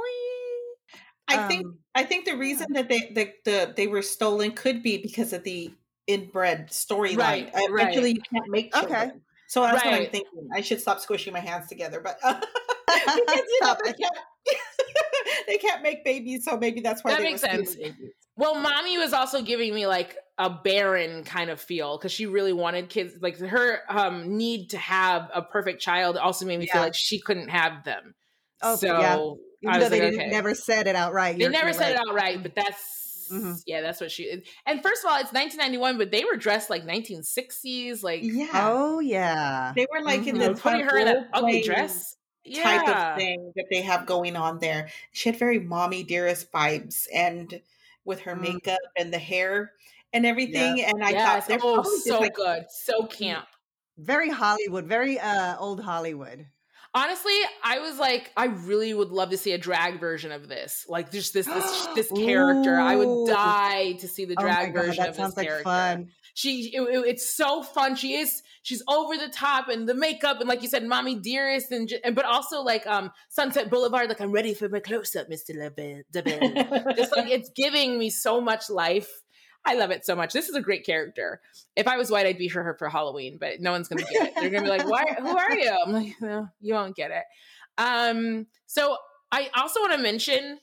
[1.29, 4.83] I think Um, I think the reason that they the, the they were stolen could
[4.83, 5.73] be because of the
[6.07, 7.17] inbred storyline.
[7.19, 7.71] Right, right.
[7.71, 9.11] Eventually, you can't make Okay.
[9.49, 10.49] So that's what I'm thinking.
[10.53, 14.19] I should stop squishing my hands together, but because you know, Stop they can't
[15.47, 17.75] they can't make babies, so maybe that's why That they makes sense.
[17.75, 18.11] babies.
[18.37, 22.53] Well, mommy was also giving me like a barren kind of feel because she really
[22.53, 23.15] wanted kids.
[23.21, 27.21] Like her um, need to have a perfect child also made me feel like she
[27.21, 28.15] couldn't have them.
[28.63, 29.17] Oh, so yeah.
[29.17, 30.31] I Even was though they like, didn't, okay.
[30.31, 31.37] never said it outright.
[31.39, 32.05] They You're- never you're said right.
[32.05, 33.61] it outright, but that's Mhm.
[33.67, 34.43] yeah, that's what she.
[34.67, 39.01] And first of all, it's 1991, but they were dressed like 1960s, like Yeah, Oh
[39.01, 39.73] yeah.
[39.75, 40.55] they were like in Mhm.
[40.55, 42.17] the putting her in that ugly role-playing dress.
[42.63, 44.89] type of thing that they have going on there.
[45.13, 47.61] She had very mommy dearest vibes, and
[48.05, 48.43] with her Mm.
[48.43, 49.73] makeup and the hair
[50.17, 50.83] and everything.
[50.83, 51.47] And I yes.
[51.47, 53.47] thought they're oh, so like good, so camp.
[53.99, 54.87] Very Hollywood.
[54.87, 56.47] Very uh old Hollywood.
[56.95, 60.87] Honestly, I was like, I really would love to see a drag version of this.
[60.89, 62.79] Like, just this this this character.
[62.81, 65.65] I would die to see the Oh drag God, version of this like character.
[65.65, 66.09] fun.
[66.33, 67.97] She, it, it- it's so fun.
[67.97, 71.71] She is, she's over the top, and the makeup, and like you said, mommy dearest,
[71.71, 74.09] and, and but also like um Sunset Boulevard.
[74.09, 76.97] Like I'm ready for my close up, Mister DeMille.
[76.97, 79.11] Just like it's giving me so much life.
[79.67, 80.33] I love it so much.
[80.33, 81.41] This is a great character.
[81.75, 84.29] If I was white, I'd be for her for Halloween, but no one's gonna get
[84.29, 84.35] it.
[84.37, 85.05] They're gonna be like, "Why?
[85.19, 87.25] Who are you?" I'm like, "No, you won't get it."
[87.79, 88.97] Um, so
[89.33, 90.59] I also want to mention,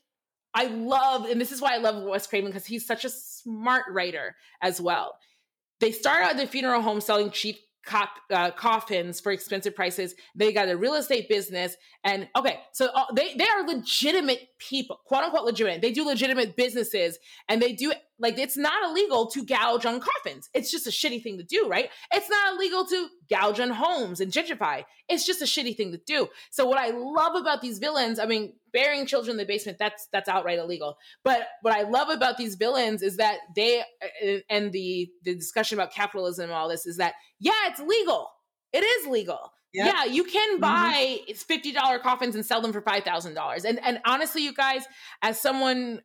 [0.53, 3.85] I love, and this is why I love Wes Craven because he's such a smart
[3.89, 5.17] writer as well.
[5.79, 10.15] They start out the funeral home selling cheap cop, uh, coffins for expensive prices.
[10.35, 14.99] They got a real estate business, and okay, so uh, they they are legitimate people,
[15.05, 15.81] quote unquote legitimate.
[15.81, 17.17] They do legitimate businesses,
[17.47, 20.49] and they do like it's not illegal to gouge on coffins.
[20.53, 21.89] It's just a shitty thing to do, right?
[22.13, 24.83] It's not illegal to gouge on homes and gentrify.
[25.09, 26.27] It's just a shitty thing to do.
[26.51, 30.07] So what I love about these villains, I mean, burying children in the basement, that's
[30.11, 30.97] that's outright illegal.
[31.23, 33.83] But what I love about these villains is that they
[34.49, 38.29] and the the discussion about capitalism and all this is that yeah, it's legal.
[38.71, 39.51] It is legal.
[39.73, 39.93] Yep.
[39.93, 40.61] Yeah, you can Mhm.
[40.61, 43.65] buy fifty dollar coffins and sell them for five thousand dollars.
[43.65, 44.85] And and honestly, you guys,
[45.21, 46.01] as someone,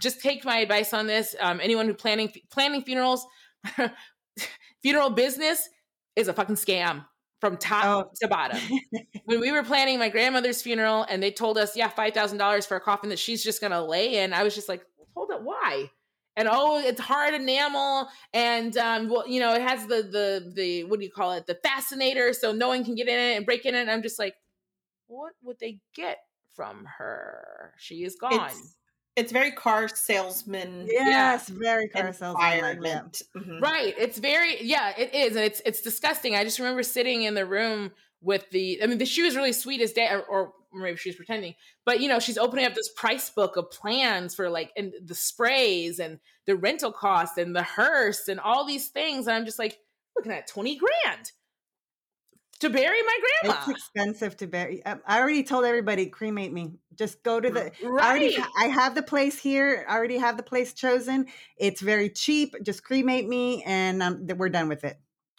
[0.00, 1.34] just take my advice on this.
[1.40, 3.26] Um, anyone who planning planning funerals,
[4.82, 5.68] funeral business
[6.16, 7.06] is a fucking scam
[7.40, 8.10] from top Oh.
[8.20, 8.58] to bottom.
[9.24, 12.66] when we were planning my grandmother's funeral, and they told us, yeah, five thousand dollars
[12.66, 15.42] for a coffin that she's just gonna lay in, I was just like, hold up,
[15.42, 15.90] why?
[16.38, 20.84] And oh, it's hard enamel, and um, well, you know, it has the the the
[20.84, 23.44] what do you call it, the fascinator, so no one can get in it and
[23.44, 23.80] break in it.
[23.80, 24.36] And I'm just like,
[25.08, 26.18] what would they get
[26.54, 27.74] from her?
[27.76, 28.50] She is gone.
[28.50, 28.76] It's,
[29.16, 32.34] it's very car salesman Yes, very car salesman.
[32.34, 32.68] like, yeah.
[32.68, 33.22] environment.
[33.36, 33.60] Mhm.
[33.60, 33.94] Right.
[33.98, 35.34] It's very yeah, it is.
[35.34, 36.36] And it's it's disgusting.
[36.36, 37.90] I just remember sitting in the room
[38.20, 41.16] with the I mean the she was really sweet as day or, or maybe she's
[41.16, 41.54] pretending.
[41.84, 45.14] But you know, she's opening up this price book of plans for like and the
[45.14, 49.26] sprays and the rental costs and the hearse and all these things.
[49.26, 49.78] And I'm just like,
[50.18, 51.32] looking at 20 grand
[52.60, 53.58] to bury my grandma.
[53.60, 54.82] It's expensive to bury.
[54.84, 56.72] I already told everybody, cremate me.
[56.96, 57.70] Just go to the.
[58.00, 58.36] I already.
[58.36, 58.46] Right.
[58.58, 59.86] I have the place here.
[59.88, 61.26] I already have the place chosen.
[61.56, 62.56] It's very cheap.
[62.64, 64.98] Just cremate me, and um, we're done with it.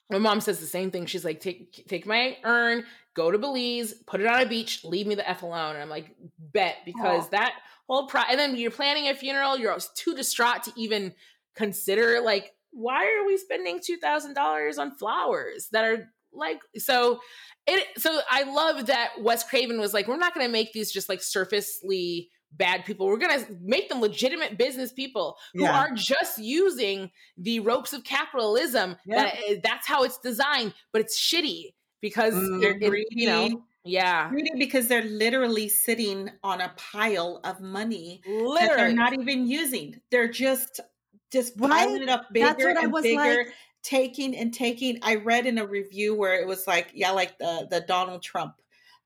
[0.10, 1.06] My mom says the same thing.
[1.06, 2.84] She's like, take take my urn,
[3.14, 5.76] go to Belize, put it on a beach, leave me the f alone.
[5.76, 7.30] And I'm like, bet because Aw.
[7.32, 7.54] that
[7.88, 8.22] whole pro.
[8.30, 11.14] And then you're planning a funeral, you're too distraught to even
[11.56, 17.20] consider like, why are we spending two thousand dollars on flowers that are like so?
[17.68, 20.92] It so I love that Wes Craven was like, we're not going to make these
[20.92, 23.08] just like surfacely bad people.
[23.08, 25.78] We're going to make them legitimate business people who Yeah.
[25.80, 28.98] are just using the ropes of capitalism.
[29.06, 29.24] Yeah.
[29.24, 32.62] That, eh, that's how it's designed, but it's shitty because Mm.
[32.62, 33.62] They're it- it- you know, greedy.
[33.86, 39.48] yeah, Greedy because they're literally sitting on a pile of money that they're not even
[39.48, 40.00] using.
[40.12, 40.80] They're just
[41.32, 41.70] just Right?
[41.86, 43.54] piling it up bigger That's what I was bigger, like.
[43.84, 44.98] taking and taking.
[45.04, 48.56] I read in a review where it was like, yeah, like the the Donald Trump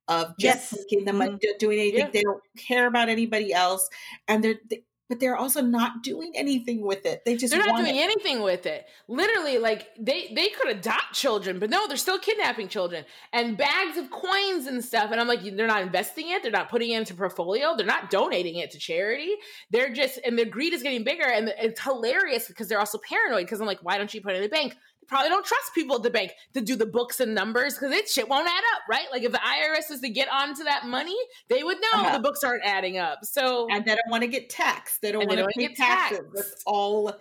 [0.07, 0.77] of just Yes.
[0.89, 1.57] taking the money, mm-hmm.
[1.59, 1.99] doing anything.
[1.99, 2.09] Yeah.
[2.11, 3.89] They don't care about anybody else,
[4.27, 7.23] and they're they, but they're also not doing anything with it.
[7.25, 7.99] They just They're not doing it.
[7.99, 8.85] anything with it.
[9.07, 13.97] Literally, like they they could adopt children, but no, they're still kidnapping children and bags
[13.97, 15.11] of coins and stuff.
[15.11, 16.41] And I'm like, they're not investing it.
[16.41, 17.75] They're not putting it into portfolio.
[17.75, 19.35] They're not donating it to charity.
[19.69, 23.45] They're just and the greed is getting bigger, and it's hilarious because they're also paranoid.
[23.45, 24.75] Because I'm like, why don't you put it in the bank?
[25.07, 28.09] Probably don't trust people at the bank to do the books and numbers because it
[28.09, 29.07] shit won't add up, right?
[29.11, 31.17] Like if the IRS is to get onto that money,
[31.49, 32.13] they would know Uh-huh.
[32.17, 33.19] the books aren't adding up.
[33.23, 35.01] So and they don't want to get taxed.
[35.01, 36.15] They don't want to pay get taxed.
[36.21, 36.31] taxes.
[36.34, 37.13] That's all.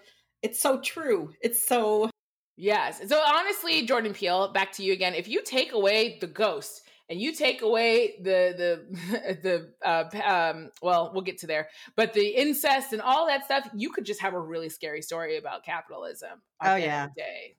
[0.42, 1.30] It's so true.
[1.40, 2.10] It's so
[2.56, 3.00] Yes.
[3.08, 5.14] So honestly, Jordan Peele, back to you again.
[5.14, 8.54] If you take away the ghost and you take away the
[8.92, 13.44] the the uh um well, we'll get to there, but the incest and all that
[13.46, 16.42] stuff, you could just have a really scary story about capitalism.
[16.62, 17.06] Oh, yeah.
[17.06, 17.56] the day.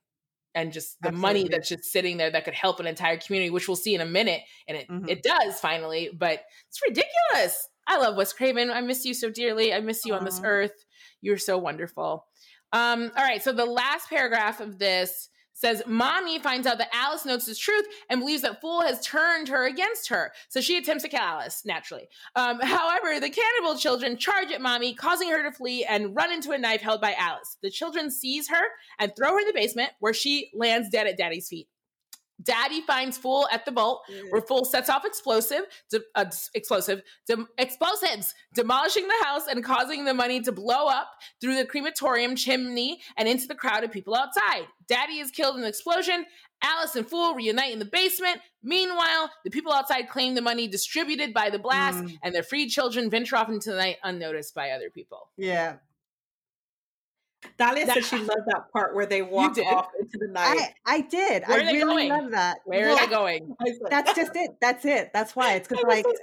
[0.56, 3.68] And just the money that's just sitting there that could help an entire community, which
[3.68, 5.10] we'll see in a minute, and it Mhm.
[5.10, 6.12] it does finally.
[6.14, 7.68] But it's ridiculous.
[7.88, 8.70] I love Wes Craven.
[8.70, 9.74] I miss you so dearly.
[9.74, 10.86] I miss you on this earth.
[11.22, 12.28] You're so wonderful.
[12.72, 17.26] Um, all right, so the last paragraph of this says Mommy finds out that Alice
[17.26, 20.32] knows the truth and believes that Fool has turned her against her.
[20.50, 22.08] So she attempts to kill Alice, naturally.
[22.36, 26.52] Um, however, the cannibal children charge at Mommy, causing her to flee and run into
[26.52, 27.58] a knife held by Alice.
[27.62, 28.64] The children seize her
[29.00, 31.68] and throw her in the basement, where she lands dead at Daddy's feet.
[32.44, 37.48] Daddy finds Fool at the vault, where Fool sets off explosive, de- uh, explosive, dem-
[37.57, 41.10] explosives, demolishing the house and causing the money to blow up
[41.41, 44.68] through the crematorium chimney and into the crowd of people outside.
[44.88, 46.26] Daddy is killed in the explosion.
[46.61, 48.40] Alice and Fool reunite in the basement.
[48.64, 52.18] Meanwhile, the people outside claim the money distributed by the blast, Mm.
[52.24, 55.30] and their freed children venture off into the night unnoticed by other people.
[55.38, 55.78] Yeah.
[57.57, 59.68] Dahlia That- said she loved that part where they walk did?
[59.68, 60.74] off into the night.
[60.86, 61.44] I, I did.
[61.48, 62.24] Where are I they really going?
[62.24, 62.57] love that.
[62.65, 63.56] Where Well, are they going?
[63.60, 64.52] I was like, That's just it.
[64.61, 65.11] That's it.
[65.14, 65.53] That's why.
[65.56, 66.14] It's because like so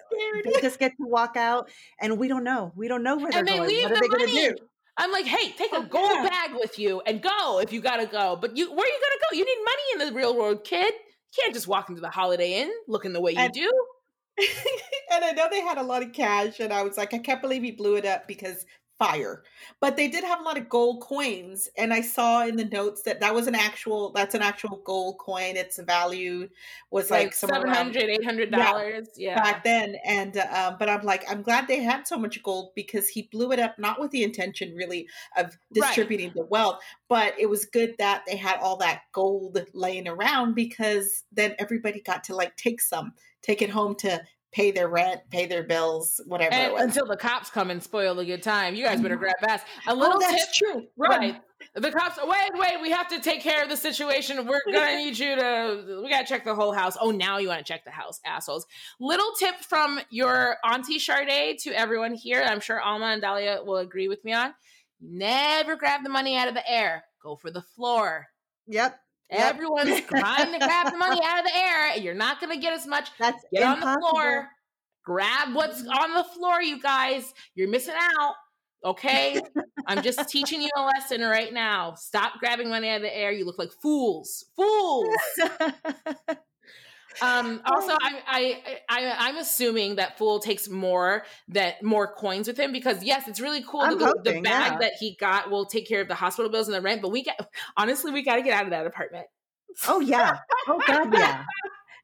[0.44, 1.70] they just get to walk out
[2.00, 2.72] and we don't know.
[2.76, 3.68] We don't know where they're And they going.
[3.68, 4.48] leave What are the they gonna money.
[4.50, 4.56] do?
[4.96, 6.28] I'm like, hey, take a Oh, gold yeah.
[6.28, 8.36] bag with you and go if you gotta go.
[8.40, 9.36] But you, where are you gonna go?
[9.38, 10.92] You need money in the real world, kid.
[10.92, 13.70] You can't just walk into the Holiday Inn looking the way you And- do.
[15.10, 17.42] and I know they had a lot of cash, and I was like, I can't
[17.42, 18.64] believe he blew it up because
[19.00, 19.42] fire.
[19.80, 23.02] But they did have a lot of gold coins, and I saw in the notes
[23.02, 25.56] that that was an actual that's an actual gold coin.
[25.56, 26.48] Its value
[26.90, 29.08] was like, Like somewhere seven around hundred, eight hundred dollars.
[29.16, 29.40] Yeah.
[29.42, 33.08] back then and um, but i'm like i'm glad they had so much gold because
[33.08, 37.48] he blew it up not with the intention really of distributing the wealth but it
[37.48, 42.34] was good that they had all that gold laying around because then everybody got to
[42.34, 43.12] like take some
[43.42, 44.20] take it home to
[44.52, 47.80] pay their rent pay their bills whatever And it was until the cops come and
[47.82, 49.20] spoil the good time, you guys better Mhm.
[49.20, 49.64] grab fast.
[49.86, 51.20] A little oh that's tip, true Run.
[51.20, 51.42] right?
[51.74, 52.18] The cops.
[52.20, 52.80] Wait, wait.
[52.80, 54.46] We have to take care of the situation.
[54.46, 56.00] We're gonna need you to.
[56.02, 56.96] We gotta check the whole house.
[57.00, 58.66] Oh, now you want to check the house, assholes.
[58.98, 62.42] Little tip from your auntie Charday to everyone here.
[62.42, 64.54] I'm sure Alma and Dahlia will agree with me on.
[65.00, 67.04] Never grab the money out of the air.
[67.22, 68.26] Go for the floor.
[68.66, 68.98] Yep.
[69.30, 69.54] Yep.
[69.54, 71.96] Everyone's trying to grab the money out of the air.
[71.96, 73.10] You're not gonna get as much.
[73.18, 74.48] That's Get on the floor.
[75.04, 77.32] Grab what's on the floor, you guys.
[77.54, 78.34] You're missing out.
[78.84, 79.40] Okay.
[79.86, 81.94] I'm just teaching you a lesson right now.
[81.94, 83.30] Stop grabbing money out of the air.
[83.30, 84.46] You look like fools.
[84.56, 85.14] Fools.
[87.22, 92.58] Um, also, I, I, I, I'm assuming that Fool takes more that more coins with
[92.58, 93.82] him because yes, it's really cool.
[93.82, 94.78] The, the bag yeah.
[94.78, 97.02] that he got will take care of the hospital bills and the rent.
[97.02, 97.40] But we get
[97.76, 99.26] honestly, we got to get out of that apartment.
[99.88, 100.38] oh yeah.
[100.68, 101.44] Oh god, yeah.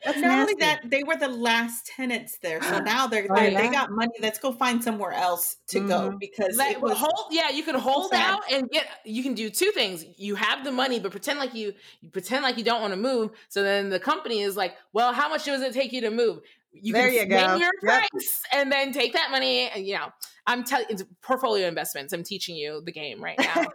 [0.05, 3.69] That's not only that they were the last tenants there so now they're, they they
[3.69, 6.19] got money let's go find somewhere else to go Mhm.
[6.21, 8.23] because Like, it was hold, yeah, you can hold sad.
[8.31, 8.87] out and get.
[9.05, 10.05] You can do two things.
[10.17, 12.97] You have the money, but pretend like you, you pretend like you don't want to
[13.01, 13.33] move.
[13.49, 16.41] So then the company is like, "Well, how much does it take you to move?"
[16.73, 17.57] You There can you go.
[17.57, 18.03] your Yep.
[18.11, 19.69] price and then take that money.
[19.69, 20.09] And you know,
[20.47, 22.13] I'm telling it's portfolio investments.
[22.13, 23.73] I'm teaching you the game right now.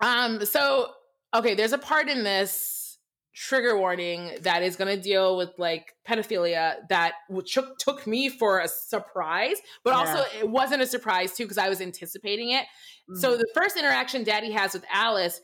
[0.00, 0.44] um.
[0.44, 0.92] So
[1.34, 2.85] okay, there's a part in this
[3.36, 7.12] trigger warning that is going to deal with like pedophilia that
[7.46, 11.68] took took me for a surprise, but also it wasn't a surprise too because I
[11.68, 12.64] was anticipating it.
[13.10, 13.18] Mm.
[13.18, 15.40] So the first interaction Daddy has with Alice,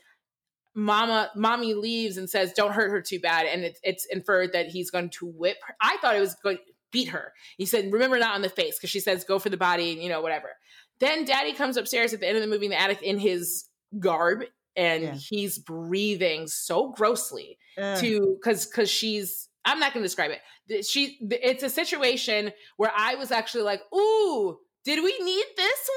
[0.74, 4.68] Mama, mommy leaves and says, "Don't hurt her too bad," and it's it's inferred that
[4.68, 5.76] he's going to whip her.
[5.82, 7.34] I thought it was going to beat her.
[7.58, 10.02] He said, "Remember, not on the face," because she says, "Go for the body," and
[10.02, 10.48] you know, whatever.
[10.98, 13.68] Then Daddy comes upstairs at the end of the movie in the attic in his
[13.98, 14.44] garb,
[14.76, 15.14] and Yeah.
[15.14, 17.98] he's breathing so grossly Ugh.
[18.00, 20.30] to because because she's i'm not going to describe
[20.68, 25.88] it she it's a situation where i was actually like ooh did we need this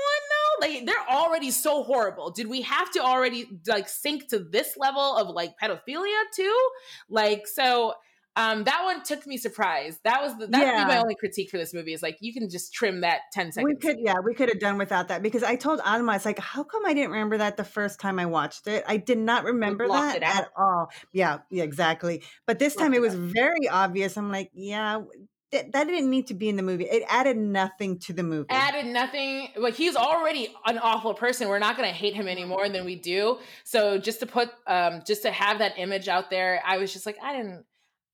[0.62, 4.40] one though like they're already so horrible did we have to already like sink to
[4.40, 6.70] this level of like pedophilia too
[7.10, 7.94] like so
[8.36, 11.50] um that one took me surprised that was the, that would be my only critique
[11.50, 14.20] for this movie is like you can just trim that 10 seconds we could, yeah,
[14.24, 16.94] we could have done without that because I told Alma, it's like, how come I
[16.94, 18.84] didn't remember that the first time I watched it?
[18.88, 20.90] I did not remember that at all.
[21.12, 22.24] Yeah, yeah, exactly.
[22.46, 24.18] But this time it it was very obvious.
[24.18, 25.02] I'm like, yeah,
[25.52, 26.86] th- that didn't need to be in the movie.
[26.86, 28.48] It added nothing to the movie.
[28.50, 32.46] added nothing like he's already an awful person we're not going to hate him any
[32.46, 36.30] more than we do so just to put um just to have that image out
[36.30, 37.66] there i was just like i didn't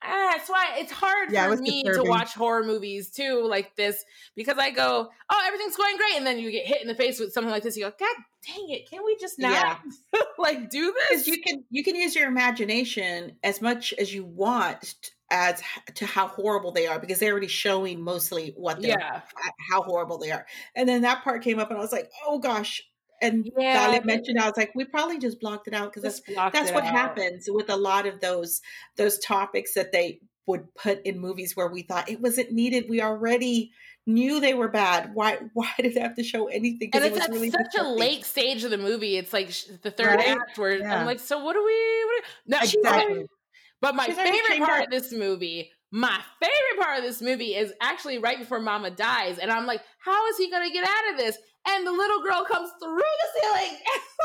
[0.03, 3.75] ah, that's why it's hard Yeah, for was me to watch horror movies too like
[3.75, 4.03] this
[4.35, 7.19] because i go oh everything's going great and then you get hit in the face
[7.19, 8.15] with something like this you go god
[8.45, 9.79] dang it can we just not
[10.37, 11.27] like do this?
[11.27, 15.61] You can you can use your imagination as much as you want as
[15.95, 19.21] to how horrible they are because they're already showing mostly what they're yeah.
[19.69, 20.45] how horrible they are.
[20.75, 22.81] And then that part came up and i was like oh gosh
[23.21, 26.21] and Yeah, mentioned i was like we probably just blocked it out because that's
[26.53, 26.91] that's what out.
[26.91, 28.61] happens with a lot of those
[28.97, 33.01] those topics that they would put in movies where we thought it wasn't needed we
[33.01, 33.71] already
[34.07, 37.19] knew they were bad why why did they have to show anything and it's it
[37.19, 39.17] was at really such a late stage of the movie.
[39.17, 40.29] It's like sh- the third Right?
[40.29, 40.99] act where Yeah.
[40.99, 42.05] I'm like, so what do we?
[42.05, 43.25] What do no, Exactly.
[43.79, 44.85] But my favorite part up.
[44.85, 49.37] of this movie, my favorite part of this movie is actually right before Mama dies,
[49.37, 51.37] and I'm like, how is he gonna get out of this?
[51.67, 53.77] And the little girl comes through the ceiling.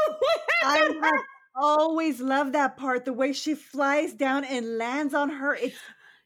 [0.64, 1.12] I have
[1.54, 3.04] always loved that part.
[3.04, 5.54] The way she flies down and lands on her.
[5.54, 5.76] It's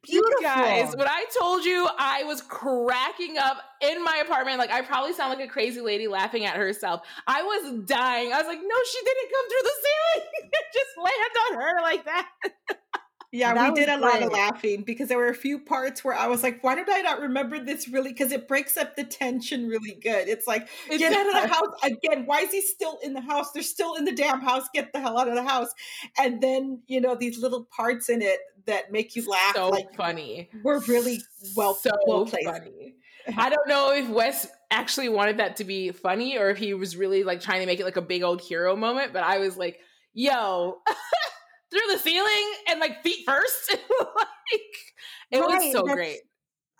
[0.09, 0.43] You beautiful.
[0.43, 5.13] guys, when I told you I was cracking up in my apartment, like I probably
[5.13, 7.03] sound like a crazy lady laughing at herself.
[7.27, 8.33] I was dying.
[8.33, 10.29] I was like, no, she didn't come through the ceiling.
[10.45, 12.29] It just land on her like that.
[13.33, 16.03] Yeah, That we did a was lot of laughing because there were a few parts
[16.03, 18.11] where I was like, why did I not remember this really?
[18.11, 20.29] Because it breaks up the tension really good.
[20.29, 22.27] It's like, It get out of the house again.
[22.27, 23.53] Why is he still in the house?
[23.53, 24.65] They're still in the damn house.
[24.75, 25.69] Get the hell out of the house.
[26.19, 29.95] And then, you know, these little parts in it that make you laugh so like
[29.95, 30.51] funny.
[30.63, 31.21] we're really
[31.57, 32.47] well so well placed.
[32.47, 32.95] funny.
[33.37, 36.97] I don't know if Wes actually wanted that to be funny or if he was
[36.97, 39.13] really like trying to make it like a big old hero moment.
[39.13, 39.79] But I was like,
[40.15, 40.79] "Yo,
[41.71, 43.77] through the ceiling and like feet first.
[44.01, 44.61] like
[45.31, 46.21] it was so great.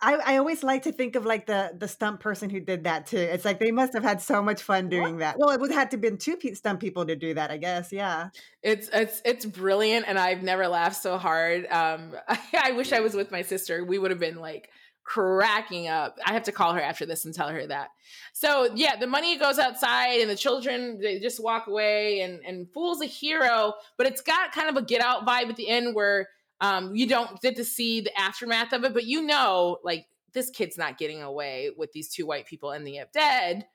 [0.03, 3.05] I, I always like to think of like the the stunt person who did that
[3.05, 3.17] too.
[3.17, 5.37] It's like they must have had so much fun doing that.
[5.37, 7.91] Well, it would have to been two pe- stunt people to do that, I guess.
[7.91, 8.29] Yeah.
[8.63, 11.67] It's it's it's brilliant, and I've never laughed so hard.
[11.69, 12.15] Um,
[12.59, 13.85] I wish I was with my sister.
[13.85, 14.71] We would have been like
[15.03, 16.17] cracking up.
[16.25, 17.89] I have to call her after this and tell her that.
[18.33, 22.71] So yeah, the money goes outside, and the children they just walk away, and and
[22.71, 25.95] Fool's a hero, but it's got kind of a Get Out vibe at the end
[25.95, 26.29] where
[26.59, 30.49] um you don't get to see the aftermath of it, but you know, like this
[30.49, 33.65] kid's not getting away with these two white people ending up dead,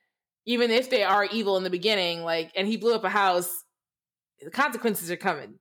[0.47, 2.23] even if they are evil in the beginning.
[2.23, 3.65] Like, and he blew up a house.
[4.42, 5.54] The consequences are coming.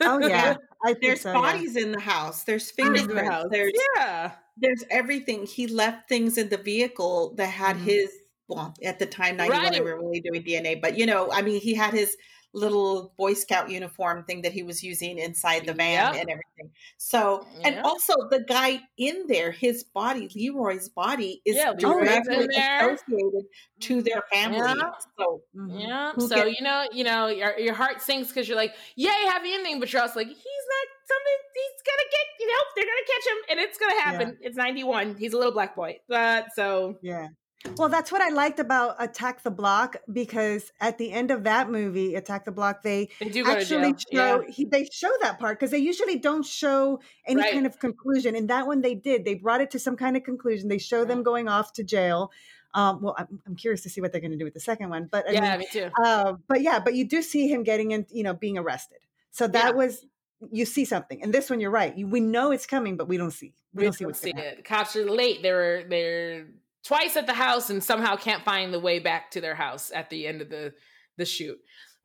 [0.00, 0.56] Oh yeah.
[0.84, 1.40] I think There's so, yeah.
[1.40, 2.44] bodies in the house.
[2.44, 3.46] There's in the house.
[3.50, 4.32] There's yeah.
[4.56, 5.46] there's everything.
[5.46, 7.80] He left things in the vehicle that had Mhm.
[7.84, 8.10] his
[8.48, 9.84] well at the time 91 they Right.
[9.84, 12.16] were really doing DNA, but you know, I mean he had his
[12.52, 16.74] little Boy Scout uniform thing that he was using inside the van and everything.
[16.98, 22.48] So and also the guy in there, his body, Leroy's body is Yeah, directly
[22.80, 23.44] associated
[23.80, 24.58] to their family.
[24.58, 24.90] Yeah.
[25.18, 25.78] So Mhm.
[25.78, 26.18] Yeah.
[26.18, 29.80] So you know, you know, your your heart sinks because you're like, yay, happy ending,
[29.80, 31.38] but you're also like, he's not something.
[31.54, 34.38] He's gonna get, you know, they're gonna catch him, and it's gonna happen.
[34.40, 35.16] It's 91.
[35.16, 37.28] He's a little black boy, but so Yeah.
[37.78, 41.70] Well, that's what I liked about Attack the Block because at the end of that
[41.70, 45.70] movie, Attack the Block, they they do actually show he, they show that part because
[45.70, 47.52] they usually don't show any Right.
[47.52, 48.34] kind of conclusion.
[48.36, 49.24] And that one they did.
[49.24, 50.68] They brought it to some kind of conclusion.
[50.68, 52.30] They show them going off to jail.
[52.74, 54.88] Um, well, I'm, I'm curious to see what they're going to do with the second
[54.88, 55.90] one, but I Yeah, yeah mean, me too.
[56.02, 58.98] uh, but yeah, but you do see him getting in, you know, being arrested.
[59.30, 59.76] So that Yeah.
[59.76, 60.06] was
[60.50, 61.22] you see something.
[61.22, 61.96] And this one, you're right.
[61.96, 63.54] You, we know it's coming, but we don't see.
[63.74, 64.64] We, don't see what's see to happen.
[64.64, 65.42] Cops are late.
[65.42, 66.46] They were they're
[66.84, 70.10] twice at the house and somehow can't find the way back to their house at
[70.10, 70.74] the end of the
[71.16, 71.58] the shoot.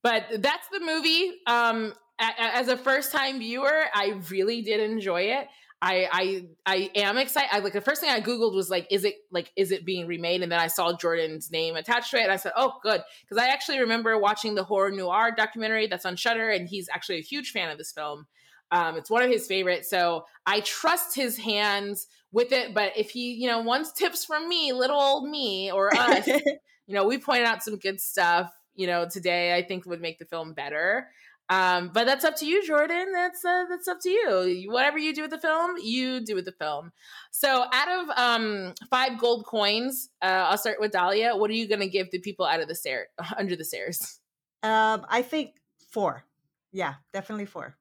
[0.03, 1.33] But that's the movie.
[1.47, 5.47] Um, as a first time viewer, I really did enjoy it.
[5.81, 7.49] I I I am excited.
[7.51, 10.07] I like the first thing I googled was like, is it like is it being
[10.07, 10.41] remade?
[10.41, 13.43] And then I saw Jordan's name attached to it, and I said, oh, good, because
[13.43, 17.23] I actually remember watching the Horror Noire documentary that's on Shudder, and he's actually a
[17.23, 18.25] huge fan of this film.
[18.71, 22.73] Um, it's one of his favorites, so I trust his hands with it.
[22.73, 26.93] But if he, you know, wants tips from me, little old me, or us, you
[26.95, 28.51] know, we pointed out some good stuff.
[28.75, 31.07] You know, today I think would make the film better.
[31.49, 33.13] Um, but that's up to you, Jordan.
[33.13, 34.41] That's uh, that's up to you.
[34.43, 36.91] You- Whatever you do with the film, you do with the film.
[37.31, 41.37] So, out of um, five gold coins, uh, I'll start with Dahlia.
[41.37, 43.07] What are you going to give the people out of the stair
[43.37, 44.19] under the stairs?
[44.61, 45.51] Um, I think
[45.89, 46.25] four.
[46.73, 47.77] Yeah, definitely four.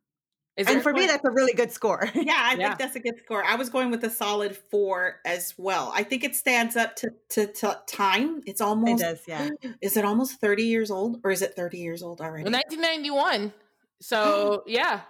[0.56, 2.08] Is And there for me, that's a really good score.
[2.14, 2.68] Yeah, I Yeah.
[2.68, 3.44] think that's a good score.
[3.44, 5.92] I was going with a solid four as well.
[5.94, 8.42] I think it stands up to to, to time.
[8.46, 9.50] It's it almost does, yeah.
[9.82, 12.50] is it almost 30 years old or is it 30 years old already?
[12.50, 13.52] 1991.
[14.00, 15.02] So yeah,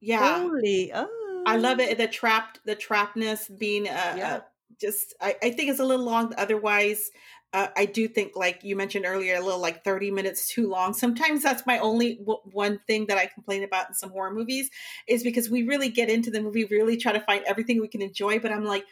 [0.00, 0.40] yeah.
[0.40, 1.42] Holy, oh.
[1.46, 1.96] I love it.
[1.98, 4.34] The trapped the trappedness being uh, Yeah.
[4.36, 4.40] uh
[4.80, 7.10] just I, I think it's a little long otherwise
[7.52, 10.94] uh, I do think, like you mentioned earlier, a little like 30 minutes too long.
[10.94, 14.70] Sometimes that's my only w- one thing that I complain about in some horror movies
[15.06, 18.00] is because we really get into the movie, really try to find everything we can
[18.00, 18.38] enjoy.
[18.38, 18.84] But I'm like,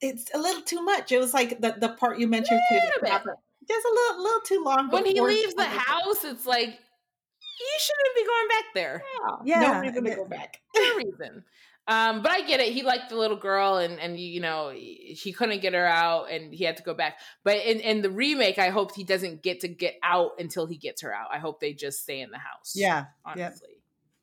[0.00, 1.12] it's a little too much.
[1.12, 3.10] It was like the, the part you mentioned, could bit.
[3.10, 3.34] happen.
[3.66, 4.90] just a little, little too long.
[4.90, 9.02] when he leaves the house, it's like you shouldn't be going back there.
[9.44, 10.60] yeah, Yeah, no reason to and go back.
[10.76, 11.44] no reason.
[11.86, 12.72] Um, but I get it.
[12.72, 16.54] He liked the little girl, and and you know he couldn't get her out, and
[16.54, 17.18] he had to go back.
[17.42, 20.76] But in in the remake, I hope he doesn't get to get out until he
[20.78, 21.28] gets her out.
[21.32, 22.72] I hope they just stay in the house.
[22.74, 23.68] Yeah, honestly.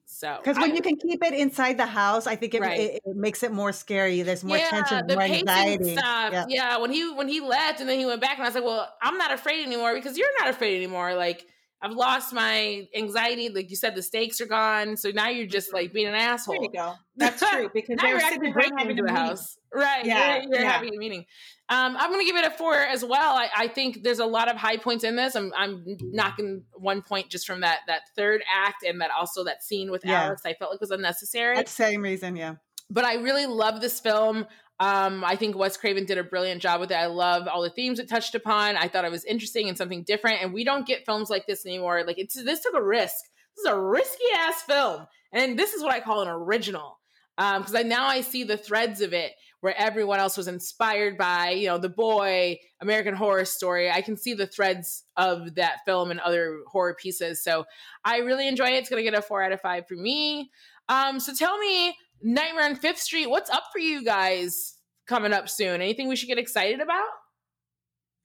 [0.05, 2.79] So because when I- you can keep it inside the house, I think it, Right.
[2.79, 4.21] it, it makes it more scary.
[4.23, 5.93] There's more tension, the more anxiety.
[5.93, 6.45] Yeah.
[6.49, 6.77] Yeah.
[6.77, 8.91] when he when he left and then he went back, and I was like, "Well,
[9.01, 11.45] I'm not afraid anymore because you're not afraid anymore." Like
[11.84, 13.49] I've lost my anxiety.
[13.49, 16.56] Like you said, the stakes are gone, so now you're just like being an asshole.
[16.56, 16.94] There you go.
[17.16, 20.06] That's true because now you're actually breaking into the a house, right?
[20.06, 20.72] Yeah, you're, you're yeah.
[20.72, 21.26] having a meeting.
[21.70, 23.34] Um, I'm gonna give it a four as well.
[23.36, 25.36] I, I think there's a lot of high points in this.
[25.36, 29.64] I'm I'm knocking one point just from that that third act and that also that
[29.64, 30.26] scene with Yeah.
[30.26, 30.44] Alex.
[30.45, 32.56] I felt like was unnecessary That's the same reason, yeah.
[32.90, 34.45] but I really love this film.
[34.82, 36.95] Um, I think Wes Craven did a brilliant job with it.
[36.95, 38.76] I love all the themes it touched upon.
[38.78, 40.41] I thought it was interesting and something different.
[40.41, 42.03] And we don't get films like this anymore.
[42.06, 43.14] Like it's this took a risk.
[43.56, 46.98] This is a risky ass film, and this is what I call an original.
[47.38, 51.52] because I now I see the threads of it where everyone else was inspired by,
[51.52, 53.91] you know, The Boy, American Horror Story.
[53.91, 57.44] I can see the threads of that film and other horror pieces.
[57.44, 57.66] So
[58.03, 58.78] I really enjoy it.
[58.78, 60.49] It's going to get a four out of five for me.
[60.90, 64.76] Um, so tell me, Nightmare on Fifth Street, what's up for you guys
[65.07, 65.81] coming up soon?
[65.81, 67.07] Anything we should get excited about?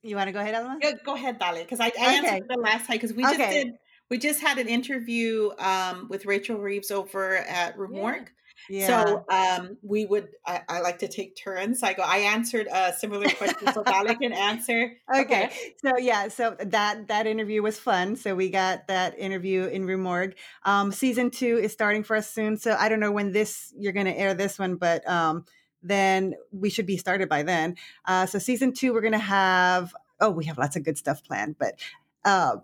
[0.03, 0.77] You want to go ahead, Alma?
[0.81, 2.03] Go, go ahead, Dale, because I, I Okay.
[2.03, 3.73] answered the last time because we just did.
[4.09, 7.91] We just had an interview um, with Rachel Reeves over at Remorque.
[8.19, 8.25] Yeah.
[8.69, 10.29] So um, we would.
[10.45, 11.83] I, I like to take turns.
[11.83, 12.03] I go.
[12.03, 14.93] I answered a similar question, so Dale can answer.
[15.15, 15.51] okay.
[15.83, 18.15] So yeah, so that that interview was fun.
[18.15, 20.33] So we got that interview in Remorgue.
[20.63, 22.57] Um, season two is starting for us soon.
[22.57, 25.45] So I don't know when this you're going to air this one, but um,
[25.81, 27.75] then we should be started by then.
[28.05, 29.93] Uh, so season two, we're going to have.
[30.19, 31.79] Oh, we have lots of good stuff planned, but
[32.25, 32.61] um,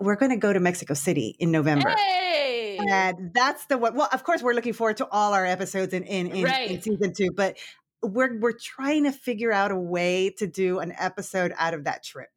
[0.00, 1.90] we're going to go to Mexico City in November.
[1.90, 2.61] Hey!
[2.88, 3.94] And that's the one.
[3.94, 7.12] Well, of course, we're looking forward to all our episodes in in, in, in season
[7.12, 7.56] two, but
[8.02, 12.02] we're we're trying to figure out a way to do an episode out of that
[12.02, 12.28] trip.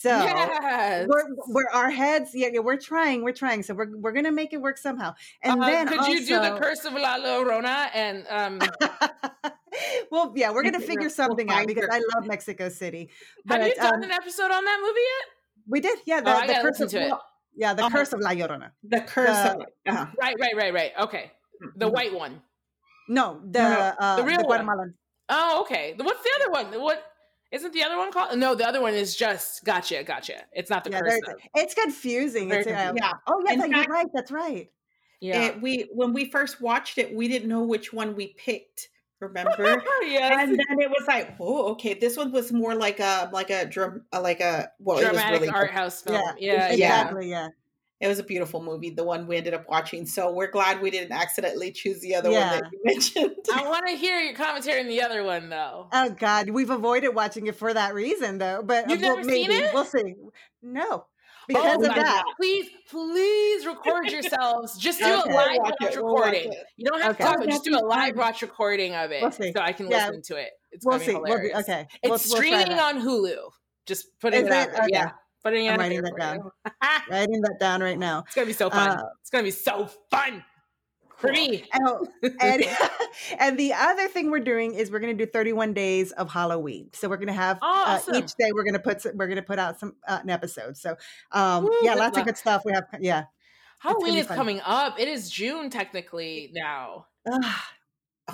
[0.00, 1.06] So yes.
[1.06, 2.30] we're, we're our heads.
[2.32, 3.22] Yeah, yeah, we're trying.
[3.22, 3.62] We're trying.
[3.62, 5.14] So we're we're gonna make it work somehow.
[5.42, 8.60] And Uh, then could you do the Curse of La Llorona and um,
[10.10, 11.88] well, yeah, we're gonna figure something out because.
[11.90, 13.10] I love Mexico City.
[13.46, 15.34] have you done um, an episode on that movie yet?
[15.66, 16.20] We did, yeah.
[16.20, 17.12] The, Oh, the curse of to it.
[17.56, 17.90] Yeah, the Oh.
[17.90, 18.70] curse of La Llorona.
[18.82, 20.92] The curse The- of uh, Right, right, right, right.
[21.00, 21.32] Okay,
[21.76, 21.92] the Mhm.
[21.92, 22.42] white one.
[23.08, 24.46] No, the No, no, uh, the real one.
[24.46, 24.94] Guatemalan.
[25.28, 25.94] Oh, okay.
[25.98, 26.80] What's the other one?
[26.80, 27.04] What
[27.52, 28.38] isn't the other one called?
[28.38, 30.44] No, the other one is just gotcha, gotcha.
[30.52, 31.10] It's not the Yeah, curse.
[31.24, 31.60] there's- though.
[31.60, 32.50] it's confusing.
[32.50, 33.12] It's, uh, yeah.
[33.26, 34.06] Oh yeah, In that- you're right.
[34.14, 34.70] That's right.
[35.20, 35.42] Yeah.
[35.44, 38.88] It, we when we first watched it, we didn't know which one we picked.
[39.20, 39.82] Remember?
[40.02, 40.48] yes.
[40.48, 41.94] and then it was like, oh, okay.
[41.94, 45.10] This one was more like a like a drum uh, like a well, it was
[45.10, 46.16] Dramatic really art house film.
[46.16, 47.30] Yeah, Yeah, exactly.
[47.30, 47.48] Yeah.
[48.00, 48.90] it was a beautiful movie.
[48.90, 50.04] The one we ended up watching.
[50.04, 52.50] So we're glad we didn't accidentally choose the other Yeah.
[52.50, 53.36] one that you mentioned.
[53.54, 55.88] I want to hear your commentary on the other one though.
[55.92, 58.62] Oh God, we've avoided watching it for that reason, though.
[58.62, 59.72] But You've well, never seen maybe it?
[59.72, 60.14] we'll see.
[60.62, 61.06] No,
[61.48, 62.24] because Oh of my that.
[62.36, 64.76] Please, please record yourselves.
[64.78, 65.30] Just do Okay.
[65.30, 66.52] a live watch watch it, we'll watch recording.
[66.76, 67.24] You don't have Okay.
[67.24, 69.88] to, talk, but just do a live watch recording of it We'll so I can
[69.90, 70.06] Yeah.
[70.08, 70.50] listen to it.
[70.72, 71.10] It's We'll gonna see.
[71.12, 71.58] be We'll be, hilarious.
[71.68, 71.86] okay.
[72.02, 73.50] It's we'll, we'll streaming on Hulu.
[73.86, 74.74] Just putting Is it out it?
[74.76, 74.86] there.
[74.90, 75.04] Yeah.
[75.06, 75.12] Okay.
[75.42, 76.36] Putting it I'm writing that for down.
[76.36, 76.70] you.
[77.10, 78.24] Writing that down right now.
[78.26, 78.88] it's gonna be so fun.
[78.88, 80.42] Uh, it's gonna be so fun
[81.26, 81.64] for me.
[81.82, 82.06] Oh,
[82.40, 82.64] and,
[83.38, 86.90] and the other thing we're doing is we're going to do 31 days of Halloween.
[86.92, 89.36] So we're going to have uh, each day we're going to put s- we're going
[89.36, 90.76] to put out some uh, an episode.
[90.76, 90.96] So
[91.32, 92.62] um, Woo, yeah, lots of good stuff.
[92.64, 93.24] We have yeah.
[93.78, 94.36] Halloween is fun.
[94.36, 94.98] coming up.
[94.98, 97.06] It is June technically now.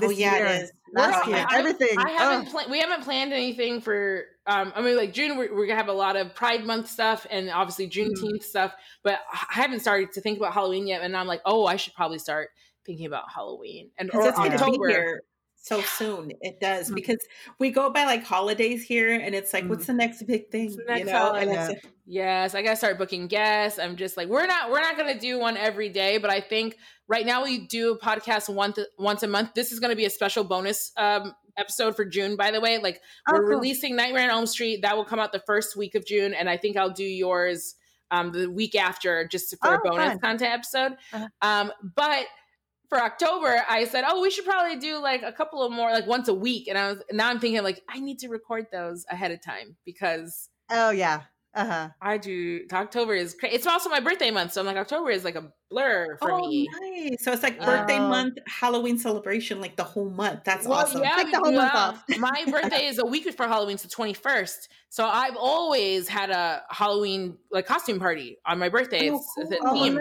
[0.00, 0.46] Oh yeah, year.
[0.46, 0.72] it is.
[0.94, 1.98] last year, I- everything.
[1.98, 2.52] I haven't Ugh.
[2.52, 5.88] pla- we haven't planned anything for um I mean like June we're, we're gonna have
[5.88, 8.24] a lot of Pride Month stuff and obviously Mm-hmm.
[8.24, 8.72] Juneteenth stuff,
[9.02, 11.02] but I haven't started to think about Halloween yet.
[11.02, 12.50] And I'm like, oh, I should probably start
[12.86, 15.22] thinking about Halloween and or it's going to be here
[15.62, 16.32] so soon.
[16.40, 16.94] It does Mm.
[16.94, 17.18] because
[17.58, 19.68] we go by like holidays here, and it's like, Mm.
[19.68, 20.74] what's the next big thing?
[20.88, 23.78] next you know, it's Yes, I gotta start booking guests.
[23.78, 26.76] I'm just like we're not we're not gonna do one every day, but I think
[27.08, 29.54] right now we do a podcast once once a month.
[29.54, 32.78] This is gonna be a special bonus um episode for June, by the way.
[32.78, 33.48] Like Oh, we're cool.
[33.58, 34.80] releasing Nightmare on Elm Street.
[34.82, 37.76] That will come out the first week of June, and I think I'll do yours
[38.10, 40.18] um the week after just for a Oh, bonus fun.
[40.20, 40.92] content episode.
[41.12, 41.28] Uh-huh.
[41.42, 42.26] Um, but
[42.90, 46.06] for October, I said, "Oh, we should probably do like a couple of more, like
[46.06, 49.06] once a week." And I was now I'm thinking like I need to record those
[49.08, 51.22] ahead of time because Oh yeah.
[51.52, 51.88] Uh huh.
[52.00, 52.60] I do.
[52.72, 53.56] October is crazy.
[53.56, 56.46] It's also my birthday month, so I'm like October is like a blur for oh,
[56.48, 56.68] me.
[56.80, 57.24] nice.
[57.24, 58.08] So it's like birthday Oh.
[58.08, 60.44] month, Halloween celebration, like the whole month.
[60.44, 61.02] That's Well, awesome.
[61.02, 62.04] yeah, Take the whole month off.
[62.18, 64.68] my birthday is a week before Halloween, it's the 21st.
[64.90, 69.10] So I've always had a Halloween like costume party on my birthday.
[69.10, 69.52] Oh, cool.
[69.64, 70.00] Oh,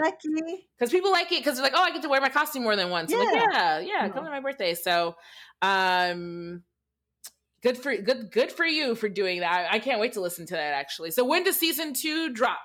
[0.78, 2.76] because people like it because they're like, oh, I get to wear my costume more
[2.76, 3.12] than once.
[3.12, 3.48] I'm like, Yeah.
[3.52, 4.74] yeah, yeah, come to my birthday.
[4.74, 5.16] So,
[5.62, 6.62] um,
[7.62, 9.68] good for good good for you for doing that.
[9.70, 11.10] I, I can't wait to listen to that actually.
[11.10, 12.58] So when does season two drop?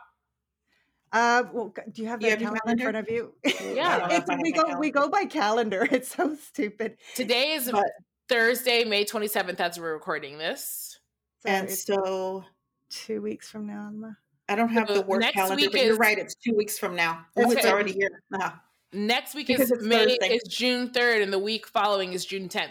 [1.12, 3.34] Uh, well, do you have the have your calendar in front of you?
[3.44, 3.50] Yeah.
[3.96, 5.88] I don't know it's, we go my we go by calendar.
[5.92, 6.98] It's so stupid.
[7.16, 7.86] Today is But-
[8.28, 11.00] Thursday, May 27th, as we're recording this.
[11.44, 12.44] So and so
[12.90, 14.18] two weeks from now, Alma.
[14.50, 16.18] I don't have So the work next calendar, week but you're right.
[16.18, 17.26] It's two weeks from now.
[17.36, 18.24] It's Oh, it's already here.
[18.34, 18.52] Uh-huh.
[18.94, 20.36] Next week Because is May Thursday.
[20.36, 22.70] is June 3rd, and the week following is June 10th.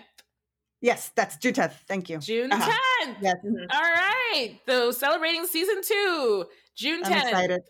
[0.84, 1.72] Yes, that's June 10th.
[1.88, 2.18] Thank you.
[2.18, 2.70] June Uh-huh.
[3.06, 3.16] 10th.
[3.22, 3.66] Yes, Mhm.
[3.72, 4.60] All right.
[4.68, 6.44] So celebrating season two,
[6.76, 7.28] June I'm 10th.
[7.28, 7.62] excited.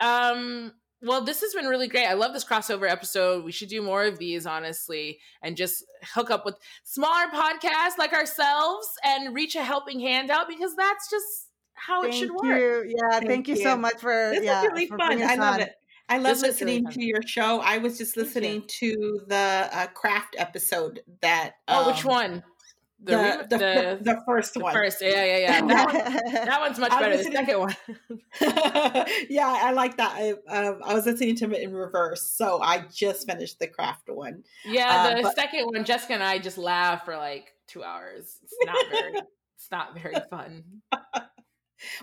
[0.00, 2.06] Um, well, this has been really great.
[2.06, 3.44] I love this crossover episode.
[3.44, 5.84] We should do more of these, honestly, and just
[6.14, 11.08] hook up with smaller podcasts like ourselves and reach a helping hand out because that's
[11.08, 12.44] just how it Thank should work.
[12.58, 12.94] you.
[12.96, 13.54] Yeah, Thank thank, you.
[13.56, 13.62] you.
[13.62, 14.62] so much for This yeah.
[14.62, 15.22] is really for fun.
[15.22, 15.60] I love on.
[15.60, 15.72] it.
[16.08, 17.60] I love This was really listening to your show.
[17.60, 18.22] I was just you.
[18.22, 21.54] listening to the uh, craft episode that.
[21.68, 22.44] Oh, which um, one?
[23.02, 24.72] The re- the, the, the first the one.
[24.72, 25.02] first.
[25.02, 25.66] Yeah, yeah, yeah.
[25.66, 27.16] That, one, that one's much I better.
[27.18, 27.76] The second one.
[29.28, 30.12] yeah, I like that.
[30.14, 30.30] I,
[30.66, 34.44] um, I was listening to it in reverse, so I just finished the craft one.
[34.64, 38.38] Yeah, Uh, the but- second one, Jessica and I just laughed for like two hours.
[38.42, 39.12] It's not very.
[39.56, 40.64] it's not very fun.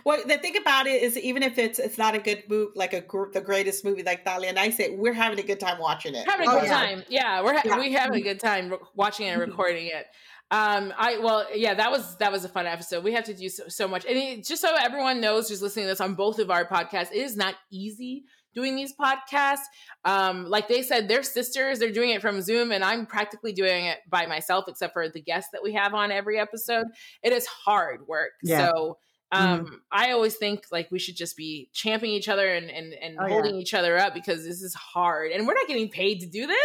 [0.06, 2.94] Well, the thing about it is, even if it's it's not a good movie, like
[2.94, 5.80] a group, the greatest movie, like Dahlia and I say, we're having a good time
[5.80, 6.30] watching it.
[6.30, 6.74] having a Oh, good yeah.
[6.78, 7.04] time.
[7.10, 7.80] Yeah, we're ha- Yeah.
[7.80, 9.48] we having a good time re- watching and Mhm.
[9.48, 10.06] recording it.
[10.54, 13.04] Um, I well, yeah, that was that was a fun episode.
[13.04, 15.86] We have to do so, so much, and it, just so everyone knows, who's listening
[15.86, 19.64] to this on both of our podcasts, it is not easy doing these podcasts.
[20.06, 21.80] Um, like they said, they're sisters.
[21.80, 25.22] They're doing it from Zoom, and I'm practically doing it by myself, except for the
[25.22, 26.86] guests that we have on every episode.
[27.24, 28.32] It is hard work.
[28.44, 28.70] Yeah.
[28.70, 28.98] So.
[29.32, 33.18] Um, I always think like we should just be champing each other and and, and
[33.20, 33.34] Oh, yeah.
[33.34, 36.46] holding each other up because this is hard, and we're not getting paid to do
[36.46, 36.58] this.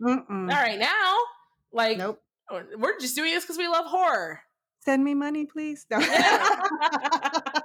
[0.00, 0.50] Mm-mm.
[0.50, 1.16] All right now,
[1.70, 2.22] like Nope.
[2.50, 4.40] We're just doing this because we love horror.
[4.84, 5.86] Send me money, please.
[5.90, 5.96] No.
[6.00, 7.62] I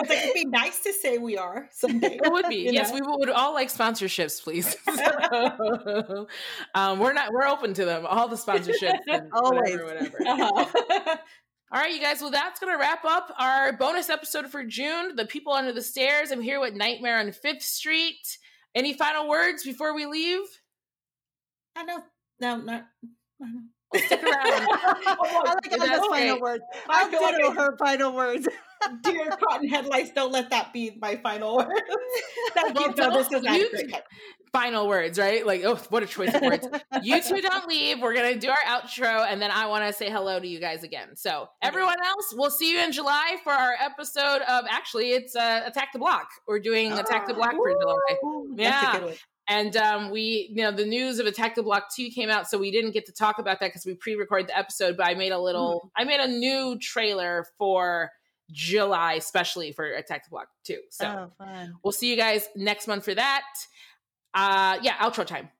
[0.00, 2.18] was like, it'd be nice to say we are someday.
[2.22, 2.94] It would be You yes, know?
[2.94, 4.74] we would all like sponsorships, please.
[4.86, 6.26] So,
[6.74, 9.78] um, we're not we're open to them, all the sponsorships, and Always.
[9.78, 10.18] whatever, whatever.
[10.26, 11.16] Uh-huh.
[11.72, 12.20] All right, you guys.
[12.22, 15.14] Well, that's gonna wrap up our bonus episode for June.
[15.16, 16.30] The people under the stairs.
[16.30, 18.38] I'm here with Nightmare on Fifth Street.
[18.74, 20.40] Any final words before we leave?
[21.76, 22.02] I know.
[22.40, 22.86] No, not.
[23.94, 24.32] Stick around.
[25.06, 26.62] I like That's Anna's final words.
[26.88, 28.48] I I'll like ditto I- her final words.
[29.04, 31.68] Dear cotton headlights, don't let that be my final word.
[32.52, 32.94] Thank Well, you.
[32.96, 33.92] No, this is you-
[34.52, 35.46] final words, right?
[35.46, 36.66] Like, oh, what a choice of words.
[37.02, 38.00] you two don't leave.
[38.02, 40.82] We're gonna do our outro, and then I want to say hello to you guys
[40.82, 41.14] again.
[41.16, 44.64] So, everyone else, we'll see you in July for our episode of.
[44.68, 46.26] Actually, it's uh, Attack the Block.
[46.48, 47.94] We're doing Attack the Block for July,
[48.24, 49.00] Ooh, Yeah.
[49.52, 49.92] That's a good one.
[49.92, 52.58] and um, we, you know, the news of Attack the Block two came out, so
[52.58, 54.96] we didn't get to talk about that because we pre-recorded the episode.
[54.96, 58.10] But I made a little, I made a new trailer for
[58.50, 60.80] July, especially for Attack the Block two.
[60.90, 61.30] So.
[61.40, 61.66] oh.
[61.82, 63.44] We'll see you guys next month for that.
[64.34, 65.50] Uh yeah, outro time.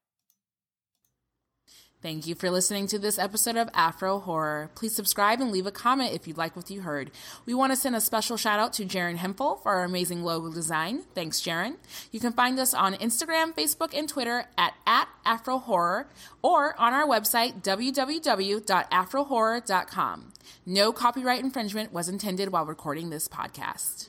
[2.03, 4.73] Thank you for listening to this episode of Afro Horror.
[4.75, 7.13] Please subscribe and leave a comment if you'd like what you heard.
[7.47, 10.53] We want to send a special shout out to Jaren Hempel for our amazing logo
[10.53, 11.05] design.
[11.15, 11.77] Thanks, Jaren.
[12.11, 16.09] You can find us on Instagram, Facebook, and Twitter at, at Afro Horror
[16.43, 20.33] or on our website, www.afrohorror.com.
[20.67, 24.09] No copyright infringement was intended while recording this podcast.